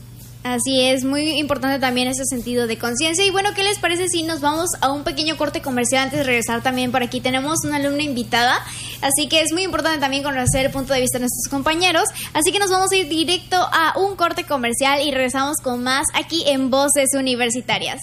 Así 0.44 0.82
es, 0.82 1.04
muy 1.04 1.32
importante 1.40 1.80
también 1.80 2.08
ese 2.08 2.24
sentido 2.26 2.68
de 2.68 2.78
conciencia. 2.78 3.26
Y 3.26 3.32
bueno, 3.32 3.50
¿qué 3.54 3.64
les 3.64 3.80
parece 3.80 4.08
si 4.08 4.24
nos 4.24 4.40
vamos 4.40 4.70
a 4.80 4.92
un 4.92 5.04
pequeño 5.04 5.36
corte 5.36 5.62
comercial 5.62 6.04
antes 6.04 6.20
de 6.20 6.24
regresar 6.24 6.64
también 6.64 6.92
por 6.92 7.04
aquí? 7.04 7.20
Tenemos 7.20 7.66
una 7.66 7.78
alumna 7.78 8.04
invitada, 8.04 8.58
así 9.02 9.28
que 9.28 9.42
es 9.42 9.52
muy 9.52 9.64
importante 9.64 10.00
también 10.00 10.24
conocer 10.24 10.66
el 10.66 10.72
punto 10.72 10.94
de 10.94 11.02
vista 11.02 11.18
de 11.18 11.24
nuestros 11.24 11.52
compañeros. 11.52 12.08
Así 12.34 12.52
que 12.52 12.60
nos 12.60 12.70
vamos 12.70 12.92
a 12.92 12.96
ir 12.96 13.10
directo 13.10 13.58
a 13.58 13.98
un 13.98 14.16
corte 14.16 14.46
comercial 14.46 15.02
y 15.02 15.12
regresamos 15.12 15.58
con 15.62 15.84
más 15.84 16.08
aquí 16.14 16.44
en 16.48 16.70
Voces 16.70 17.10
Universitarias. 17.14 18.00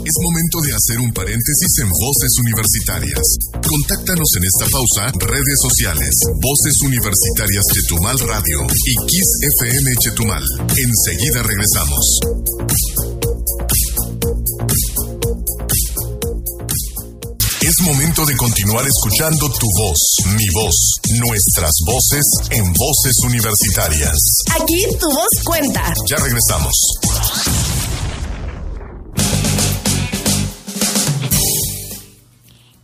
Es 0.00 0.16
momento 0.22 0.60
de 0.64 0.72
hacer 0.72 0.98
un 0.98 1.12
paréntesis 1.12 1.72
en 1.82 1.88
Voces 1.88 2.32
Universitarias. 2.40 3.20
Contáctanos 3.52 4.28
en 4.36 4.44
esta 4.48 4.66
pausa, 4.72 5.12
redes 5.28 5.58
sociales, 5.60 6.10
Voces 6.40 6.80
Universitarias 6.82 7.64
Chetumal 7.68 8.18
Radio 8.18 8.64
y 8.64 8.94
Kiss 9.06 9.28
FM 9.60 9.90
Chetumal. 10.00 10.44
Enseguida 10.72 11.42
regresamos. 11.42 12.18
Es 17.60 17.80
momento 17.82 18.24
de 18.24 18.36
continuar 18.36 18.86
escuchando 18.86 19.50
tu 19.52 19.66
voz, 19.76 20.00
mi 20.34 20.48
voz, 20.54 20.96
nuestras 21.20 21.72
voces 21.86 22.24
en 22.50 22.64
Voces 22.72 23.16
Universitarias. 23.24 24.16
Aquí 24.60 24.82
tu 24.98 25.06
voz 25.10 25.44
cuenta. 25.44 25.92
Ya 26.08 26.16
regresamos. 26.16 26.74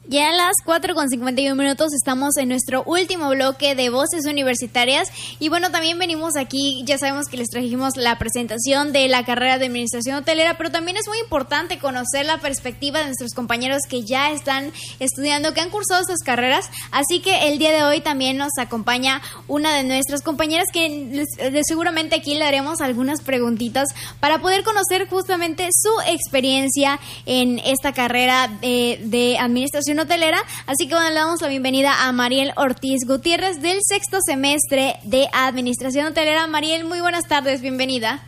Ya 0.09 0.28
a 0.28 0.32
las 0.32 0.54
4 0.64 0.94
con 0.94 1.09
51 1.09 1.57
minutos 1.61 1.92
estamos 1.92 2.36
en 2.36 2.50
nuestro 2.50 2.84
último 2.84 3.28
bloque 3.30 3.74
de 3.74 3.90
voces 3.90 4.24
universitarias. 4.24 5.09
Y 5.40 5.48
bueno, 5.48 5.72
también 5.72 5.98
venimos 5.98 6.36
aquí, 6.36 6.84
ya 6.86 6.96
sabemos 6.96 7.26
que 7.26 7.36
les 7.36 7.48
trajimos 7.48 7.96
la 7.96 8.16
presentación 8.16 8.92
de 8.92 9.09
la 9.09 9.24
carrera 9.24 9.59
de 9.59 9.66
administración 9.66 10.18
hotelera, 10.18 10.57
pero 10.57 10.70
también 10.70 10.96
es 10.96 11.09
muy 11.09 11.18
importante 11.18 11.80
conocer 11.80 12.24
la 12.24 12.38
perspectiva 12.38 13.00
de 13.00 13.07
nuestros 13.07 13.34
compañeros 13.34 13.82
que 13.88 14.02
ya 14.04 14.30
están 14.30 14.70
estudiando, 15.00 15.52
que 15.54 15.61
han 15.61 15.70
cursado 15.70 16.02
estas 16.02 16.22
carreras, 16.24 16.70
así 16.92 17.18
que 17.18 17.48
el 17.48 17.59
día 17.59 17.72
de 17.72 17.82
hoy 17.82 18.00
también 18.00 18.36
nos 18.36 18.52
acompaña 18.59 19.22
una 19.48 19.74
de 19.74 19.82
nuestras 19.82 20.22
compañeras 20.22 20.68
que 20.72 21.24
seguramente 21.66 22.14
aquí 22.14 22.36
le 22.36 22.44
haremos 22.44 22.80
algunas 22.80 23.22
preguntitas 23.22 23.88
para 24.20 24.40
poder 24.40 24.62
conocer 24.62 25.09
justamente 25.09 25.68
su 25.72 25.90
experiencia 26.12 27.00
en 27.24 27.59
esta 27.59 27.92
carrera 27.92 28.46
de, 28.61 29.00
de 29.02 29.36
administración 29.38 29.95
hotelera. 30.01 30.38
Así 30.66 30.88
que 30.88 30.94
bueno, 30.94 31.09
le 31.11 31.16
damos 31.16 31.40
la 31.40 31.49
bienvenida 31.49 32.07
a 32.07 32.12
Mariel 32.12 32.53
Ortiz 32.57 33.07
Gutiérrez 33.07 33.61
del 33.61 33.78
sexto 33.86 34.18
semestre 34.24 34.97
de 35.05 35.28
Administración 35.32 36.07
Hotelera. 36.07 36.47
Mariel, 36.47 36.84
muy 36.84 37.01
buenas 37.01 37.24
tardes, 37.28 37.61
bienvenida. 37.61 38.22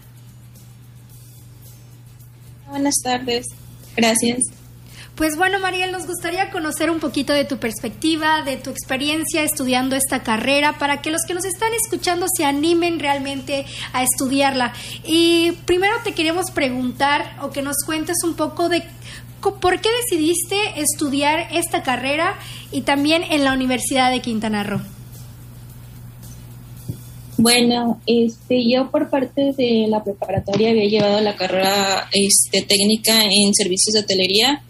Buenas 2.69 2.97
tardes, 3.03 3.47
gracias. 3.97 4.41
Pues 5.19 5.37
bueno, 5.37 5.59
Mariel, 5.59 5.91
nos 5.91 6.07
gustaría 6.07 6.49
conocer 6.51 6.93
un 6.93 7.01
poquito 7.01 7.33
de 7.33 7.45
tu 7.45 7.59
perspectiva, 7.59 8.43
de 8.43 8.57
tu 8.57 8.71
experiencia 8.71 9.43
estudiando 9.43 9.97
esta 9.97 10.23
carrera, 10.23 10.79
para 10.79 11.03
que 11.03 11.11
los 11.11 11.23
que 11.27 11.35
nos 11.35 11.45
están 11.45 11.71
escuchando 11.75 12.27
se 12.33 12.45
animen 12.45 13.01
realmente 13.01 13.67
a 13.93 14.05
estudiarla. 14.05 14.73
Y 15.05 15.59
primero 15.65 15.97
te 16.05 16.13
queríamos 16.13 16.53
preguntar 16.53 17.37
o 17.43 17.51
que 17.51 17.63
nos 17.63 17.79
cuentes 17.85 18.19
un 18.23 18.37
poco 18.37 18.69
de 18.69 18.85
¿Por 19.41 19.81
qué 19.81 19.89
decidiste 20.03 20.57
estudiar 20.77 21.49
esta 21.53 21.83
carrera 21.83 22.39
y 22.73 22.83
también 22.83 23.23
en 23.23 23.45
la 23.45 23.53
Universidad 23.53 24.11
de 24.11 24.21
Quintana 24.21 24.65
Roo? 24.65 24.81
Bueno, 27.37 28.01
este, 28.05 28.69
yo 28.69 28.91
por 28.91 29.11
parte 29.11 29.53
de 29.57 29.87
la 29.89 30.03
preparatoria 30.03 30.71
había 30.71 30.89
llevado 30.89 31.21
la 31.21 31.37
carrera 31.37 32.09
este, 32.13 32.63
técnica 32.63 33.23
en 33.23 33.55
servicios 33.55 33.95
de 33.95 34.01
hotelería 34.01 34.65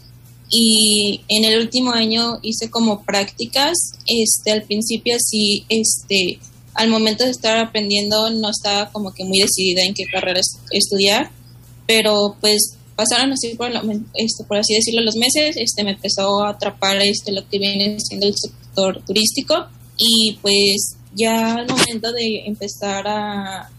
y 0.51 1.23
en 1.29 1.45
el 1.45 1.61
último 1.61 1.93
año 1.93 2.39
hice 2.43 2.69
como 2.71 3.05
prácticas. 3.05 3.75
Este, 4.07 4.53
al 4.53 4.65
principio 4.65 5.17
sí, 5.19 5.65
este, 5.71 6.41
al 6.75 6.91
momento 6.91 7.25
de 7.25 7.31
estar 7.31 7.59
aprendiendo 7.59 8.29
no 8.31 8.51
estaba 8.51 8.93
como 8.93 9.13
que 9.15 9.25
muy 9.25 9.41
decidida 9.41 9.83
en 9.83 9.95
qué 9.95 10.05
carrera 10.05 10.41
estudiar, 10.71 11.31
pero 11.87 12.37
pues 12.39 12.78
pasaron 12.99 13.33
así 13.33 13.55
por, 13.55 13.71
este, 14.15 14.43
por 14.49 14.57
así 14.57 14.75
decirlo 14.75 15.03
los 15.03 15.15
meses, 15.15 15.57
este, 15.57 15.85
me 15.85 15.93
empezó 15.93 16.43
a 16.43 16.51
atrapar 16.51 16.97
este, 16.97 17.31
lo 17.31 17.49
que 17.49 17.61
viene 17.61 17.97
siendo 18.01 18.27
el 18.27 18.35
sector 18.35 19.01
turístico. 19.07 19.69
Y 19.97 20.37
pues 20.43 20.97
ya 21.15 21.55
al 21.55 21.69
momento 21.69 22.11
de 22.11 22.43
empezar 22.45 23.07
a, 23.07 23.71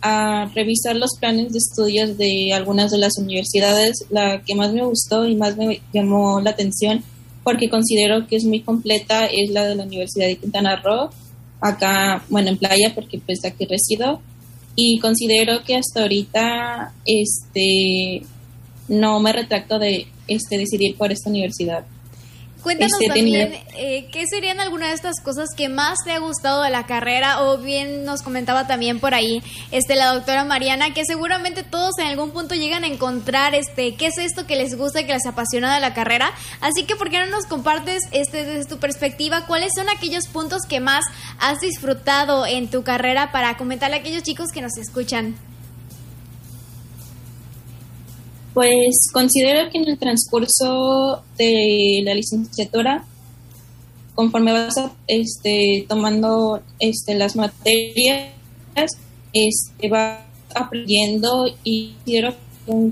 a 0.00 0.44
revisar 0.54 0.94
los 0.94 1.10
planes 1.18 1.52
de 1.52 1.58
estudios 1.58 2.16
de 2.18 2.52
algunas 2.52 2.92
de 2.92 2.98
las 2.98 3.18
universidades, 3.18 4.04
la 4.10 4.40
que 4.44 4.54
más 4.54 4.72
me 4.72 4.84
gustó 4.84 5.26
y 5.26 5.34
más 5.34 5.56
me 5.56 5.80
llamó 5.92 6.40
la 6.40 6.50
atención 6.50 7.02
porque 7.42 7.68
considero 7.68 8.28
que 8.28 8.36
es 8.36 8.44
muy 8.44 8.60
completa 8.60 9.26
es 9.26 9.50
la 9.50 9.66
de 9.66 9.74
la 9.74 9.82
Universidad 9.82 10.28
de 10.28 10.36
Quintana 10.36 10.76
Roo, 10.76 11.10
acá, 11.60 12.24
bueno, 12.28 12.50
en 12.50 12.58
playa 12.58 12.92
porque 12.94 13.18
pues 13.18 13.44
aquí 13.44 13.66
resido. 13.66 14.20
Y 14.76 15.00
considero 15.00 15.64
que 15.64 15.74
hasta 15.74 16.02
ahorita 16.02 16.92
este 17.06 18.22
no 18.88 19.20
me 19.20 19.32
retracto 19.32 19.78
de 19.78 20.06
este 20.28 20.58
decidir 20.58 20.96
por 20.96 21.12
esta 21.12 21.30
universidad. 21.30 21.84
Cuéntanos 22.66 23.00
este, 23.00 23.14
también, 23.14 23.52
eh, 23.76 24.08
¿qué 24.10 24.24
serían 24.26 24.58
algunas 24.58 24.88
de 24.88 24.96
estas 24.96 25.20
cosas 25.20 25.50
que 25.56 25.68
más 25.68 25.98
te 26.04 26.10
ha 26.10 26.18
gustado 26.18 26.62
de 26.62 26.70
la 26.70 26.84
carrera? 26.84 27.44
O 27.44 27.58
bien 27.58 28.04
nos 28.04 28.22
comentaba 28.22 28.66
también 28.66 28.98
por 28.98 29.14
ahí 29.14 29.40
este, 29.70 29.94
la 29.94 30.12
doctora 30.12 30.44
Mariana, 30.44 30.92
que 30.92 31.04
seguramente 31.04 31.62
todos 31.62 31.96
en 32.00 32.08
algún 32.08 32.32
punto 32.32 32.56
llegan 32.56 32.82
a 32.82 32.88
encontrar 32.88 33.54
este, 33.54 33.94
qué 33.94 34.06
es 34.06 34.18
esto 34.18 34.48
que 34.48 34.56
les 34.56 34.76
gusta 34.76 35.02
y 35.02 35.04
que 35.04 35.12
les 35.12 35.26
apasiona 35.26 35.72
de 35.76 35.80
la 35.80 35.94
carrera. 35.94 36.32
Así 36.60 36.82
que, 36.82 36.96
¿por 36.96 37.08
qué 37.08 37.20
no 37.20 37.26
nos 37.26 37.46
compartes 37.46 38.02
este, 38.10 38.44
desde 38.44 38.68
tu 38.68 38.78
perspectiva 38.78 39.46
cuáles 39.46 39.70
son 39.76 39.88
aquellos 39.88 40.26
puntos 40.26 40.62
que 40.68 40.80
más 40.80 41.04
has 41.38 41.60
disfrutado 41.60 42.46
en 42.46 42.68
tu 42.68 42.82
carrera 42.82 43.30
para 43.30 43.56
comentarle 43.58 43.94
a 43.94 44.00
aquellos 44.00 44.24
chicos 44.24 44.48
que 44.52 44.60
nos 44.60 44.76
escuchan? 44.76 45.36
Pues 48.56 49.10
considero 49.12 49.70
que 49.70 49.76
en 49.76 49.86
el 49.86 49.98
transcurso 49.98 51.22
de 51.36 52.00
la 52.02 52.14
licenciatura, 52.14 53.04
conforme 54.14 54.50
vas 54.50 54.80
este, 55.06 55.84
tomando 55.86 56.62
este, 56.78 57.16
las 57.16 57.36
materias, 57.36 58.30
este, 59.34 59.90
vas 59.90 60.20
aprendiendo 60.54 61.44
y 61.64 61.96
quiero 62.06 62.34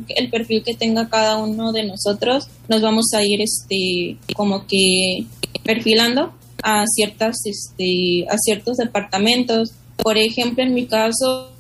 el 0.09 0.29
perfil 0.29 0.63
que 0.63 0.75
tenga 0.75 1.09
cada 1.09 1.39
uno 1.39 1.73
de 1.73 1.85
nosotros, 1.85 2.47
nos 2.69 2.83
vamos 2.83 3.07
a 3.15 3.25
ir 3.25 3.41
este, 3.41 4.19
como 4.37 4.67
que 4.67 5.25
perfilando 5.63 6.35
a 6.63 6.85
ciertas 6.87 7.37
este, 7.47 8.27
a 8.29 8.37
ciertos 8.37 8.77
departamentos. 8.77 9.73
Por 9.97 10.19
ejemplo, 10.19 10.63
en 10.63 10.75
mi 10.75 10.85
caso, 10.85 11.53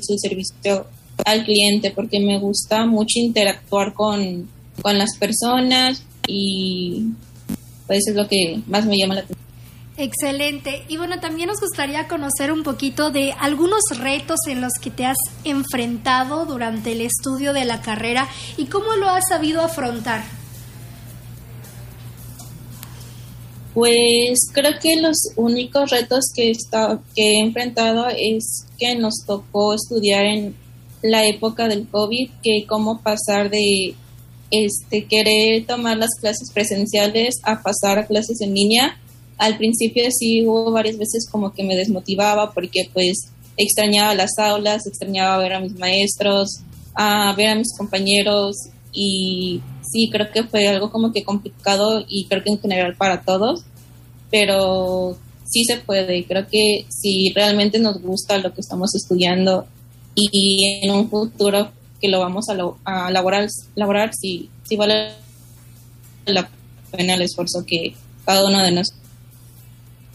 su 0.00 0.16
servicio 0.18 0.86
al 1.24 1.44
cliente 1.44 1.90
porque 1.90 2.20
me 2.20 2.38
gusta 2.38 2.86
mucho 2.86 3.18
interactuar 3.18 3.92
con, 3.94 4.48
con 4.80 4.98
las 4.98 5.16
personas 5.18 6.02
y 6.26 7.06
pues 7.86 8.06
es 8.06 8.14
lo 8.14 8.28
que 8.28 8.60
más 8.66 8.86
me 8.86 8.96
llama 8.96 9.14
la 9.14 9.20
atención. 9.22 9.50
Excelente. 9.96 10.84
Y 10.88 10.96
bueno, 10.96 11.20
también 11.20 11.48
nos 11.48 11.60
gustaría 11.60 12.08
conocer 12.08 12.52
un 12.52 12.62
poquito 12.62 13.10
de 13.10 13.32
algunos 13.32 13.82
retos 13.98 14.38
en 14.48 14.62
los 14.62 14.72
que 14.80 14.90
te 14.90 15.04
has 15.04 15.18
enfrentado 15.44 16.46
durante 16.46 16.92
el 16.92 17.02
estudio 17.02 17.52
de 17.52 17.66
la 17.66 17.82
carrera 17.82 18.26
y 18.56 18.66
cómo 18.66 18.94
lo 18.94 19.10
has 19.10 19.28
sabido 19.28 19.60
afrontar. 19.60 20.39
Pues 23.80 24.50
creo 24.52 24.72
que 24.78 25.00
los 25.00 25.16
únicos 25.36 25.88
retos 25.88 26.26
que, 26.34 26.50
está, 26.50 27.00
que 27.16 27.22
he 27.22 27.40
enfrentado 27.40 28.08
es 28.10 28.66
que 28.78 28.94
nos 28.94 29.24
tocó 29.26 29.72
estudiar 29.72 30.26
en 30.26 30.54
la 31.00 31.26
época 31.26 31.66
del 31.66 31.88
COVID, 31.88 32.28
que 32.42 32.66
cómo 32.68 33.00
pasar 33.00 33.48
de 33.48 33.94
este 34.50 35.06
querer 35.06 35.64
tomar 35.64 35.96
las 35.96 36.10
clases 36.20 36.50
presenciales 36.52 37.36
a 37.42 37.62
pasar 37.62 37.98
a 37.98 38.06
clases 38.06 38.42
en 38.42 38.52
línea. 38.52 38.98
Al 39.38 39.56
principio 39.56 40.04
sí 40.10 40.46
hubo 40.46 40.70
varias 40.72 40.98
veces 40.98 41.26
como 41.30 41.54
que 41.54 41.64
me 41.64 41.74
desmotivaba 41.74 42.52
porque 42.52 42.90
pues 42.92 43.30
extrañaba 43.56 44.14
las 44.14 44.32
aulas, 44.36 44.86
extrañaba 44.86 45.38
ver 45.38 45.54
a 45.54 45.60
mis 45.60 45.78
maestros, 45.78 46.60
a 46.94 47.32
ver 47.34 47.48
a 47.48 47.54
mis 47.54 47.74
compañeros 47.78 48.56
y 48.92 49.62
sí, 49.90 50.10
creo 50.10 50.30
que 50.30 50.44
fue 50.44 50.68
algo 50.68 50.90
como 50.90 51.12
que 51.12 51.24
complicado 51.24 52.04
y 52.08 52.26
creo 52.26 52.42
que 52.42 52.50
en 52.50 52.60
general 52.60 52.94
para 52.96 53.22
todos, 53.22 53.64
pero 54.30 55.16
sí 55.44 55.64
se 55.64 55.76
puede. 55.78 56.24
Creo 56.24 56.46
que 56.46 56.86
si 56.88 57.32
realmente 57.34 57.78
nos 57.78 58.00
gusta 58.00 58.38
lo 58.38 58.54
que 58.54 58.60
estamos 58.60 58.94
estudiando 58.94 59.66
y 60.14 60.80
en 60.82 60.90
un 60.90 61.08
futuro 61.08 61.70
que 62.00 62.08
lo 62.08 62.20
vamos 62.20 62.48
a, 62.48 62.54
lo, 62.54 62.78
a 62.84 63.10
laborar, 63.10 63.48
laborar 63.74 64.14
si, 64.14 64.48
si 64.64 64.76
vale 64.76 65.12
la 66.26 66.48
pena 66.90 67.14
el 67.14 67.22
esfuerzo 67.22 67.64
que 67.66 67.94
cada 68.24 68.44
uno 68.46 68.62
de 68.62 68.72
nosotros 68.72 68.99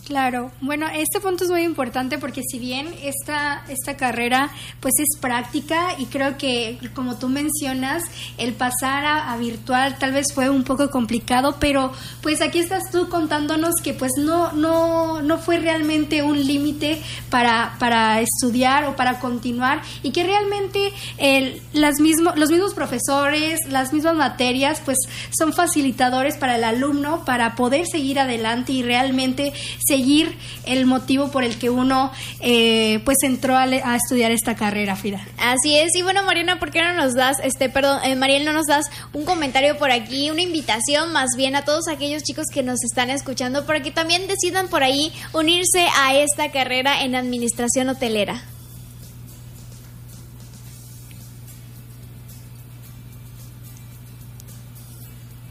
Claro, 0.06 0.51
bueno, 0.62 0.86
este 0.93 1.20
punto 1.20 1.45
es 1.45 1.49
muy 1.49 1.64
importante 1.64 2.20
porque 2.20 2.43
si 2.47 2.60
bien 2.60 2.93
esta, 3.01 3.66
esta 3.70 3.97
carrera 3.97 4.51
pues 4.80 4.93
es 4.99 5.20
práctica 5.20 5.95
y 5.97 6.06
creo 6.06 6.38
que 6.38 6.78
como 6.93 7.18
tú 7.18 7.28
mencionas, 7.28 8.03
el 8.38 8.53
pasar 8.53 9.03
a, 9.03 9.36
virtual 9.38 9.97
tal 9.97 10.12
vez 10.12 10.28
fue 10.32 10.47
un 10.51 10.64
poco 10.64 10.91
complicado, 10.91 11.56
pero 11.60 11.91
pues 12.22 12.43
aquí 12.43 12.60
estás 12.60 12.91
tú 12.91 13.10
contándonos 13.10 13.74
que 13.84 13.93
pues 13.93 14.12
no, 14.20 14.51
no, 14.51 15.24
no 15.24 15.39
fue 15.39 15.58
realmente 15.58 16.22
un 16.22 16.45
límite 16.45 17.01
para, 17.32 17.76
para 17.80 18.22
estudiar 18.22 18.86
o 18.86 18.95
para 18.95 19.20
continuar 19.20 19.82
y 20.03 20.12
que 20.12 20.24
realmente 20.24 20.93
el, 21.18 21.60
las 21.74 21.99
mismo, 21.99 22.32
los 22.36 22.51
mismos 22.51 22.76
profesores, 22.76 23.60
las 23.70 23.91
mismas 23.91 24.16
materias 24.16 24.84
pues 24.86 24.99
son 25.36 25.51
facilitadores 25.51 26.38
para 26.38 26.58
el 26.58 26.64
alumno 26.64 27.26
para 27.26 27.56
poder 27.56 27.88
seguir 27.88 28.20
adelante 28.20 28.72
y 28.72 28.84
realmente 28.84 29.51
se 29.84 29.95
seguir 29.96 30.38
el 30.66 30.86
motivo 30.86 31.32
por 31.32 31.43
el 31.43 31.58
que 31.58 31.70
uno 31.70 32.12
eh, 32.41 33.00
pues 33.06 33.18
entró 33.24 33.56
a, 33.56 33.66
estudiar 33.96 34.32
esta 34.32 34.56
carrera, 34.56 34.96
Frida. 34.96 35.26
Así 35.38 35.78
es, 35.78 35.96
y 35.96 36.02
bueno 36.02 36.24
Mariana, 36.24 36.60
¿por 36.60 36.72
qué 36.72 36.82
no 36.82 36.93
nos 36.93 37.14
das, 37.14 37.38
este, 37.43 37.70
perdón, 37.70 38.00
eh, 38.04 38.16
Mariel, 38.16 38.46
no 38.46 38.54
nos 38.54 38.66
das 38.68 38.88
un 39.14 39.26
comentario 39.26 39.78
por 39.78 39.91
aquí, 39.91 40.30
una 40.30 40.41
invitación 40.41 41.14
más 41.14 41.30
bien 41.38 41.56
a 41.56 41.64
todos 41.64 41.88
aquellos 41.88 42.24
chicos 42.24 42.48
que 42.54 42.64
nos 42.64 42.84
están 42.84 43.10
escuchando 43.10 43.66
para 43.66 43.82
que 43.82 43.91
también 43.91 44.28
decidan 44.28 44.68
por 44.68 44.84
ahí 44.84 45.12
unirse 45.34 45.88
a 45.98 46.16
esta 46.18 46.52
carrera 46.52 47.04
en 47.04 47.16
administración 47.16 47.89
hotelera? 47.89 48.43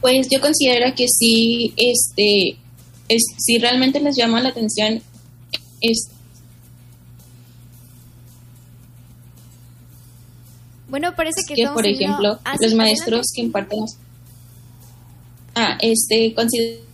Pues 0.00 0.28
yo 0.30 0.38
considero 0.38 0.94
que 0.94 1.06
sí, 1.08 1.72
este, 1.78 2.58
es, 3.08 3.22
si 3.38 3.58
realmente 3.58 4.00
les 4.00 4.16
llama 4.16 4.40
la 4.40 4.50
atención, 4.50 5.02
es, 5.80 6.10
Bueno, 10.88 11.12
parece 11.16 11.42
que, 11.48 11.66
por 11.66 11.84
ejemplo, 11.84 12.38
Ah, 12.44 12.54
los 12.60 12.72
maestros 12.74 13.26
que 13.34 13.42
imparten 13.42 13.80
Ah, 15.56 15.76
este, 15.80 16.32
considero 16.34 16.84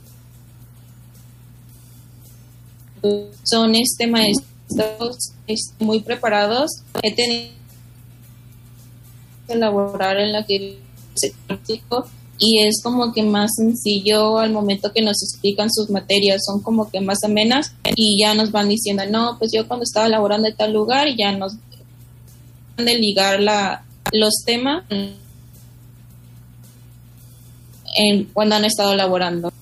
son 3.44 3.74
este 3.74 4.06
maestros 4.06 5.32
este, 5.46 5.84
muy 5.84 6.00
preparados. 6.00 6.82
He 7.02 7.14
tenido 7.14 7.50
que 9.46 9.52
elaborar 9.52 10.18
en 10.18 10.32
la 10.32 10.46
que 10.46 10.78
se 11.14 11.34
práctico 11.46 12.08
y 12.41 12.66
es 12.66 12.82
como 12.82 13.12
que 13.12 13.22
más 13.22 13.51
sencillo 13.55 14.38
al 14.38 14.51
momento 14.51 14.93
que 14.93 15.03
nos 15.03 15.22
explican 15.22 15.70
sus 15.70 15.91
materias, 15.91 16.43
son 16.45 16.62
como 16.62 16.91
que 16.91 17.01
más 17.01 17.18
amenas 17.22 17.74
y 17.95 18.18
ya 18.18 18.34
nos 18.34 18.51
van 18.51 18.68
diciendo, 18.68 19.05
no, 19.11 19.36
pues 19.38 19.53
yo 19.55 19.68
cuando 19.68 19.84
estaba 19.84 20.07
elaborando 20.07 20.49
en 20.49 20.57
tal 20.57 20.72
lugar 20.72 21.07
ya 21.16 21.30
nos 21.32 21.53
de 22.76 22.99
ligar 22.99 23.41
la, 23.41 23.84
los 24.12 24.43
temas 24.47 24.84
en, 24.91 25.20
cuando 28.32 28.57
han 28.57 28.64
estado 28.64 28.95
elaborando. 28.95 29.53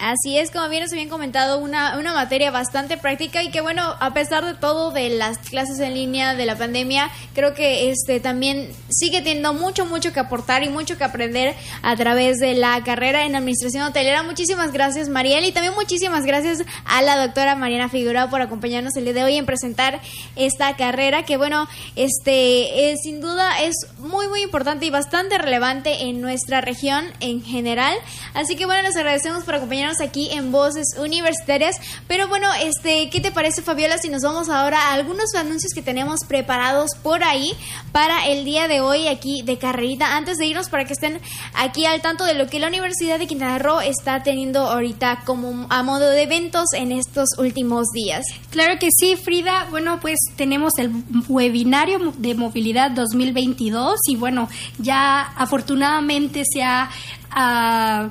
Así 0.00 0.38
es, 0.38 0.50
como 0.50 0.66
bien 0.70 0.82
nos 0.82 0.92
habían 0.92 1.10
comentado, 1.10 1.58
una, 1.58 1.98
una 1.98 2.14
materia 2.14 2.50
bastante 2.50 2.96
práctica 2.96 3.42
y 3.42 3.50
que 3.50 3.60
bueno, 3.60 3.82
a 4.00 4.14
pesar 4.14 4.46
de 4.46 4.54
todo 4.54 4.92
de 4.92 5.10
las 5.10 5.36
clases 5.36 5.78
en 5.78 5.92
línea 5.92 6.34
de 6.34 6.46
la 6.46 6.56
pandemia, 6.56 7.10
creo 7.34 7.52
que 7.52 7.90
este 7.90 8.18
también 8.18 8.72
sigue 8.88 9.18
teniendo 9.18 9.52
mucho, 9.52 9.84
mucho 9.84 10.14
que 10.14 10.20
aportar 10.20 10.62
y 10.62 10.70
mucho 10.70 10.96
que 10.96 11.04
aprender 11.04 11.54
a 11.82 11.96
través 11.96 12.38
de 12.38 12.54
la 12.54 12.82
carrera 12.82 13.26
en 13.26 13.36
administración 13.36 13.82
hotelera. 13.82 14.22
Muchísimas 14.22 14.72
gracias, 14.72 15.10
Mariel, 15.10 15.44
y 15.44 15.52
también 15.52 15.74
muchísimas 15.74 16.24
gracias 16.24 16.64
a 16.86 17.02
la 17.02 17.18
doctora 17.18 17.54
Mariana 17.54 17.90
Figueroa 17.90 18.30
por 18.30 18.40
acompañarnos 18.40 18.96
el 18.96 19.04
día 19.04 19.12
de 19.12 19.24
hoy 19.24 19.36
en 19.36 19.44
presentar 19.44 20.00
esta 20.34 20.76
carrera 20.76 21.26
que 21.26 21.36
bueno, 21.36 21.68
este 21.96 22.90
eh, 22.90 22.96
sin 22.96 23.20
duda 23.20 23.60
es 23.60 23.74
muy, 23.98 24.28
muy 24.28 24.40
importante 24.40 24.86
y 24.86 24.90
bastante 24.90 25.36
relevante 25.36 26.04
en 26.04 26.22
nuestra 26.22 26.62
región 26.62 27.04
en 27.20 27.42
general. 27.42 27.94
Así 28.32 28.56
que 28.56 28.64
bueno, 28.64 28.80
les 28.80 28.96
agradecemos 28.96 29.44
por 29.44 29.56
acompañarnos 29.56 29.89
aquí 30.00 30.28
en 30.30 30.52
Voces 30.52 30.94
Universitarias. 30.98 31.76
Pero 32.06 32.28
bueno, 32.28 32.48
este, 32.62 33.10
¿qué 33.10 33.20
te 33.20 33.32
parece, 33.32 33.62
Fabiola, 33.62 33.98
si 33.98 34.08
nos 34.08 34.22
vamos 34.22 34.48
ahora 34.48 34.78
a 34.78 34.92
algunos 34.92 35.34
anuncios 35.34 35.72
que 35.72 35.82
tenemos 35.82 36.20
preparados 36.28 36.90
por 37.02 37.24
ahí 37.24 37.54
para 37.90 38.26
el 38.28 38.44
día 38.44 38.68
de 38.68 38.80
hoy 38.80 39.08
aquí 39.08 39.42
de 39.42 39.58
carrerita? 39.58 40.16
Antes 40.16 40.38
de 40.38 40.46
irnos 40.46 40.68
para 40.68 40.84
que 40.84 40.92
estén 40.92 41.20
aquí 41.54 41.86
al 41.86 42.00
tanto 42.02 42.24
de 42.24 42.34
lo 42.34 42.46
que 42.46 42.60
la 42.60 42.68
Universidad 42.68 43.18
de 43.18 43.26
Quintana 43.26 43.58
Roo 43.58 43.80
está 43.80 44.22
teniendo 44.22 44.60
ahorita 44.60 45.22
como 45.24 45.66
a 45.70 45.82
modo 45.82 46.08
de 46.10 46.22
eventos 46.22 46.72
en 46.74 46.92
estos 46.92 47.30
últimos 47.38 47.86
días. 47.94 48.24
Claro 48.50 48.78
que 48.78 48.88
sí, 48.96 49.16
Frida. 49.16 49.66
Bueno, 49.70 49.98
pues 50.00 50.18
tenemos 50.36 50.74
el 50.78 50.92
webinario 51.28 52.12
de 52.18 52.34
movilidad 52.34 52.90
2022 52.90 53.98
y 54.08 54.16
bueno, 54.16 54.48
ya 54.78 55.22
afortunadamente 55.22 56.42
se 56.44 56.62
ha... 56.62 56.90
ah, 57.30 58.10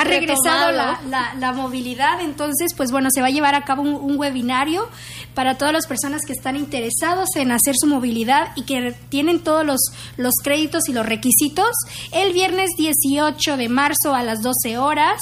ha 0.00 0.04
regresado 0.04 0.70
la, 0.72 1.00
la- 1.08 1.34
la 1.34 1.52
movilidad, 1.52 2.20
entonces 2.20 2.74
pues 2.76 2.90
bueno, 2.90 3.08
se 3.12 3.20
va 3.20 3.28
a 3.28 3.30
llevar 3.30 3.54
a 3.54 3.62
cabo 3.64 3.82
un, 3.82 3.94
un 3.94 4.18
webinario 4.18 4.88
para 5.34 5.56
todas 5.58 5.72
las 5.72 5.86
personas 5.86 6.22
que 6.26 6.32
están 6.32 6.56
interesados 6.56 7.28
en 7.36 7.52
hacer 7.52 7.74
su 7.78 7.86
movilidad 7.86 8.48
y 8.56 8.62
que 8.62 8.94
tienen 9.08 9.40
todos 9.40 9.64
los, 9.64 9.80
los 10.16 10.34
créditos 10.42 10.88
y 10.88 10.92
los 10.92 11.06
requisitos. 11.06 11.70
El 12.12 12.32
viernes 12.32 12.70
18 12.76 13.56
de 13.56 13.68
marzo 13.68 14.14
a 14.14 14.22
las 14.22 14.42
12 14.42 14.78
horas 14.78 15.18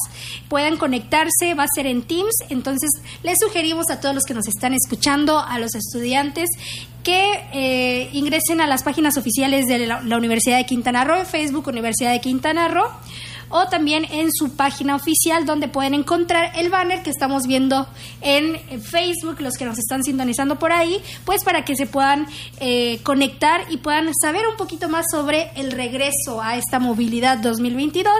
puedan 0.48 0.76
conectarse, 0.76 1.54
va 1.54 1.64
a 1.64 1.68
ser 1.74 1.86
en 1.86 2.02
Teams, 2.02 2.34
entonces 2.48 2.88
les 3.22 3.38
sugerimos 3.40 3.86
a 3.90 4.00
todos 4.00 4.14
los 4.14 4.24
que 4.24 4.34
nos 4.34 4.46
están 4.48 4.72
escuchando, 4.74 5.38
a 5.38 5.58
los 5.58 5.74
estudiantes, 5.74 6.48
que 7.02 7.30
eh, 7.52 8.08
ingresen 8.12 8.60
a 8.60 8.66
las 8.66 8.82
páginas 8.82 9.16
oficiales 9.16 9.66
de 9.66 9.86
la, 9.86 10.00
la 10.00 10.16
Universidad 10.16 10.56
de 10.56 10.66
Quintana 10.66 11.04
Roo, 11.04 11.18
en 11.20 11.26
Facebook 11.26 11.68
Universidad 11.68 12.10
de 12.12 12.20
Quintana 12.20 12.68
Roo, 12.68 12.88
o 13.48 13.66
también 13.68 14.04
en 14.10 14.32
su 14.32 14.56
página 14.56 14.96
oficial 14.96 15.46
donde 15.46 15.68
pueden 15.68 15.94
encontrar 15.94 16.52
el 16.56 16.68
banner 16.70 17.02
que 17.02 17.10
estamos 17.10 17.46
viendo 17.46 17.86
en 18.20 18.58
Facebook, 18.82 19.40
los 19.40 19.54
que 19.54 19.64
nos 19.64 19.78
están 19.78 20.02
sintonizando 20.02 20.58
por 20.58 20.72
ahí, 20.72 21.00
pues 21.24 21.44
para 21.44 21.64
que 21.64 21.76
se 21.76 21.86
puedan 21.86 22.26
eh, 22.60 23.00
conectar 23.02 23.62
y 23.70 23.78
puedan 23.78 24.10
saber 24.20 24.46
un 24.48 24.56
poquito 24.56 24.88
más 24.88 25.06
sobre 25.10 25.50
el 25.56 25.72
regreso 25.72 26.42
a 26.42 26.56
esta 26.56 26.78
movilidad 26.78 27.38
2022. 27.38 28.14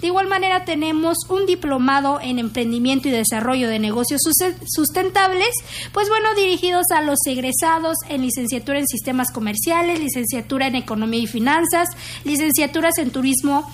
De 0.00 0.06
igual 0.08 0.26
manera 0.28 0.64
tenemos 0.64 1.18
un 1.28 1.46
diplomado 1.46 2.20
en 2.20 2.38
emprendimiento 2.38 3.08
y 3.08 3.12
desarrollo 3.12 3.68
de 3.68 3.78
negocios 3.78 4.20
sus- 4.22 4.54
sustentables, 4.66 5.50
pues 5.92 6.08
bueno, 6.08 6.34
dirigidos 6.34 6.86
a 6.94 7.00
los 7.02 7.18
egresados 7.26 7.96
en 8.08 8.22
licenciatura 8.22 8.78
en 8.78 8.86
sistemas 8.86 9.30
comerciales, 9.30 10.00
licenciatura 10.00 10.66
en 10.66 10.76
economía 10.76 11.20
y 11.20 11.26
finanzas, 11.26 11.88
licenciaturas 12.24 12.98
en 12.98 13.10
turismo 13.10 13.70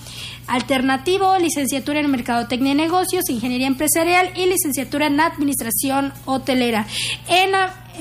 alternativo, 0.47 1.37
licenciatura 1.37 1.99
en 1.99 2.11
mercadotecnia 2.11 2.71
y 2.73 2.75
negocios, 2.75 3.29
ingeniería 3.29 3.67
empresarial 3.67 4.31
y 4.35 4.45
licenciatura 4.45 5.07
en 5.07 5.19
administración 5.19 6.13
hotelera. 6.25 6.85
En 7.27 7.51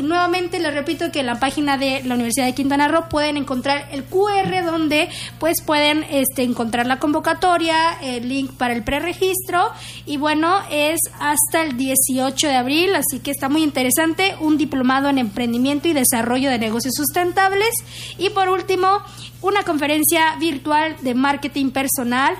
Nuevamente 0.02 0.58
les 0.58 0.72
repito 0.74 1.10
que 1.12 1.20
en 1.20 1.26
la 1.26 1.38
página 1.38 1.78
de 1.78 2.02
la 2.04 2.14
Universidad 2.14 2.46
de 2.46 2.54
Quintana 2.54 2.88
Roo 2.88 3.08
pueden 3.08 3.36
encontrar 3.36 3.88
el 3.92 4.04
QR 4.04 4.64
donde 4.64 5.08
pues 5.38 5.62
pueden 5.64 6.04
este, 6.10 6.42
encontrar 6.42 6.86
la 6.86 6.98
convocatoria, 6.98 7.98
el 8.02 8.28
link 8.28 8.52
para 8.52 8.74
el 8.74 8.82
preregistro. 8.82 9.70
Y 10.06 10.16
bueno, 10.16 10.58
es 10.70 11.00
hasta 11.18 11.62
el 11.62 11.76
18 11.76 12.48
de 12.48 12.56
abril, 12.56 12.94
así 12.94 13.20
que 13.20 13.30
está 13.30 13.48
muy 13.48 13.62
interesante, 13.62 14.36
un 14.40 14.58
diplomado 14.58 15.08
en 15.08 15.18
emprendimiento 15.18 15.88
y 15.88 15.92
desarrollo 15.92 16.50
de 16.50 16.58
negocios 16.58 16.94
sustentables. 16.94 17.70
Y 18.18 18.30
por 18.30 18.48
último, 18.48 19.02
una 19.42 19.62
conferencia 19.62 20.36
virtual 20.38 20.96
de 21.00 21.14
marketing 21.14 21.70
personal. 21.70 22.34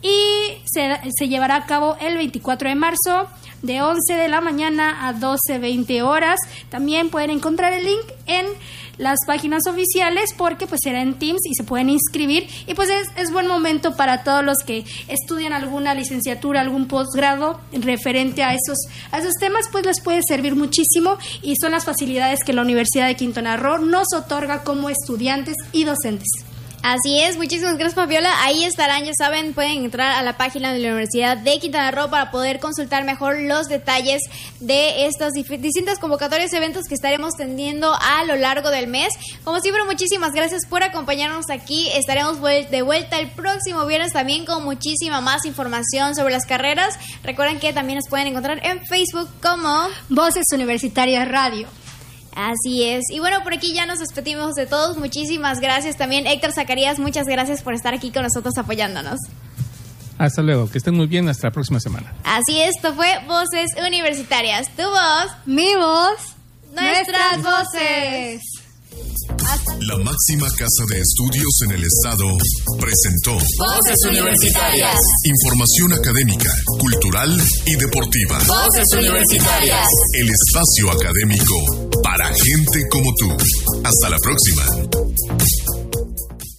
Y 0.00 0.62
se, 0.64 1.00
se 1.16 1.28
llevará 1.28 1.56
a 1.56 1.66
cabo 1.66 1.96
el 2.00 2.16
24 2.16 2.68
de 2.68 2.74
marzo 2.76 3.28
de 3.62 3.82
11 3.82 4.14
de 4.14 4.28
la 4.28 4.40
mañana 4.40 5.08
a 5.08 5.14
12.20 5.14 6.02
horas. 6.02 6.38
También 6.70 7.10
pueden 7.10 7.30
encontrar 7.30 7.72
el 7.72 7.84
link 7.84 8.04
en 8.26 8.46
las 8.98 9.18
páginas 9.26 9.62
oficiales 9.66 10.34
porque 10.36 10.66
pues 10.66 10.80
será 10.82 11.00
en 11.00 11.18
Teams 11.18 11.40
y 11.48 11.54
se 11.54 11.64
pueden 11.64 11.88
inscribir 11.88 12.48
y 12.66 12.74
pues 12.74 12.90
es, 13.16 13.30
buen 13.30 13.46
momento 13.46 13.94
para 13.96 14.24
todos 14.24 14.44
los 14.44 14.58
que 14.66 14.84
estudian 15.06 15.52
alguna 15.52 15.94
licenciatura, 15.94 16.60
algún 16.60 16.88
posgrado 16.88 17.60
referente 17.72 18.42
a 18.42 18.54
esos, 18.54 18.78
a 19.12 19.18
esos 19.18 19.34
temas 19.38 19.66
pues 19.70 19.86
les 19.86 20.00
puede 20.00 20.20
servir 20.26 20.56
muchísimo 20.56 21.18
y 21.42 21.54
son 21.60 21.72
las 21.72 21.84
facilidades 21.84 22.40
que 22.44 22.52
la 22.52 22.62
Universidad 22.62 23.06
de 23.06 23.16
Quintana 23.16 23.56
Roo 23.56 23.78
nos 23.78 24.08
otorga 24.14 24.64
como 24.64 24.90
estudiantes 24.90 25.54
y 25.72 25.84
docentes. 25.84 26.28
Así 26.88 27.20
es, 27.20 27.36
muchísimas 27.36 27.74
gracias 27.74 27.96
Fabiola. 27.96 28.32
Ahí 28.42 28.64
estarán, 28.64 29.04
ya 29.04 29.12
saben, 29.12 29.52
pueden 29.52 29.84
entrar 29.84 30.12
a 30.12 30.22
la 30.22 30.38
página 30.38 30.72
de 30.72 30.78
la 30.78 30.88
Universidad 30.88 31.36
de 31.36 31.58
Quintana 31.58 31.90
Roo 31.90 32.08
para 32.08 32.30
poder 32.30 32.60
consultar 32.60 33.04
mejor 33.04 33.38
los 33.42 33.66
detalles 33.66 34.22
de 34.60 35.04
estas 35.04 35.34
distintas 35.34 35.98
convocatorias 35.98 36.50
y 36.50 36.56
eventos 36.56 36.84
que 36.88 36.94
estaremos 36.94 37.34
teniendo 37.34 37.92
a 37.92 38.24
lo 38.24 38.36
largo 38.36 38.70
del 38.70 38.86
mes. 38.86 39.10
Como 39.44 39.60
siempre, 39.60 39.84
muchísimas 39.84 40.32
gracias 40.32 40.62
por 40.64 40.82
acompañarnos 40.82 41.50
aquí. 41.50 41.90
Estaremos 41.90 42.40
de 42.40 42.80
vuelta 42.80 43.18
el 43.18 43.32
próximo 43.32 43.84
viernes 43.84 44.14
también 44.14 44.46
con 44.46 44.64
muchísima 44.64 45.20
más 45.20 45.44
información 45.44 46.14
sobre 46.14 46.32
las 46.32 46.46
carreras. 46.46 46.98
Recuerden 47.22 47.60
que 47.60 47.74
también 47.74 47.98
nos 47.98 48.08
pueden 48.08 48.28
encontrar 48.28 48.64
en 48.64 48.82
Facebook 48.86 49.28
como 49.42 49.88
Voces 50.08 50.46
Universitarias 50.54 51.28
Radio. 51.28 51.68
Así 52.38 52.84
es. 52.84 53.10
Y 53.10 53.18
bueno, 53.18 53.42
por 53.42 53.52
aquí 53.52 53.74
ya 53.74 53.84
nos 53.84 53.98
despedimos 53.98 54.54
de 54.54 54.66
todos. 54.66 54.96
Muchísimas 54.96 55.58
gracias 55.58 55.96
también, 55.96 56.28
Héctor 56.28 56.52
Zacarías. 56.52 57.00
Muchas 57.00 57.26
gracias 57.26 57.64
por 57.64 57.74
estar 57.74 57.94
aquí 57.94 58.12
con 58.12 58.22
nosotros 58.22 58.56
apoyándonos. 58.56 59.18
Hasta 60.18 60.42
luego, 60.42 60.70
que 60.70 60.78
estén 60.78 60.94
muy 60.94 61.08
bien, 61.08 61.28
hasta 61.28 61.48
la 61.48 61.50
próxima 61.52 61.80
semana. 61.80 62.14
Así 62.22 62.60
es, 62.60 62.76
esto 62.76 62.94
fue 62.94 63.08
Voces 63.26 63.70
Universitarias. 63.84 64.68
Tu 64.76 64.84
voz, 64.84 65.32
Mi 65.46 65.74
voz, 65.74 66.36
nuestras 66.72 67.42
voces. 67.42 68.40
La 69.80 69.96
máxima 69.98 70.48
casa 70.56 70.84
de 70.88 71.00
estudios 71.00 71.60
en 71.64 71.72
el 71.72 71.84
estado 71.84 72.26
presentó 72.80 73.32
Voces 73.32 73.96
Universitarias. 74.08 74.98
información 75.24 75.92
académica, 75.92 76.50
cultural 76.80 77.40
y 77.66 77.74
deportiva. 77.76 78.38
Voces 78.38 78.86
Universitarias. 78.96 79.86
El 80.14 80.28
espacio 80.30 80.90
académico 80.90 81.90
para 82.02 82.26
gente 82.28 82.80
como 82.90 83.10
tú. 83.18 83.30
Hasta 83.84 84.10
la 84.10 84.18
próxima. 84.18 84.64